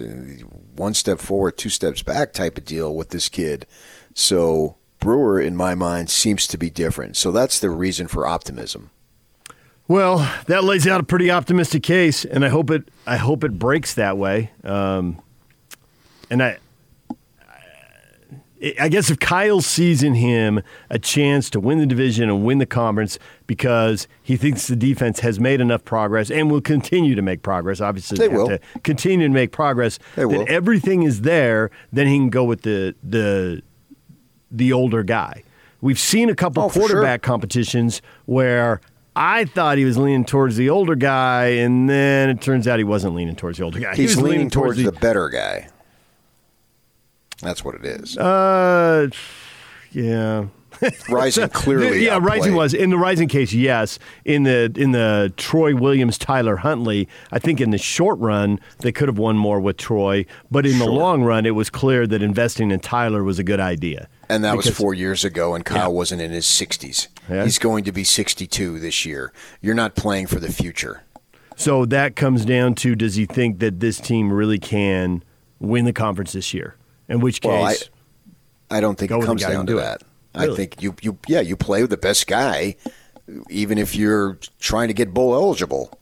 one 0.76 0.94
step 0.94 1.20
forward, 1.20 1.58
two 1.58 1.70
steps 1.70 2.04
back 2.04 2.34
type 2.34 2.58
of 2.58 2.66
deal 2.66 2.94
with 2.94 3.10
this 3.10 3.30
kid. 3.30 3.66
So 4.14 4.76
Brewer, 5.00 5.40
in 5.40 5.56
my 5.56 5.74
mind, 5.74 6.10
seems 6.10 6.48
to 6.48 6.58
be 6.58 6.70
different. 6.70 7.18
So 7.18 7.32
that's 7.32 7.60
the 7.60 7.70
reason 7.70 8.08
for 8.08 8.28
optimism. 8.28 8.92
Well, 9.88 10.30
that 10.48 10.64
lays 10.64 10.88
out 10.88 11.02
a 11.02 11.04
pretty 11.04 11.32
optimistic 11.32 11.84
case, 11.84 12.24
and 12.24 12.46
I 12.46 12.50
hope 12.50 12.70
it. 12.72 12.88
I 13.06 13.18
hope 13.18 13.44
it 13.44 13.60
breaks 13.60 13.96
that 13.96 14.18
way. 14.18 14.52
Um, 14.64 15.22
and 16.30 16.42
I, 16.42 16.58
I 18.80 18.88
guess 18.88 19.10
if 19.10 19.20
Kyle 19.20 19.62
sees 19.62 20.04
in 20.04 20.14
him 20.14 20.62
a 20.90 20.98
chance 20.98 21.50
to 21.50 21.60
win 21.60 21.80
the 21.80 21.86
division 21.86 22.30
and 22.30 22.46
win 22.46 22.60
the 22.60 22.66
conference 22.66 23.20
because 23.46 24.08
he 24.22 24.38
thinks 24.38 24.68
the 24.68 24.76
defense 24.76 25.20
has 25.20 25.40
made 25.40 25.60
enough 25.60 25.84
progress 25.84 26.32
and 26.32 26.50
will 26.50 26.62
continue 26.62 27.14
to 27.16 27.22
make 27.22 27.42
progress, 27.42 27.82
obviously 27.82 28.18
they, 28.18 28.28
they 28.30 28.34
will 28.36 28.48
to 28.48 28.60
continue 28.84 29.28
to 29.28 29.34
make 29.34 29.52
progress. 29.52 30.00
They 30.16 30.26
will. 30.26 30.46
everything 30.48 31.04
is 31.04 31.22
there, 31.22 31.72
then 31.92 32.08
he 32.08 32.16
can 32.18 32.30
go 32.30 32.44
with 32.46 32.62
the 32.62 32.96
the 33.04 33.62
the 34.50 34.72
older 34.72 35.04
guy. 35.04 35.44
We've 35.82 36.00
seen 36.00 36.30
a 36.30 36.36
couple 36.36 36.64
Oh, 36.64 36.70
quarterback 36.70 37.22
competitions 37.22 38.02
where 38.26 38.80
I 39.16 39.46
thought 39.46 39.78
he 39.78 39.86
was 39.86 39.98
leaning 39.98 40.24
towards 40.26 40.56
the 40.56 40.70
older 40.70 40.96
guy, 40.96 41.48
and 41.48 41.90
then 41.90 42.30
it 42.30 42.42
turns 42.42 42.68
out 42.68 42.78
he 42.80 42.86
wasn't 42.86 43.16
leaning 43.16 43.36
towards 43.36 43.58
the 43.58 43.66
older 43.66 43.80
guy. 43.80 43.94
He 43.96 44.04
He's 44.04 44.16
was 44.16 44.24
leaning, 44.24 44.50
towards, 44.50 44.82
the, 44.82 44.92
better 44.94 45.28
guy. 45.30 45.68
That's 47.44 47.64
what 47.64 47.76
it 47.76 47.86
is. 47.86 48.18
Uh, 48.18 49.10
yeah. 49.92 50.46
Rising 51.10 51.50
clearly. 51.54 52.04
yeah, 52.04 52.18
Rising 52.22 52.56
was 52.56 52.74
in 52.74 52.90
the 52.90 52.98
Rising 52.98 53.28
case. 53.28 53.54
Yes, 53.54 54.00
in 54.26 54.44
the 54.44 54.72
in 54.76 54.92
the 54.92 55.32
Troy 55.38 55.76
Williams 55.76 56.18
Tyler 56.18 56.58
Huntley, 56.58 57.08
I 57.32 57.40
think 57.40 57.62
in 57.62 57.72
the 57.72 57.78
short 57.78 58.20
run 58.20 58.60
they 58.80 58.92
could 58.92 59.08
have 59.08 59.18
won 59.18 59.38
more 59.38 59.60
with 59.60 59.78
Troy, 59.78 60.26
but 60.52 60.66
in 60.66 60.80
the 60.80 60.86
long 60.86 61.24
run 61.24 61.46
it 61.46 61.52
was 61.52 61.70
clear 61.70 62.08
that 62.08 62.22
investing 62.22 62.72
in 62.72 62.80
Tyler 62.80 63.24
was 63.24 63.40
a 63.40 63.44
good 63.44 63.60
idea. 63.60 64.10
And 64.30 64.44
that 64.44 64.58
was 64.58 64.70
four 64.70 64.94
years 64.94 65.24
ago, 65.24 65.54
and 65.54 65.64
Kyle 65.64 65.94
wasn't 65.94 66.22
in 66.22 66.32
his 66.32 66.46
60s. 66.46 67.08
Yeah. 67.30 67.44
He's 67.44 67.60
going 67.60 67.84
to 67.84 67.92
be 67.92 68.04
62 68.04 68.80
this 68.80 69.06
year. 69.06 69.32
You're 69.62 69.76
not 69.76 69.96
playing 69.96 70.28
for 70.28 70.40
the 70.40 70.52
future. 70.52 71.04
So 71.56 71.86
that 71.86 72.16
comes 72.16 72.46
down 72.46 72.74
to 72.76 72.96
does 72.96 73.16
he 73.16 73.26
think 73.26 73.60
that 73.60 73.80
this 73.80 74.00
team 74.00 74.34
really 74.34 74.58
can 74.60 75.24
win 75.60 75.86
the 75.86 75.94
conference 75.94 76.34
this 76.34 76.54
year? 76.54 76.76
In 77.10 77.20
which 77.20 77.42
case, 77.42 77.50
Well, 77.50 77.66
I, 77.66 78.78
I 78.78 78.80
don't 78.80 78.98
think 78.98 79.12
it 79.12 79.22
comes 79.24 79.42
down 79.42 79.66
to 79.66 79.74
do 79.74 79.78
that. 79.80 80.04
I 80.36 80.48
think 80.56 80.82
you, 80.82 80.96
you, 81.02 81.18
yeah, 81.28 81.42
you 81.42 81.56
play 81.56 81.82
with 81.82 81.92
the 81.92 81.98
best 81.98 82.26
guy, 82.26 82.76
even 83.50 83.78
if 83.78 83.96
you're 83.96 84.40
trying 84.60 84.88
to 84.88 84.94
get 84.94 85.14
bowl 85.14 85.34
eligible. 85.36 86.00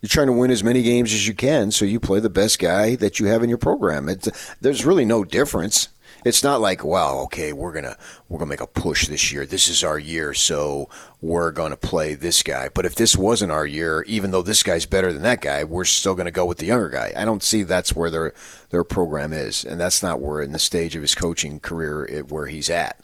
You're 0.00 0.08
trying 0.08 0.28
to 0.28 0.32
win 0.32 0.50
as 0.50 0.62
many 0.62 0.82
games 0.82 1.12
as 1.12 1.26
you 1.26 1.34
can, 1.34 1.70
so 1.72 1.84
you 1.84 1.98
play 1.98 2.20
the 2.20 2.30
best 2.30 2.58
guy 2.58 2.96
that 2.96 3.18
you 3.18 3.26
have 3.26 3.42
in 3.42 3.48
your 3.48 3.58
program. 3.58 4.08
It's, 4.08 4.28
there's 4.60 4.84
really 4.84 5.04
no 5.04 5.24
difference. 5.24 5.88
It's 6.24 6.42
not 6.42 6.60
like, 6.60 6.82
wow, 6.84 7.18
okay, 7.24 7.52
we're 7.52 7.72
gonna 7.72 7.96
we're 8.28 8.38
gonna 8.38 8.48
make 8.48 8.60
a 8.60 8.66
push 8.66 9.06
this 9.06 9.32
year. 9.32 9.46
This 9.46 9.68
is 9.68 9.84
our 9.84 9.98
year, 9.98 10.34
so 10.34 10.88
we're 11.20 11.52
gonna 11.52 11.76
play 11.76 12.14
this 12.14 12.42
guy. 12.42 12.68
But 12.72 12.84
if 12.84 12.94
this 12.94 13.16
wasn't 13.16 13.52
our 13.52 13.66
year, 13.66 14.02
even 14.08 14.30
though 14.30 14.42
this 14.42 14.62
guy's 14.62 14.86
better 14.86 15.12
than 15.12 15.22
that 15.22 15.40
guy, 15.40 15.64
we're 15.64 15.84
still 15.84 16.14
gonna 16.14 16.30
go 16.30 16.44
with 16.44 16.58
the 16.58 16.66
younger 16.66 16.88
guy. 16.88 17.12
I 17.16 17.24
don't 17.24 17.42
see 17.42 17.62
that's 17.62 17.94
where 17.94 18.10
their 18.10 18.34
their 18.70 18.84
program 18.84 19.32
is, 19.32 19.64
and 19.64 19.80
that's 19.80 20.02
not 20.02 20.20
where 20.20 20.42
in 20.42 20.52
the 20.52 20.58
stage 20.58 20.96
of 20.96 21.02
his 21.02 21.14
coaching 21.14 21.60
career 21.60 22.04
it, 22.04 22.30
where 22.30 22.46
he's 22.46 22.70
at. 22.70 23.00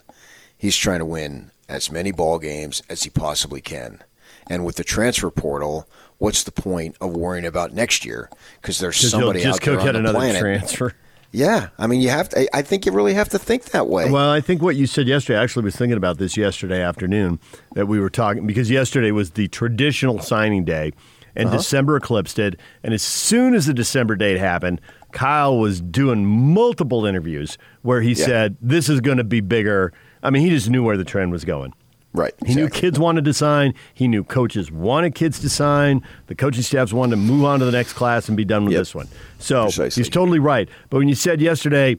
He's 0.57 0.77
trying 0.77 0.99
to 0.99 1.05
win 1.05 1.51
as 1.69 1.91
many 1.91 2.11
ball 2.11 2.39
games 2.39 2.83
as 2.89 3.03
he 3.03 3.09
possibly 3.09 3.61
can. 3.61 4.03
And 4.47 4.65
with 4.65 4.75
the 4.75 4.83
transfer 4.83 5.29
portal, 5.31 5.87
what's 6.17 6.43
the 6.43 6.51
point 6.51 6.95
of 6.99 7.15
worrying 7.15 7.45
about 7.45 7.73
next 7.73 8.05
year? 8.05 8.29
Because 8.61 8.79
there's 8.79 8.97
somebody 8.97 9.45
out 9.45 9.61
there 9.61 9.79
on 9.79 9.85
get 9.85 9.91
the 9.93 9.99
another 9.99 10.19
planet. 10.19 10.41
transfer. 10.41 10.93
Yeah, 11.35 11.69
I 11.79 11.87
mean, 11.87 11.99
you 11.99 12.09
have 12.09 12.29
to. 12.29 12.55
I- 12.55 12.61
think 12.61 12.85
you 12.85 12.91
really 12.91 13.15
have 13.15 13.27
to 13.29 13.39
think 13.39 13.65
that 13.71 13.87
way. 13.87 14.09
Well, 14.09 14.29
I 14.29 14.39
think 14.39 14.61
what 14.61 14.75
you 14.75 14.85
said 14.85 15.07
yesterday, 15.07 15.39
I 15.39 15.43
actually 15.43 15.63
was 15.65 15.75
thinking 15.75 15.97
about 15.97 16.19
this 16.19 16.37
yesterday 16.37 16.81
afternoon 16.81 17.39
that 17.73 17.87
we 17.87 17.99
were 17.99 18.11
talking 18.11 18.45
because 18.45 18.69
yesterday 18.69 19.09
was 19.11 19.31
the 19.31 19.47
traditional 19.47 20.19
signing 20.19 20.63
day 20.63 20.91
and 21.35 21.47
Uh-huh. 21.47 21.57
December 21.57 21.95
eclipsed 21.97 22.37
it. 22.37 22.59
And 22.83 22.93
as 22.93 23.01
soon 23.01 23.55
as 23.55 23.65
the 23.65 23.73
December 23.73 24.15
date 24.15 24.37
happened, 24.37 24.79
Kyle 25.11 25.57
was 25.57 25.81
doing 25.81 26.23
multiple 26.25 27.05
interviews 27.07 27.57
where 27.81 28.01
he 28.01 28.11
Yeah. 28.11 28.25
said, 28.25 28.57
This 28.61 28.87
is 28.87 29.01
going 29.01 29.17
to 29.17 29.23
be 29.23 29.41
bigger. 29.41 29.91
I 30.21 30.29
mean, 30.29 30.43
he 30.43 30.51
just 30.51 30.69
knew 30.69 30.83
where 30.83 30.97
the 30.97 31.03
trend 31.03 31.31
was 31.31 31.43
going. 31.45 31.73
Right. 32.13 32.33
He 32.45 32.53
knew 32.53 32.69
kids 32.69 32.99
wanted 32.99 33.25
to 33.25 33.33
sign. 33.33 33.73
He 33.93 34.07
knew 34.07 34.23
coaches 34.23 34.71
wanted 34.71 35.15
kids 35.15 35.39
to 35.39 35.49
sign. 35.49 36.03
The 36.27 36.35
coaching 36.35 36.61
staffs 36.61 36.93
wanted 36.93 37.11
to 37.11 37.17
move 37.17 37.43
on 37.43 37.59
to 37.59 37.65
the 37.65 37.71
next 37.71 37.93
class 37.93 38.27
and 38.27 38.37
be 38.37 38.45
done 38.45 38.65
with 38.65 38.73
this 38.73 38.93
one. 38.93 39.07
So 39.39 39.69
he's 39.69 40.09
totally 40.09 40.39
right. 40.39 40.69
But 40.91 40.99
when 40.99 41.07
you 41.07 41.15
said 41.15 41.41
yesterday, 41.41 41.97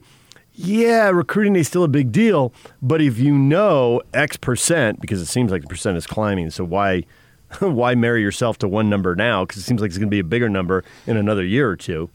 yeah, 0.53 1.09
recruiting 1.09 1.57
is 1.57 1.67
still 1.67 1.83
a 1.83 1.89
big 1.89 2.13
deal, 2.13 2.53
but 2.81 3.01
if 3.01 3.19
you 3.19 3.37
know 3.37 4.01
X 4.13 4.37
percent, 4.37 5.01
because 5.01 5.21
it 5.21 5.25
seems 5.25 5.51
like 5.51 5.63
the 5.63 5.67
percent 5.67 5.97
is 5.97 6.07
climbing, 6.07 6.49
so 6.49 6.63
why 6.63 7.03
why 7.59 7.93
marry 7.93 8.21
yourself 8.21 8.57
to 8.59 8.67
one 8.67 8.89
number 8.89 9.15
now? 9.15 9.43
Because 9.43 9.61
it 9.61 9.65
seems 9.65 9.81
like 9.81 9.89
it's 9.89 9.97
going 9.97 10.07
to 10.07 10.15
be 10.15 10.19
a 10.19 10.23
bigger 10.23 10.47
number 10.49 10.83
in 11.07 11.17
another 11.17 11.43
year 11.43 11.69
or 11.69 11.75
two. 11.75 12.09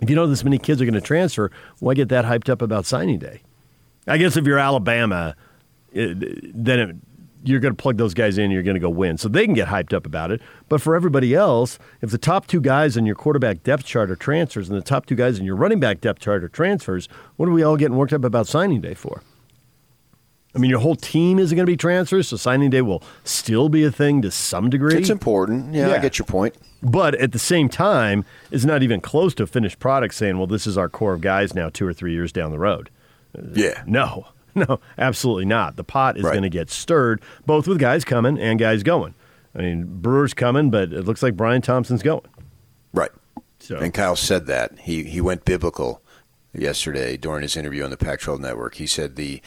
If 0.00 0.08
you 0.10 0.16
know 0.16 0.26
this 0.26 0.42
many 0.42 0.58
kids 0.58 0.80
are 0.80 0.84
going 0.84 0.94
to 0.94 1.00
transfer, 1.00 1.50
why 1.78 1.94
get 1.94 2.08
that 2.08 2.24
hyped 2.24 2.48
up 2.48 2.62
about 2.62 2.86
signing 2.86 3.18
day? 3.18 3.42
I 4.06 4.18
guess 4.18 4.36
if 4.36 4.46
you're 4.46 4.58
Alabama, 4.58 5.34
it, 5.92 6.18
then 6.54 6.78
it, 6.78 6.96
you're 7.46 7.60
going 7.60 7.74
to 7.74 7.80
plug 7.80 7.96
those 7.96 8.14
guys 8.14 8.38
in, 8.38 8.50
you're 8.50 8.62
going 8.62 8.74
to 8.74 8.80
go 8.80 8.90
win. 8.90 9.16
So 9.18 9.28
they 9.28 9.44
can 9.44 9.54
get 9.54 9.68
hyped 9.68 9.92
up 9.92 10.04
about 10.04 10.30
it. 10.30 10.40
But 10.68 10.80
for 10.80 10.96
everybody 10.96 11.34
else, 11.34 11.78
if 12.00 12.10
the 12.10 12.18
top 12.18 12.46
two 12.46 12.60
guys 12.60 12.96
in 12.96 13.06
your 13.06 13.14
quarterback 13.14 13.62
depth 13.62 13.84
chart 13.84 14.10
are 14.10 14.16
transfers 14.16 14.68
and 14.68 14.76
the 14.76 14.82
top 14.82 15.06
two 15.06 15.14
guys 15.14 15.38
in 15.38 15.44
your 15.44 15.56
running 15.56 15.80
back 15.80 16.00
depth 16.00 16.20
chart 16.20 16.42
are 16.42 16.48
transfers, 16.48 17.08
what 17.36 17.48
are 17.48 17.52
we 17.52 17.62
all 17.62 17.76
getting 17.76 17.96
worked 17.96 18.12
up 18.12 18.24
about 18.24 18.46
signing 18.46 18.80
day 18.80 18.94
for? 18.94 19.22
I 20.54 20.58
mean, 20.58 20.70
your 20.70 20.80
whole 20.80 20.96
team 20.96 21.38
isn't 21.38 21.54
going 21.54 21.66
to 21.66 21.70
be 21.70 21.76
transfers, 21.76 22.28
so 22.28 22.38
signing 22.38 22.70
day 22.70 22.80
will 22.80 23.02
still 23.24 23.68
be 23.68 23.84
a 23.84 23.90
thing 23.90 24.22
to 24.22 24.30
some 24.30 24.70
degree. 24.70 24.96
It's 24.96 25.10
important. 25.10 25.74
Yeah, 25.74 25.92
I 25.92 25.98
get 25.98 26.18
your 26.18 26.24
point. 26.24 26.56
But 26.82 27.14
at 27.16 27.32
the 27.32 27.38
same 27.38 27.68
time, 27.68 28.24
it's 28.50 28.64
not 28.64 28.82
even 28.82 29.02
close 29.02 29.34
to 29.34 29.42
a 29.42 29.46
finished 29.46 29.78
product 29.78 30.14
saying, 30.14 30.38
well, 30.38 30.46
this 30.46 30.66
is 30.66 30.78
our 30.78 30.88
core 30.88 31.12
of 31.12 31.20
guys 31.20 31.54
now 31.54 31.68
two 31.68 31.86
or 31.86 31.92
three 31.92 32.12
years 32.12 32.32
down 32.32 32.52
the 32.52 32.58
road. 32.58 32.88
Yeah. 33.52 33.82
No, 33.86 34.28
no, 34.68 34.80
absolutely 34.98 35.44
not. 35.44 35.76
The 35.76 35.84
pot 35.84 36.16
is 36.16 36.24
Right. 36.24 36.32
going 36.32 36.42
to 36.42 36.48
get 36.48 36.70
stirred, 36.70 37.20
both 37.44 37.68
with 37.68 37.78
guys 37.78 38.04
coming 38.04 38.38
and 38.38 38.58
guys 38.58 38.82
going. 38.82 39.14
I 39.54 39.60
mean, 39.62 40.00
Brewer's 40.00 40.34
coming, 40.34 40.70
but 40.70 40.92
it 40.92 41.04
looks 41.04 41.22
like 41.22 41.36
Brian 41.36 41.62
Thompson's 41.62 42.02
going. 42.02 42.26
Right. 42.92 43.10
So. 43.60 43.76
And 43.78 43.92
Kyle 43.94 44.16
said 44.16 44.46
that 44.46 44.78
he 44.80 45.04
he 45.04 45.20
went 45.20 45.44
biblical 45.44 46.02
yesterday 46.52 47.16
during 47.16 47.42
his 47.42 47.56
interview 47.56 47.84
on 47.84 47.90
the 47.90 47.96
Pac-12 47.96 48.38
Network. 48.40 48.74
He 48.76 48.86
said 48.86 49.16
the 49.16 49.40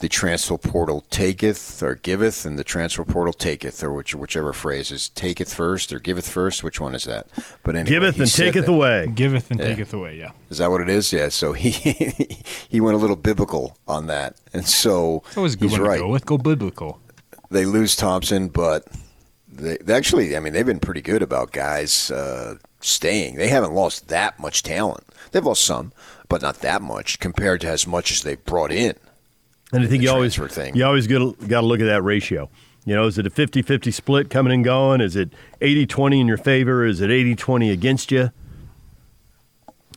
the 0.00 0.08
transfer 0.08 0.56
portal 0.58 1.04
taketh 1.10 1.82
or 1.82 1.94
giveth, 1.94 2.44
and 2.44 2.58
the 2.58 2.64
transfer 2.64 3.04
portal 3.04 3.32
taketh, 3.32 3.82
or 3.82 3.92
which, 3.92 4.14
whichever 4.14 4.52
phrase 4.52 4.90
is 4.90 5.08
taketh 5.10 5.52
first 5.54 5.92
or 5.92 5.98
giveth 5.98 6.28
first. 6.28 6.64
Which 6.64 6.80
one 6.80 6.94
is 6.94 7.04
that? 7.04 7.26
But 7.62 7.76
anyway, 7.76 7.90
Giveth 7.90 8.18
and 8.20 8.30
taketh 8.32 8.66
that. 8.66 8.72
away. 8.72 9.06
Giveth 9.14 9.50
and 9.50 9.60
Yeah. 9.60 9.66
taketh 9.68 9.92
away, 9.92 10.16
yeah. 10.18 10.30
Is 10.48 10.58
that 10.58 10.70
what 10.70 10.80
it 10.80 10.88
is? 10.88 11.12
Yeah. 11.12 11.28
So 11.28 11.52
he 11.52 11.70
he 12.68 12.80
went 12.80 12.94
a 12.96 12.98
little 12.98 13.16
biblical 13.16 13.76
on 13.86 14.06
that, 14.08 14.36
and 14.52 14.66
so 14.66 15.22
It's 15.28 15.36
always 15.36 15.54
a 15.54 15.58
good 15.58 15.70
he's 15.70 15.78
one 15.78 15.88
right. 15.88 15.96
to 15.98 16.02
go 16.04 16.08
with. 16.08 16.26
Go 16.26 16.38
biblical. 16.38 17.00
They 17.50 17.64
lose 17.66 17.94
Thompson, 17.96 18.48
but 18.48 18.86
they, 19.52 19.76
they 19.78 19.92
actually, 19.94 20.36
I 20.36 20.40
mean, 20.40 20.52
they've 20.52 20.64
been 20.64 20.78
pretty 20.80 21.02
good 21.02 21.20
about 21.22 21.52
guys 21.52 22.10
uh, 22.10 22.54
staying. 22.80 23.34
They 23.34 23.48
haven't 23.48 23.72
lost 23.74 24.08
that 24.08 24.38
much 24.38 24.62
talent. 24.62 25.04
They've 25.32 25.44
lost 25.44 25.64
some, 25.64 25.92
but 26.28 26.42
not 26.42 26.60
that 26.60 26.80
much 26.80 27.18
compared 27.18 27.60
to 27.62 27.68
as 27.68 27.86
much 27.86 28.12
as 28.12 28.22
they 28.22 28.36
brought 28.36 28.70
in. 28.72 28.94
And 29.72 29.84
I 29.84 29.86
think 29.86 30.02
you 30.02 30.10
always 30.10 30.36
thing. 30.36 30.74
you 30.74 30.84
always 30.84 31.06
got 31.06 31.18
to 31.18 31.60
look 31.62 31.80
at 31.80 31.86
that 31.86 32.02
ratio. 32.02 32.50
You 32.84 32.94
know, 32.94 33.06
is 33.06 33.18
it 33.18 33.26
a 33.26 33.30
50-50 33.30 33.92
split 33.92 34.30
coming 34.30 34.52
and 34.52 34.64
going? 34.64 35.00
Is 35.00 35.14
it 35.14 35.32
80-20 35.60 36.20
in 36.20 36.26
your 36.26 36.38
favor? 36.38 36.84
Is 36.84 37.00
it 37.00 37.10
80-20 37.10 37.72
against 37.72 38.10
you? 38.10 38.30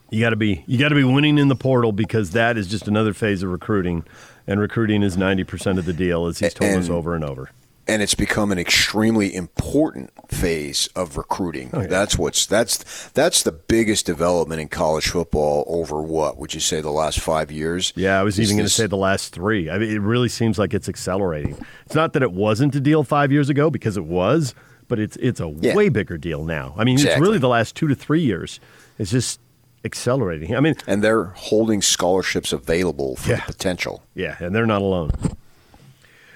You 0.09 0.19
got 0.19 0.29
to 0.29 0.35
be 0.35 0.63
you 0.67 0.77
got 0.77 0.89
to 0.89 0.95
be 0.95 1.03
winning 1.03 1.39
in 1.39 1.47
the 1.47 1.55
portal 1.55 1.91
because 1.91 2.31
that 2.31 2.55
is 2.55 2.67
just 2.67 2.87
another 2.87 3.13
phase 3.13 3.41
of 3.41 3.49
recruiting, 3.49 4.05
and 4.45 4.59
recruiting 4.59 5.01
is 5.01 5.17
90% 5.17 5.79
of 5.79 5.85
the 5.85 5.93
deal 5.93 6.27
as 6.27 6.37
he's 6.37 6.53
told 6.53 6.77
us 6.77 6.87
over 6.87 7.15
and 7.15 7.23
over. 7.23 7.49
And 7.87 8.01
it's 8.01 8.15
become 8.15 8.51
an 8.51 8.57
extremely 8.59 9.33
important 9.35 10.11
phase 10.29 10.87
of 10.95 11.17
recruiting. 11.17 11.69
Oh, 11.73 11.83
That's 11.85 12.17
what's 12.17 12.45
that's 12.45 13.09
that's 13.09 13.43
the 13.43 13.51
biggest 13.51 14.05
development 14.05 14.61
in 14.61 14.67
college 14.69 15.09
football 15.09 15.63
over 15.67 16.01
what 16.01 16.37
would 16.37 16.53
you 16.53 16.59
say 16.59 16.81
the 16.81 16.91
last 16.91 17.19
five 17.19 17.51
years? 17.51 17.91
Yeah, 17.95 18.19
I 18.19 18.23
was 18.23 18.39
even 18.39 18.55
going 18.57 18.65
to 18.67 18.73
say 18.73 18.87
the 18.87 18.97
last 18.97 19.33
three. 19.33 19.69
I 19.69 19.77
mean, 19.77 19.89
it 19.89 19.99
really 20.01 20.29
seems 20.29 20.57
like 20.57 20.73
it's 20.73 20.87
accelerating. 20.89 21.57
It's 21.85 21.95
not 21.95 22.13
that 22.13 22.23
it 22.23 22.31
wasn't 22.31 22.73
a 22.75 22.79
deal 22.79 23.03
five 23.03 23.31
years 23.31 23.49
ago 23.49 23.69
because 23.69 23.97
it 23.97 24.05
was, 24.05 24.55
but 24.87 24.99
it's 24.99 25.17
it's 25.17 25.39
a 25.39 25.53
Yeah. 25.61 25.75
way 25.75 25.89
bigger 25.89 26.17
deal 26.17 26.43
now. 26.45 26.73
I 26.77 26.83
mean, 26.83 26.95
it's 26.99 27.19
really 27.19 27.37
the 27.39 27.49
last 27.49 27.75
two 27.75 27.87
to 27.87 27.95
three 27.95 28.21
years. 28.21 28.59
It's 28.97 29.11
just 29.11 29.39
accelerating. 29.85 30.55
I 30.55 30.59
mean, 30.61 30.75
and 30.87 31.03
they're 31.03 31.25
holding 31.35 31.81
scholarships 31.81 32.53
available 32.53 33.17
for 33.17 33.31
Yeah. 33.31 33.35
the 33.45 33.53
potential. 33.53 34.03
yeah, 34.15 34.37
and 34.39 34.55
they're 34.55 34.65
not 34.65 34.81
alone. 34.81 35.11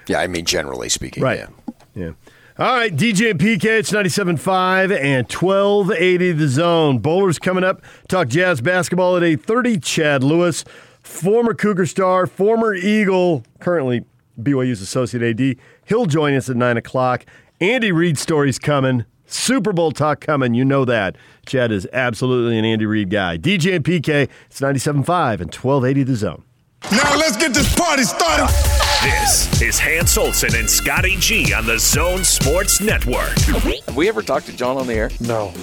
Yeah, 0.07 0.19
I 0.19 0.27
mean 0.27 0.45
generally 0.45 0.89
speaking. 0.89 1.23
Right. 1.23 1.39
Yeah. 1.39 1.73
Yeah. 1.95 2.11
All 2.59 2.75
right, 2.75 2.95
DJ 2.95 3.29
and 3.29 3.39
PK, 3.39 3.65
it's 3.65 3.91
97.5 3.91 4.85
and 4.99 5.31
1280 5.31 6.31
the 6.31 6.47
zone. 6.47 6.97
Boler's 6.97 7.37
coming 7.37 7.63
up. 7.63 7.83
Talk 8.07 8.29
Jazz 8.29 8.61
basketball 8.61 9.15
at 9.15 9.21
8.30. 9.21 9.83
Chad 9.83 10.23
Lewis, 10.23 10.65
former 11.03 11.53
Cougar 11.53 11.85
star, 11.85 12.25
former 12.25 12.73
Eagle, 12.73 13.43
currently 13.59 14.05
BYU's 14.41 14.81
associate 14.81 15.39
AD. 15.39 15.57
He'll 15.85 16.07
join 16.07 16.33
us 16.33 16.49
at 16.49 16.55
9 16.55 16.77
o'clock. 16.77 17.27
Andy 17.61 17.91
Reid 17.91 18.17
stories 18.17 18.57
coming. 18.57 19.05
Super 19.27 19.71
Bowl 19.71 19.91
talk 19.91 20.21
coming. 20.21 20.55
You 20.55 20.65
know 20.65 20.83
that. 20.85 21.15
Chad 21.45 21.71
is 21.71 21.87
absolutely 21.93 22.57
an 22.57 22.65
Andy 22.65 22.87
Reid 22.87 23.11
guy. 23.11 23.37
DJ 23.37 23.75
and 23.75 23.85
PK, 23.85 24.29
it's 24.47 24.59
97.5 24.59 25.41
and 25.41 25.53
1280 25.53 26.03
the 26.03 26.15
zone. 26.15 26.43
Now 26.91 27.15
let's 27.17 27.37
get 27.37 27.53
this 27.53 27.75
party 27.75 28.03
started. 28.03 28.76
This 29.07 29.61
is 29.61 29.79
Hans 29.79 30.17
Olsen 30.17 30.53
and 30.53 30.69
Scotty 30.69 31.15
G 31.15 31.53
on 31.53 31.65
the 31.65 31.79
Zone 31.79 32.25
Sports 32.25 32.81
Network. 32.81 33.39
Have 33.39 33.95
we 33.95 34.09
ever 34.09 34.21
talked 34.21 34.47
to 34.47 34.53
John 34.53 34.75
on 34.75 34.85
the 34.85 34.95
air? 34.95 35.09
No, 35.21 35.53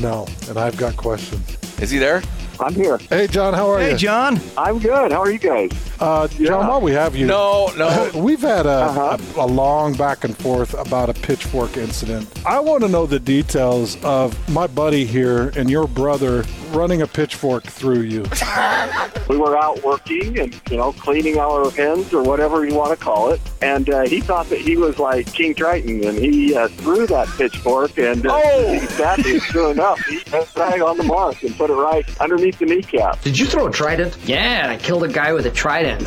no. 0.00 0.26
And 0.48 0.58
I've 0.58 0.76
got 0.76 0.96
questions. 0.96 1.56
Is 1.80 1.90
he 1.90 1.98
there? 1.98 2.22
I'm 2.60 2.72
here. 2.72 2.98
Hey, 2.98 3.26
John, 3.26 3.52
how 3.52 3.68
are 3.68 3.80
you? 3.82 3.90
Hey, 3.90 3.96
John. 3.96 4.40
I'm 4.56 4.78
good. 4.78 5.10
How 5.10 5.20
are 5.20 5.30
you 5.30 5.40
guys? 5.40 5.70
Uh, 5.98 6.28
John, 6.28 6.68
while 6.68 6.80
we 6.80 6.92
have 6.92 7.16
you. 7.16 7.26
No, 7.26 7.72
no. 7.76 8.10
We've 8.14 8.40
had 8.40 8.66
a, 8.66 8.68
Uh-huh. 8.68 9.18
a, 9.36 9.40
a 9.44 9.46
long 9.46 9.94
back 9.94 10.22
and 10.22 10.36
forth 10.36 10.72
about 10.74 11.10
a 11.10 11.14
pitchfork 11.14 11.76
incident. 11.76 12.28
I 12.46 12.60
want 12.60 12.82
to 12.84 12.88
know 12.88 13.06
the 13.06 13.18
details 13.18 13.96
of 14.04 14.36
my 14.48 14.68
buddy 14.68 15.04
here 15.04 15.48
and 15.56 15.68
your 15.68 15.88
brother 15.88 16.44
running 16.70 17.02
a 17.02 17.06
pitchfork 17.08 17.64
through 17.64 18.02
you. 18.02 18.24
We 19.26 19.38
were 19.38 19.56
out 19.56 19.82
working 19.82 20.38
and, 20.38 20.60
you 20.70 20.76
know, 20.76 20.92
cleaning 20.92 21.38
our 21.38 21.70
hens 21.70 22.12
or 22.12 22.22
whatever 22.22 22.66
you 22.66 22.74
want 22.74 22.90
to 22.96 23.02
call 23.02 23.30
it. 23.30 23.40
And 23.62 23.88
uh, 23.88 24.02
he 24.02 24.20
thought 24.20 24.50
that 24.50 24.58
he 24.60 24.76
was 24.76 24.98
like 24.98 25.32
King 25.32 25.54
Triton 25.54 26.04
and 26.06 26.18
he 26.18 26.54
uh, 26.54 26.68
threw 26.68 27.06
that 27.06 27.26
pitchfork 27.28 27.96
and 27.98 28.26
uh, 28.26 28.36
exactly, 28.68 29.40
sure 29.40 29.72
enough, 29.74 30.00
he 30.06 30.20
hit 30.20 30.48
right 30.56 30.80
on 30.80 30.96
the 30.96 31.04
mark 31.04 31.42
and 31.42 31.54
put 31.56 31.70
it 31.70 31.74
right 31.74 32.06
underneath 32.20 32.58
the 32.58 32.66
kneecap. 32.66 33.20
Did 33.22 33.38
you 33.38 33.46
throw 33.46 33.66
a 33.66 33.70
trident? 33.70 34.16
Yeah, 34.24 34.68
I 34.70 34.76
killed 34.76 35.04
a 35.04 35.08
guy 35.08 35.32
with 35.32 35.46
a 35.46 35.50
trident. 35.50 36.02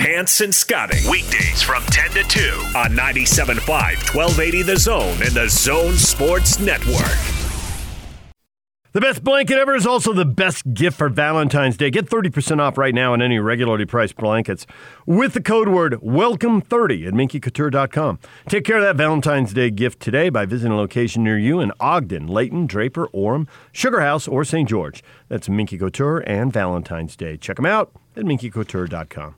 Hanson 0.00 0.46
and 0.46 0.54
Scotty. 0.54 0.98
Weekdays 1.08 1.62
from 1.62 1.82
10 1.84 2.10
to 2.10 2.22
2 2.24 2.40
on 2.76 2.90
97.5, 2.92 3.68
1280 3.68 4.62
The 4.62 4.76
Zone 4.76 5.22
and 5.22 5.32
the 5.32 5.48
Zone 5.48 5.94
Sports 5.94 6.58
Network. 6.58 7.41
The 8.92 9.00
best 9.00 9.24
blanket 9.24 9.56
ever 9.56 9.74
is 9.74 9.86
also 9.86 10.12
the 10.12 10.26
best 10.26 10.74
gift 10.74 10.98
for 10.98 11.08
Valentine's 11.08 11.78
Day. 11.78 11.90
Get 11.90 12.04
30% 12.04 12.60
off 12.60 12.76
right 12.76 12.94
now 12.94 13.14
on 13.14 13.22
any 13.22 13.38
regularly 13.38 13.86
priced 13.86 14.16
blankets 14.16 14.66
with 15.06 15.32
the 15.32 15.40
code 15.40 15.70
word 15.70 15.94
WELCOME30 16.02 17.06
at 17.06 17.14
minkycouture.com. 17.14 18.18
Take 18.48 18.66
care 18.66 18.76
of 18.76 18.82
that 18.82 18.96
Valentine's 18.96 19.54
Day 19.54 19.70
gift 19.70 19.98
today 20.00 20.28
by 20.28 20.44
visiting 20.44 20.72
a 20.72 20.76
location 20.76 21.24
near 21.24 21.38
you 21.38 21.58
in 21.58 21.72
Ogden, 21.80 22.26
Layton, 22.26 22.66
Draper, 22.66 23.08
Orem, 23.14 23.48
Sugar 23.72 24.02
House, 24.02 24.28
or 24.28 24.44
St. 24.44 24.68
George. 24.68 25.02
That's 25.28 25.48
Minky 25.48 25.78
Couture 25.78 26.18
and 26.26 26.52
Valentine's 26.52 27.16
Day. 27.16 27.38
Check 27.38 27.56
them 27.56 27.64
out 27.64 27.92
at 28.14 28.24
minkycouture.com. 28.24 29.36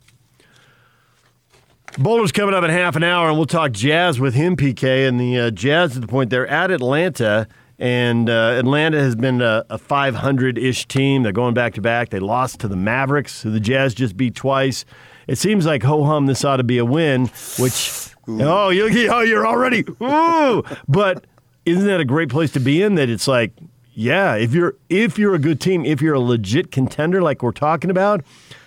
Boler's 1.97 2.33
coming 2.33 2.57
up 2.57 2.65
in 2.65 2.71
half 2.71 2.97
an 2.97 3.05
hour, 3.05 3.29
and 3.29 3.37
we'll 3.37 3.47
talk 3.47 3.71
Jazz 3.71 4.19
with 4.19 4.35
him, 4.35 4.57
PK. 4.57 5.07
And 5.07 5.21
the 5.21 5.39
uh, 5.39 5.51
Jazz 5.53 5.95
at 5.95 6.03
the 6.03 6.09
point 6.09 6.31
they're 6.31 6.49
at 6.49 6.73
Atlanta, 6.73 7.47
and 7.79 8.31
uh, 8.31 8.57
Atlanta 8.59 9.01
has 9.01 9.17
been 9.17 9.41
a, 9.41 9.65
a 9.69 9.79
500-ish 9.79 10.87
team. 10.87 11.23
They're 11.23 11.33
going 11.33 11.55
back 11.55 11.75
to 11.75 11.81
back. 11.81 12.11
They 12.11 12.21
lost 12.21 12.61
to 12.61 12.69
the 12.69 12.77
Mavericks, 12.77 13.43
who 13.43 13.51
the 13.51 13.61
Jazz 13.61 13.95
just 13.95 14.17
beat 14.17 14.35
twice. 14.35 14.85
It 15.27 15.39
seems 15.39 15.67
like 15.67 15.83
ho 15.83 16.05
hum, 16.05 16.27
this 16.27 16.45
ought 16.45 16.59
to 16.59 16.65
be 16.65 16.79
a 16.79 16.85
win. 16.85 17.31
Which 17.59 18.11
oh, 18.29 18.71
you 18.71 18.87
oh, 19.13 19.21
you're 19.21 19.47
already 19.47 19.85
ooh, 20.03 20.63
but 20.87 21.27
isn't 21.65 21.87
that 21.87 22.01
a 22.01 22.05
great 22.05 22.29
place 22.29 22.53
to 22.53 22.61
be 22.61 22.83
in? 22.83 22.95
That 22.97 23.09
it's 23.09 23.27
like, 23.27 23.53
yeah, 23.95 24.35
if 24.35 24.53
you're 24.53 24.77
if 24.89 25.19
you're 25.19 25.35
a 25.35 25.39
good 25.39 25.61
team, 25.61 25.85
if 25.85 26.03
you're 26.03 26.15
a 26.15 26.21
legit 26.21 26.71
contender, 26.71 27.23
like 27.23 27.43
we're 27.43 27.53
talking 27.53 27.91
about. 27.91 28.25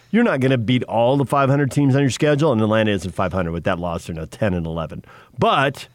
You're 0.09 0.23
not 0.23 0.39
going 0.39 0.51
to 0.51 0.57
beat 0.57 0.83
all 0.83 1.17
the 1.17 1.25
500 1.25 1.69
teams 1.69 1.93
on 1.93 2.01
your 2.01 2.09
schedule, 2.09 2.53
and 2.53 2.61
Atlanta 2.61 2.91
isn't 2.91 3.11
500 3.11 3.51
with 3.51 3.65
that 3.65 3.77
loss. 3.77 4.07
They're 4.07 4.15
now 4.15 4.23
10 4.23 4.53
and 4.53 4.65
11. 4.65 5.03
But 5.37 5.89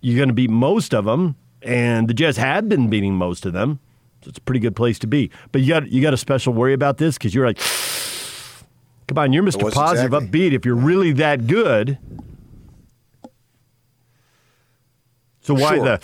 you're 0.00 0.16
going 0.16 0.28
to 0.28 0.34
beat 0.34 0.50
most 0.50 0.92
of 0.92 1.04
them, 1.04 1.36
and 1.64 2.08
the 2.08 2.14
Jazz 2.14 2.36
had 2.36 2.68
been 2.68 2.88
beating 2.88 3.14
most 3.14 3.46
of 3.46 3.52
them. 3.52 3.80
So 4.22 4.28
it's 4.28 4.38
a 4.38 4.42
pretty 4.42 4.60
good 4.60 4.76
place 4.76 4.98
to 5.00 5.06
be. 5.06 5.30
But 5.50 5.62
you 5.62 5.68
got 5.68 5.90
you 5.90 6.00
got 6.00 6.14
a 6.14 6.18
special 6.18 6.52
worry 6.52 6.72
about 6.74 6.98
this 6.98 7.18
because 7.18 7.34
you're 7.34 7.46
like, 7.46 7.58
come 9.08 9.18
on, 9.18 9.32
you're 9.32 9.42
Mr. 9.42 9.72
Positive, 9.72 10.12
exactly. 10.12 10.50
upbeat. 10.50 10.52
If 10.52 10.64
you're 10.64 10.76
really 10.76 11.12
that 11.12 11.46
good, 11.46 11.98
so 15.40 15.54
why 15.54 15.76
Sure. 15.76 15.84
the? 15.84 16.00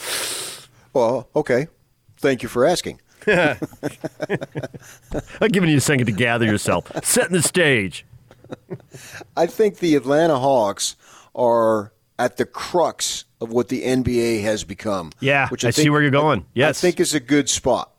Well, 0.93 1.29
okay. 1.37 1.69
Thank 2.17 2.43
you 2.43 2.49
for 2.49 2.65
asking. 2.67 3.01
I'm 3.29 3.57
giving 5.51 5.71
you 5.71 5.77
a 5.77 5.81
second 5.81 6.07
to 6.07 6.13
gather 6.13 6.47
yourself, 6.47 6.91
setting 7.05 7.35
the 7.35 7.43
stage. 7.43 8.05
I 9.37 9.47
think 9.47 9.79
the 9.79 9.95
Atlanta 9.95 10.39
Hawks 10.39 10.97
are 11.35 11.93
at 12.19 12.37
the 12.37 12.47
crux 12.47 13.25
of 13.41 13.51
what 13.51 13.69
the 13.69 13.83
NBA 13.83 14.43
has 14.43 14.65
become. 14.65 15.13
Yeah, 15.21 15.49
which 15.49 15.65
I 15.65 15.71
see 15.71 15.91
where 15.91 16.03
you're 16.03 16.11
going. 16.11 16.47
Yes. 16.55 16.79
I 16.79 16.81
think 16.81 17.01
is 17.01 17.15
a 17.15 17.21
good 17.21 17.49
spot. 17.49 17.93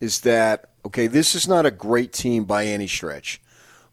Is 0.00 0.20
that 0.20 0.70
okay? 0.86 1.06
This 1.06 1.34
is 1.34 1.48
not 1.48 1.66
a 1.66 1.70
great 1.70 2.12
team 2.12 2.44
by 2.44 2.66
any 2.66 2.86
stretch, 2.86 3.40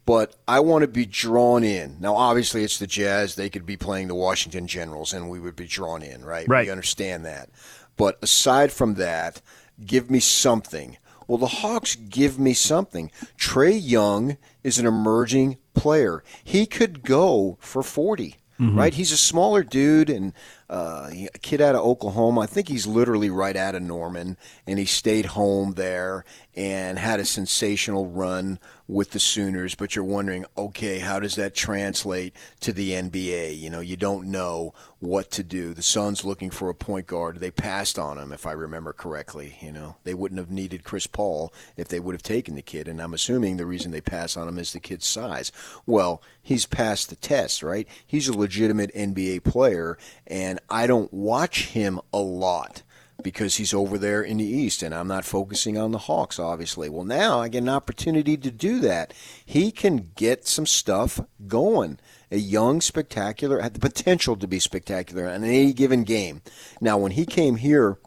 but 0.05 0.35
I 0.47 0.59
want 0.59 0.83
to 0.83 0.87
be 0.87 1.05
drawn 1.05 1.63
in. 1.63 1.97
Now, 1.99 2.15
obviously, 2.15 2.63
it's 2.63 2.77
the 2.77 2.87
Jazz. 2.87 3.35
They 3.35 3.49
could 3.49 3.65
be 3.65 3.77
playing 3.77 4.07
the 4.07 4.15
Washington 4.15 4.67
Generals, 4.67 5.13
and 5.13 5.29
we 5.29 5.39
would 5.39 5.55
be 5.55 5.67
drawn 5.67 6.03
in, 6.03 6.23
right? 6.23 6.47
Right. 6.47 6.67
We 6.67 6.71
understand 6.71 7.25
that. 7.25 7.49
But 7.97 8.19
aside 8.21 8.71
from 8.71 8.95
that, 8.95 9.41
give 9.83 10.11
me 10.11 10.19
something. 10.19 10.97
Well, 11.27 11.37
the 11.39 11.47
Hawks 11.47 11.95
give 11.95 12.37
me 12.37 12.53
something. 12.53 13.09
Trae 13.37 13.79
Young 13.81 14.37
is 14.63 14.77
an 14.77 14.85
emerging 14.85 15.57
player. 15.73 16.23
He 16.43 16.65
could 16.65 17.03
go 17.03 17.57
for 17.59 17.81
40, 17.81 18.35
Mhm. 18.59 18.77
right? 18.77 18.93
He's 18.93 19.11
a 19.11 19.17
smaller 19.17 19.63
dude 19.63 20.09
and 20.09 20.33
uh, 20.69 21.09
a 21.11 21.39
kid 21.39 21.61
out 21.61 21.75
of 21.75 21.81
Oklahoma. 21.81 22.41
I 22.41 22.45
think 22.45 22.69
he's 22.69 22.87
literally 22.87 23.29
right 23.29 23.55
out 23.55 23.75
of 23.75 23.81
Norman, 23.83 24.37
and 24.65 24.79
he 24.79 24.85
stayed 24.85 25.27
home 25.27 25.73
there 25.73 26.23
and 26.55 26.97
had 26.97 27.19
a 27.19 27.25
sensational 27.25 28.07
run 28.07 28.59
with 28.87 29.11
the 29.11 29.19
Sooners. 29.19 29.75
But 29.75 29.95
you're 29.95 30.05
wondering, 30.05 30.45
okay, 30.57 30.99
how 30.99 31.19
does 31.19 31.35
that 31.35 31.53
translate 31.53 32.35
to 32.61 32.71
the 32.71 32.91
NBA? 32.91 33.59
You 33.59 33.69
know, 33.69 33.81
you 33.81 33.97
don't 33.97 34.27
know 34.27 34.73
what 34.99 35.31
to 35.31 35.43
do. 35.43 35.73
The 35.73 35.81
Suns 35.81 36.23
looking 36.23 36.49
for 36.49 36.69
a 36.69 36.75
point 36.75 37.07
guard. 37.07 37.39
They 37.39 37.51
passed 37.51 37.99
on 37.99 38.17
him, 38.17 38.31
if 38.31 38.45
I 38.45 38.53
remember 38.53 38.93
correctly. 38.93 39.57
You 39.61 39.71
know, 39.71 39.97
they 40.03 40.13
wouldn't 40.13 40.39
have 40.39 40.51
needed 40.51 40.83
Chris 40.83 41.07
Paul 41.07 41.53
if 41.75 41.87
they 41.87 41.99
would 41.99 42.15
have 42.15 42.23
taken 42.23 42.55
the 42.55 42.61
kid. 42.61 42.87
And 42.87 43.01
I'm 43.01 43.13
assuming 43.13 43.57
the 43.57 43.65
reason 43.65 43.91
they 43.91 44.01
passed 44.01 44.37
on 44.37 44.47
him 44.47 44.57
is 44.59 44.71
the 44.71 44.79
kid's 44.79 45.05
size. 45.07 45.51
Well, 45.85 46.21
he's 46.41 46.65
passed 46.65 47.09
the 47.09 47.15
test, 47.15 47.63
right? 47.63 47.87
He's 48.05 48.29
a 48.29 48.37
legitimate 48.37 48.93
NBA 48.95 49.43
player, 49.43 49.97
and 50.25 50.59
I 50.69 50.87
don't 50.87 51.13
watch 51.13 51.67
him 51.67 51.99
a 52.13 52.19
lot 52.19 52.83
because 53.21 53.55
he's 53.55 53.73
over 53.73 53.97
there 53.97 54.21
in 54.21 54.37
the 54.37 54.45
East, 54.45 54.83
and 54.83 54.93
I'm 54.93 55.07
not 55.07 55.25
focusing 55.25 55.77
on 55.77 55.91
the 55.91 55.97
Hawks, 55.99 56.39
obviously. 56.39 56.89
Well, 56.89 57.05
now 57.05 57.39
I 57.39 57.47
get 57.47 57.63
an 57.63 57.69
opportunity 57.69 58.37
to 58.37 58.51
do 58.51 58.79
that. 58.81 59.13
He 59.45 59.71
can 59.71 60.11
get 60.15 60.47
some 60.47 60.65
stuff 60.65 61.19
going. 61.47 61.99
A 62.31 62.37
young, 62.37 62.81
spectacular, 62.81 63.61
had 63.61 63.73
the 63.73 63.79
potential 63.79 64.35
to 64.35 64.47
be 64.47 64.59
spectacular 64.59 65.27
in 65.27 65.43
any 65.43 65.73
given 65.73 66.03
game. 66.03 66.41
Now, 66.81 66.97
when 66.97 67.13
he 67.13 67.25
came 67.25 67.57
here 67.57 67.97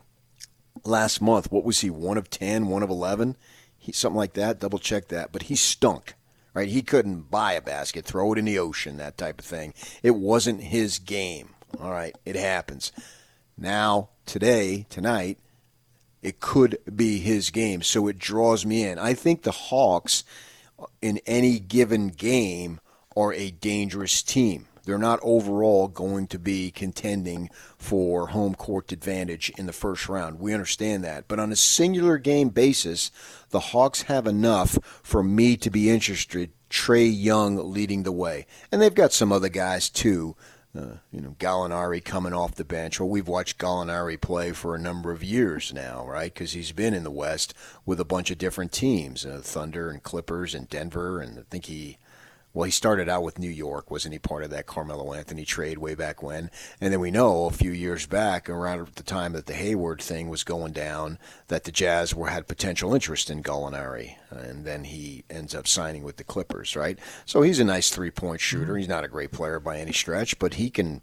last 0.85 1.21
month, 1.21 1.51
what 1.51 1.65
was 1.65 1.81
he? 1.81 1.91
One 1.91 2.19
of 2.19 2.31
10, 2.31 2.69
one 2.69 2.83
of 2.83 2.91
11? 2.91 3.37
He, 3.79 3.93
something 3.93 4.17
like 4.17 4.35
that. 4.35 4.61
Double 4.61 4.79
check 4.79 5.09
that. 5.09 5.33
But 5.33 5.45
he 5.45 5.57
stunk. 5.57 6.15
Right? 6.55 6.69
He 6.69 6.83
couldn't 6.83 7.31
buy 7.31 7.53
a 7.53 7.63
basket, 7.63 8.05
throw 8.05 8.33
it 8.33 8.39
in 8.39 8.45
the 8.45 8.59
ocean, 8.59 8.97
that 8.97 9.17
type 9.17 9.39
of 9.39 9.45
thing. 9.45 9.75
It 10.03 10.17
wasn't 10.17 10.63
his 10.63 10.99
game. 10.99 11.51
All 11.81 11.91
right, 11.91 12.17
it 12.25 12.35
happens. 12.35 12.91
Now, 13.57 14.11
today, 14.29 14.87
tonight, 14.89 15.39
it 16.22 16.39
could 16.39 16.79
be 16.95 17.18
his 17.18 17.51
game. 17.51 17.83
So 17.83 18.07
it 18.07 18.18
draws 18.18 18.64
me 18.64 18.85
in. 18.85 18.99
I 18.99 19.14
think 19.14 19.43
the 19.43 19.51
Hawks, 19.51 20.22
uh, 20.79 20.87
in 21.03 21.20
any 21.26 21.59
given 21.59 22.09
game, 22.09 22.81
are 23.16 23.33
a 23.33 23.51
dangerous 23.51 24.22
team. 24.22 24.66
They're 24.85 24.97
not 24.97 25.20
overall 25.22 25.89
going 25.89 26.29
to 26.29 26.39
be 26.39 26.70
contending 26.70 27.51
for 27.76 28.29
home 28.29 28.55
court 28.55 28.91
advantage 28.91 29.51
in 29.59 29.66
the 29.66 29.72
first 29.72 30.09
round. 30.09 30.41
We 30.41 30.55
understand 30.55 31.05
that. 31.05 31.29
But 31.29 31.39
on 31.39 31.53
a 31.53 31.57
singular 31.57 32.16
game 32.16 32.49
basis, 32.49 33.11
the 33.51 33.61
Hawks 33.61 34.03
have 34.03 34.26
enough 34.26 34.79
for 35.03 35.22
me 35.22 35.59
to 35.59 35.68
be 35.68 35.91
interested. 35.91 36.53
Trae 36.70 37.11
Young 37.14 37.72
leading 37.72 38.03
the 38.03 38.12
way. 38.12 38.47
And 38.72 38.81
they've 38.81 38.95
got 38.95 39.12
some 39.12 39.33
other 39.33 39.49
guys 39.51 39.91
too 39.91 40.37
uh, 40.77 40.99
you 41.12 41.21
know, 41.21 41.35
Gallinari 41.39 42.05
coming 42.05 42.33
off 42.33 42.55
the 42.55 42.64
bench. 42.64 43.01
Well, 43.01 43.09
we've 43.09 43.29
watched 43.29 43.59
Gallinari 43.59 44.21
play 44.21 44.53
for 44.53 44.75
a 44.75 44.81
number 44.81 45.12
of 45.12 45.25
years 45.25 45.73
now, 45.73 46.07
right? 46.07 46.33
Because 46.33 46.53
he's 46.53 46.73
been 46.73 46.95
in 46.95 47.05
the 47.05 47.11
West 47.11 47.55
with 47.87 48.01
a 48.01 48.05
bunch 48.05 48.31
of 48.31 48.39
different 48.39 48.73
teams, 48.73 49.25
uh, 49.25 49.41
Thunder 49.43 49.91
and 49.91 50.03
Clippers 50.03 50.55
and 50.55 50.69
Denver, 50.69 51.21
and 51.21 51.39
I 51.39 51.43
think 51.51 51.66
he 51.66 51.99
well, 52.59 52.65
he 52.65 52.73
started 52.73 53.09
out 53.09 53.23
with 53.23 53.39
New 53.39 53.49
York, 53.49 53.89
wasn't 53.89 54.15
he? 54.15 54.19
Part 54.19 54.43
of 54.43 54.51
that 54.51 54.67
Carmelo 54.67 55.15
Anthony 55.15 55.45
trade 55.45 55.79
way 55.79 55.95
back 55.95 56.25
when, 56.25 56.51
and 56.81 56.93
then 56.93 56.99
we 56.99 57.13
know 57.13 57.45
a 57.45 57.53
few 57.53 57.71
years 57.71 58.05
back, 58.05 58.51
around 58.51 58.85
the 58.97 59.05
time 59.05 59.33
that 59.35 59.47
the 59.47 59.55
Hayward 59.55 60.03
thing 60.03 60.29
was 60.29 60.43
going 60.43 60.73
down, 60.73 61.21
that 61.47 61.63
the 61.63 61.71
Jazz 61.71 62.17
were 62.17 62.27
had 62.27 62.49
potential 62.49 62.95
interest 62.95 63.31
in 63.31 63.45
Gallinari, 63.45 64.17
and 64.33 64.65
then 64.65 64.83
he 64.83 65.23
ends 65.31 65.55
up 65.55 65.69
signing 65.69 66.03
with 66.03 66.17
the 66.17 66.25
Clippers, 66.25 66.75
right? 66.75 66.99
So 67.27 67.43
he's 67.43 67.61
a 67.61 67.65
nice 67.65 67.91
three-point 67.91 68.41
shooter. 68.41 68.73
Mm-hmm. 68.73 68.79
He's 68.79 68.89
not 68.89 69.05
a 69.05 69.09
great 69.09 69.31
player 69.31 69.61
by 69.61 69.79
any 69.79 69.93
stretch, 69.93 70.37
but 70.41 70.55
he 70.55 70.69
can 70.69 71.01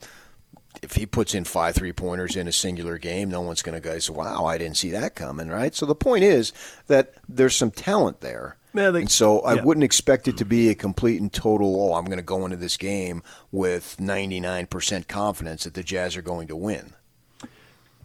if 0.82 0.96
he 0.96 1.06
puts 1.06 1.34
in 1.34 1.46
five 1.46 1.74
three 1.74 1.94
pointers 1.94 2.36
in 2.36 2.50
a 2.50 2.52
singular 2.52 2.98
game, 2.98 3.30
no 3.30 3.40
one's 3.40 3.62
going 3.62 3.82
to 3.82 3.90
go, 3.90 3.98
"Wow, 4.12 4.44
I 4.44 4.58
didn't 4.58 4.76
see 4.76 4.92
that 4.92 5.16
coming." 5.16 5.48
Right. 5.48 5.74
So 5.74 5.86
the 5.86 5.96
point 5.96 6.26
is 6.26 6.52
that 6.88 7.14
there's 7.30 7.56
some 7.56 7.72
talent 7.72 8.20
there, 8.20 8.58
Yeah, 8.76 8.92
they- 8.92 9.02
and 9.02 9.12
so 9.12 9.40
I 9.42 9.56
yeah. 9.56 9.64
wouldn't 9.64 9.84
expect 9.84 10.28
it 10.28 10.38
to 10.38 10.46
be 10.46 10.70
a 10.70 10.76
complete 10.76 11.22
and 11.22 11.32
total. 11.32 11.82
Oh, 11.82 11.96
I'm 11.96 12.06
going 12.06 12.18
to 12.18 12.24
go 12.24 12.44
into 12.46 12.58
this 12.58 12.78
game 12.78 13.24
with 13.52 13.98
99% 14.00 15.08
confidence 15.08 15.64
that 15.64 15.74
the 15.74 15.84
Jazz 15.84 16.18
are 16.18 16.22
going 16.22 16.48
to 16.48 16.56
win. 16.56 16.94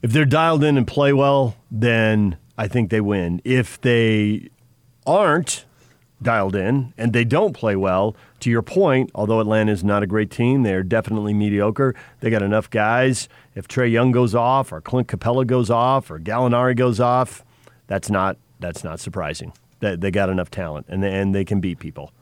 If 0.02 0.12
they're 0.12 0.24
dialed 0.24 0.64
in 0.64 0.78
and 0.78 0.86
play 0.86 1.12
well, 1.12 1.56
then 1.70 2.38
I 2.56 2.68
think 2.68 2.90
they 2.90 3.00
win. 3.00 3.42
If 3.44 3.80
they 3.80 4.48
aren't 5.06 5.64
dialed 6.22 6.54
in 6.54 6.92
and 6.96 7.12
they 7.12 7.24
don't 7.24 7.52
play 7.52 7.76
well, 7.76 8.14
to 8.40 8.50
your 8.50 8.62
point, 8.62 9.10
although 9.14 9.40
Atlanta 9.40 9.72
is 9.72 9.84
not 9.84 10.02
a 10.02 10.06
great 10.06 10.30
team, 10.30 10.62
they're 10.62 10.82
definitely 10.82 11.34
mediocre. 11.34 11.94
They 12.20 12.30
got 12.30 12.42
enough 12.42 12.70
guys. 12.70 13.28
If 13.54 13.68
Trae 13.68 13.90
Young 13.90 14.12
goes 14.12 14.34
off, 14.34 14.72
or 14.72 14.80
Clint 14.80 15.08
Capela 15.08 15.46
goes 15.46 15.70
off, 15.70 16.10
or 16.10 16.18
Gallinari 16.18 16.76
goes 16.76 17.00
off, 17.00 17.44
that's 17.86 18.08
not 18.08 18.38
that's 18.58 18.84
not 18.84 19.00
surprising. 19.00 19.52
They, 19.80 19.96
they 19.96 20.10
got 20.10 20.28
enough 20.30 20.50
talent 20.50 20.86
and 20.88 21.02
they, 21.02 21.12
and 21.12 21.34
they 21.34 21.44
can 21.44 21.60
beat 21.60 21.78
people. 21.78 22.12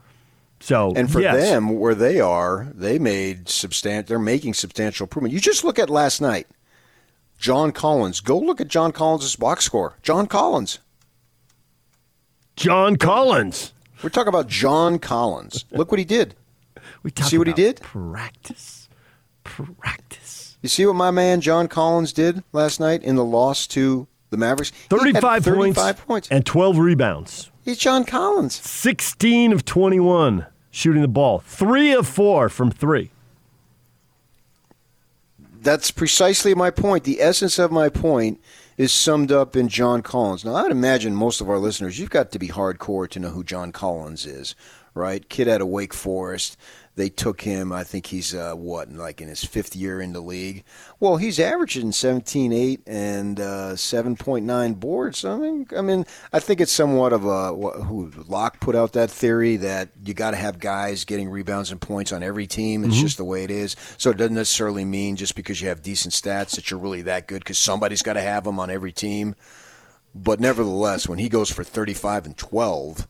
So 0.61 0.91
And 0.95 1.09
for 1.11 1.21
yes. 1.21 1.35
them, 1.41 1.79
where 1.79 1.95
they 1.95 2.19
are, 2.19 2.67
they 2.73 2.99
made 2.99 3.45
substan- 3.45 4.07
They're 4.07 4.19
making 4.19 4.55
substantial 4.55 5.05
improvement. 5.05 5.33
You 5.33 5.39
just 5.39 5.63
look 5.63 5.79
at 5.79 5.89
last 5.89 6.19
night. 6.19 6.47
John 7.37 7.71
Collins. 7.71 8.19
Go 8.19 8.37
look 8.37 8.59
at 8.59 8.67
John 8.67 8.91
Collins' 8.91 9.37
box 9.37 9.63
score. 9.63 9.95
John 10.03 10.27
Collins. 10.27 10.79
John 12.57 12.97
Collins. 12.97 13.73
We're 14.03 14.09
talking 14.09 14.27
about 14.29 14.47
John 14.47 14.99
Collins. 14.99 15.63
Look 15.71 15.91
what 15.91 15.99
he 15.99 16.05
did. 16.05 16.35
We 17.01 17.11
see 17.23 17.37
what 17.37 17.47
he 17.47 17.53
did? 17.53 17.79
Practice. 17.79 18.89
Practice. 19.43 20.57
You 20.61 20.67
see 20.67 20.85
what 20.85 20.95
my 20.97 21.11
man 21.11 21.39
John 21.39 21.69
Collins 21.69 22.11
did 22.11 22.43
last 22.51 22.81
night 22.81 23.03
in 23.03 23.15
the 23.15 23.23
loss 23.23 23.65
to 23.67 24.05
the 24.29 24.37
Mavericks? 24.37 24.71
He 24.89 24.95
had 24.95 25.21
35, 25.21 25.43
35 25.43 26.07
points, 26.07 26.27
and 26.29 26.45
12 26.45 26.77
rebounds. 26.77 27.51
He's 27.63 27.77
John 27.77 28.03
Collins. 28.03 28.55
16 28.55 29.53
of 29.53 29.65
21 29.65 30.45
shooting 30.71 31.01
the 31.01 31.07
ball. 31.07 31.39
3 31.39 31.93
of 31.93 32.07
4 32.07 32.49
from 32.49 32.71
3. 32.71 33.11
That's 35.61 35.91
precisely 35.91 36.55
my 36.55 36.71
point. 36.71 37.03
The 37.03 37.21
essence 37.21 37.59
of 37.59 37.71
my 37.71 37.89
point 37.89 38.39
is 38.77 38.93
summed 38.93 39.31
up 39.31 39.57
in 39.57 39.67
John 39.67 40.01
Collins. 40.01 40.45
Now, 40.45 40.55
I'd 40.55 40.71
imagine 40.71 41.13
most 41.13 41.41
of 41.41 41.49
our 41.49 41.57
listeners, 41.57 41.99
you've 41.99 42.09
got 42.09 42.31
to 42.31 42.39
be 42.39 42.47
hardcore 42.47 43.09
to 43.09 43.19
know 43.19 43.29
who 43.29 43.43
John 43.43 43.73
Collins 43.73 44.25
is, 44.25 44.55
right? 44.93 45.27
Kid 45.27 45.49
out 45.49 45.59
of 45.59 45.67
Wake 45.67 45.93
Forest. 45.93 46.55
They 46.99 47.07
took 47.07 47.39
him, 47.39 47.71
I 47.71 47.85
think 47.85 48.07
he's, 48.07 48.35
uh, 48.35 48.55
what, 48.55 48.91
like 48.91 49.21
in 49.21 49.29
his 49.29 49.41
fifth 49.45 49.73
year 49.73 50.01
in 50.01 50.11
the 50.11 50.19
league? 50.19 50.65
Well, 50.99 51.15
he's 51.15 51.39
averaging 51.39 51.91
17.8 51.91 52.81
and 52.87 53.39
uh, 53.39 53.71
7.9 53.75 54.79
boards. 54.81 55.23
I 55.23 55.37
mean, 55.37 55.65
I 55.77 55.79
mean, 55.81 56.05
I 56.33 56.41
think 56.41 56.59
it's 56.59 56.73
somewhat 56.73 57.13
of 57.13 57.23
a, 57.25 57.53
who, 57.53 58.11
Locke 58.27 58.59
put 58.59 58.75
out 58.75 58.91
that 58.93 59.09
theory 59.09 59.55
that 59.55 59.91
you 60.03 60.13
got 60.13 60.31
to 60.31 60.37
have 60.37 60.59
guys 60.59 61.05
getting 61.05 61.29
rebounds 61.29 61.71
and 61.71 61.79
points 61.79 62.11
on 62.11 62.21
every 62.21 62.47
team. 62.47 62.83
It's 62.83 62.97
Mhm. 62.97 63.01
just 63.01 63.15
the 63.15 63.23
way 63.23 63.45
it 63.45 63.51
is. 63.51 63.77
So 63.97 64.09
it 64.09 64.17
doesn't 64.17 64.35
necessarily 64.35 64.83
mean 64.83 65.15
just 65.15 65.35
because 65.35 65.61
you 65.61 65.69
have 65.69 65.81
decent 65.81 66.13
stats 66.13 66.55
that 66.57 66.69
you're 66.69 66.81
really 66.81 67.03
that 67.03 67.27
good 67.29 67.39
because 67.39 67.57
somebody's 67.57 68.01
got 68.01 68.13
to 68.13 68.21
have 68.21 68.43
them 68.43 68.59
on 68.59 68.69
every 68.69 68.91
team. 68.91 69.35
But 70.13 70.41
nevertheless, 70.41 71.07
when 71.07 71.19
he 71.19 71.29
goes 71.29 71.49
for 71.49 71.63
35 71.63 72.25
and 72.25 72.35
12, 72.35 73.07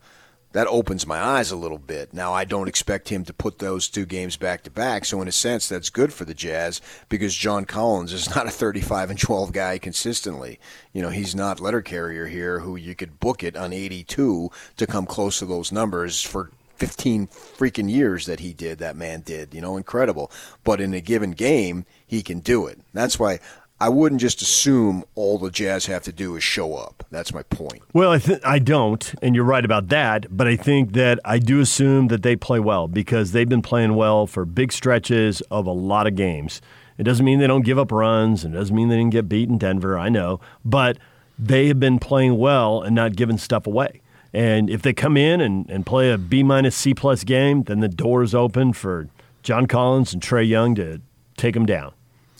that 0.52 0.66
opens 0.66 1.06
my 1.06 1.18
eyes 1.18 1.50
a 1.50 1.56
little 1.56 1.78
bit. 1.78 2.12
Now, 2.12 2.32
I 2.32 2.44
don't 2.44 2.68
expect 2.68 3.08
him 3.08 3.24
to 3.24 3.32
put 3.32 3.58
those 3.58 3.88
two 3.88 4.04
games 4.04 4.36
back 4.36 4.62
to 4.64 4.70
back. 4.70 5.04
So, 5.04 5.22
in 5.22 5.28
a 5.28 5.32
sense, 5.32 5.68
that's 5.68 5.90
good 5.90 6.12
for 6.12 6.24
the 6.24 6.34
Jazz 6.34 6.80
because 7.08 7.34
John 7.34 7.64
Collins 7.64 8.12
is 8.12 8.28
not 8.34 8.46
a 8.46 8.50
35 8.50 9.10
and 9.10 9.18
12 9.18 9.52
guy 9.52 9.78
consistently. 9.78 10.58
You 10.92 11.02
know, 11.02 11.10
he's 11.10 11.34
not 11.34 11.60
letter 11.60 11.82
carrier 11.82 12.26
here 12.26 12.60
who 12.60 12.76
you 12.76 12.94
could 12.94 13.20
book 13.20 13.42
it 13.44 13.56
on 13.56 13.72
82 13.72 14.50
to 14.76 14.86
come 14.86 15.06
close 15.06 15.38
to 15.38 15.46
those 15.46 15.70
numbers 15.70 16.22
for 16.22 16.50
15 16.80 17.26
freaking 17.26 17.90
years 17.90 18.24
that 18.24 18.40
he 18.40 18.54
did, 18.54 18.78
that 18.78 18.96
man 18.96 19.20
did. 19.20 19.52
You 19.54 19.60
know, 19.60 19.76
incredible. 19.76 20.32
But 20.64 20.80
in 20.80 20.94
a 20.94 21.00
given 21.00 21.32
game, 21.32 21.84
he 22.06 22.22
can 22.22 22.40
do 22.40 22.66
it. 22.66 22.80
That's 22.94 23.18
why 23.18 23.38
I 23.82 23.88
wouldn't 23.88 24.20
just 24.20 24.42
assume 24.42 25.04
all 25.14 25.38
the 25.38 25.50
Jazz 25.50 25.86
have 25.86 26.02
to 26.02 26.12
do 26.12 26.36
is 26.36 26.44
show 26.44 26.74
up. 26.74 27.02
That's 27.10 27.32
my 27.32 27.42
point. 27.44 27.82
Well, 27.94 28.12
I, 28.12 28.18
th- 28.18 28.42
I 28.44 28.58
don't, 28.58 29.14
and 29.22 29.34
you're 29.34 29.42
right 29.44 29.64
about 29.64 29.88
that, 29.88 30.26
but 30.36 30.46
I 30.46 30.56
think 30.56 30.92
that 30.92 31.18
I 31.24 31.38
do 31.38 31.60
assume 31.60 32.08
that 32.08 32.22
they 32.22 32.36
play 32.36 32.60
well 32.60 32.88
because 32.88 33.32
they've 33.32 33.48
been 33.48 33.62
playing 33.62 33.94
well 33.94 34.26
for 34.26 34.44
big 34.44 34.70
stretches 34.70 35.40
of 35.50 35.66
a 35.66 35.72
lot 35.72 36.06
of 36.06 36.14
games. 36.14 36.60
It 36.98 37.04
doesn't 37.04 37.24
mean 37.24 37.38
they 37.38 37.46
don't 37.46 37.64
give 37.64 37.78
up 37.78 37.90
runs, 37.90 38.44
and 38.44 38.54
it 38.54 38.58
doesn't 38.58 38.76
mean 38.76 38.90
they 38.90 38.98
didn't 38.98 39.12
get 39.12 39.30
beat 39.30 39.48
in 39.48 39.56
Denver, 39.56 39.98
I 39.98 40.10
know, 40.10 40.40
but 40.62 40.98
they 41.38 41.68
have 41.68 41.80
been 41.80 41.98
playing 41.98 42.36
well 42.36 42.82
and 42.82 42.94
not 42.94 43.16
giving 43.16 43.38
stuff 43.38 43.66
away. 43.66 44.02
And 44.34 44.68
if 44.68 44.82
they 44.82 44.92
come 44.92 45.16
in 45.16 45.40
and, 45.40 45.68
and 45.70 45.86
play 45.86 46.12
a 46.12 46.18
B 46.18 46.42
minus 46.42 46.76
C 46.76 46.92
plus 46.92 47.24
game, 47.24 47.62
then 47.62 47.80
the 47.80 47.88
door 47.88 48.22
is 48.22 48.34
open 48.34 48.74
for 48.74 49.08
John 49.42 49.64
Collins 49.64 50.12
and 50.12 50.22
Trae 50.22 50.46
Young 50.46 50.74
to 50.74 51.00
take 51.38 51.54
them 51.54 51.64
down. 51.64 51.94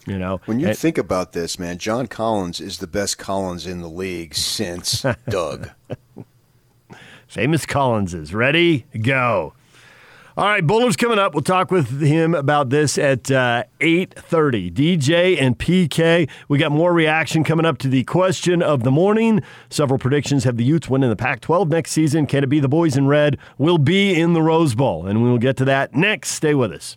You 0.07 0.19
know, 0.19 0.41
When 0.47 0.59
you 0.61 0.69
And- 0.69 0.79
think 0.79 0.97
about 0.99 1.33
this, 1.33 1.59
man, 1.59 1.79
John 1.79 2.07
Collins 2.07 2.61
is 2.61 2.79
the 2.79 2.87
best 2.87 3.19
Collins 3.19 3.67
in 3.67 3.81
the 3.81 3.89
league 3.89 4.35
since 4.35 5.05
Doug. 5.29 5.71
Famous 7.29 7.65
Collins 7.67 8.13
is 8.15 8.35
ready, 8.35 8.87
go. 9.03 9.53
All 10.37 10.47
right, 10.47 10.67
Boler's 10.67 10.97
coming 10.97 11.19
up. 11.19 11.35
We'll 11.35 11.43
talk 11.43 11.71
with 11.71 12.01
him 12.01 12.35
about 12.35 12.71
this 12.71 12.97
at 12.97 13.31
uh, 13.31 13.65
8.30. 13.81 14.73
DJ 14.73 15.41
and 15.41 15.59
PK. 15.59 16.31
We 16.49 16.57
got 16.57 16.73
more 16.73 16.95
reaction 16.95 17.45
coming 17.45 17.67
up 17.67 17.77
to 17.79 17.89
the 17.89 18.05
question 18.05 18.63
of 18.63 18.83
the 18.85 18.91
morning. 18.91 19.43
Several 19.69 19.99
predictions 19.99 20.45
have 20.45 20.57
the 20.57 20.65
Utes 20.65 20.89
winning 20.89 21.11
the 21.11 21.17
Pac-12 21.17 21.69
next 21.69 21.91
season. 21.93 22.27
Can 22.27 22.43
it 22.43 22.49
be 22.49 22.59
the 22.59 22.69
boys 22.69 22.97
in 22.97 23.07
red? 23.07 23.37
Will 23.59 23.77
be 23.79 24.19
in 24.19 24.33
the 24.33 24.41
Rose 24.41 24.75
Bowl, 24.75 25.07
and 25.07 25.23
we 25.23 25.29
will 25.29 25.39
get 25.39 25.57
to 25.59 25.65
that 25.67 25.95
next. 25.95 26.31
Stay 26.31 26.55
with 26.55 26.73
us. 26.73 26.97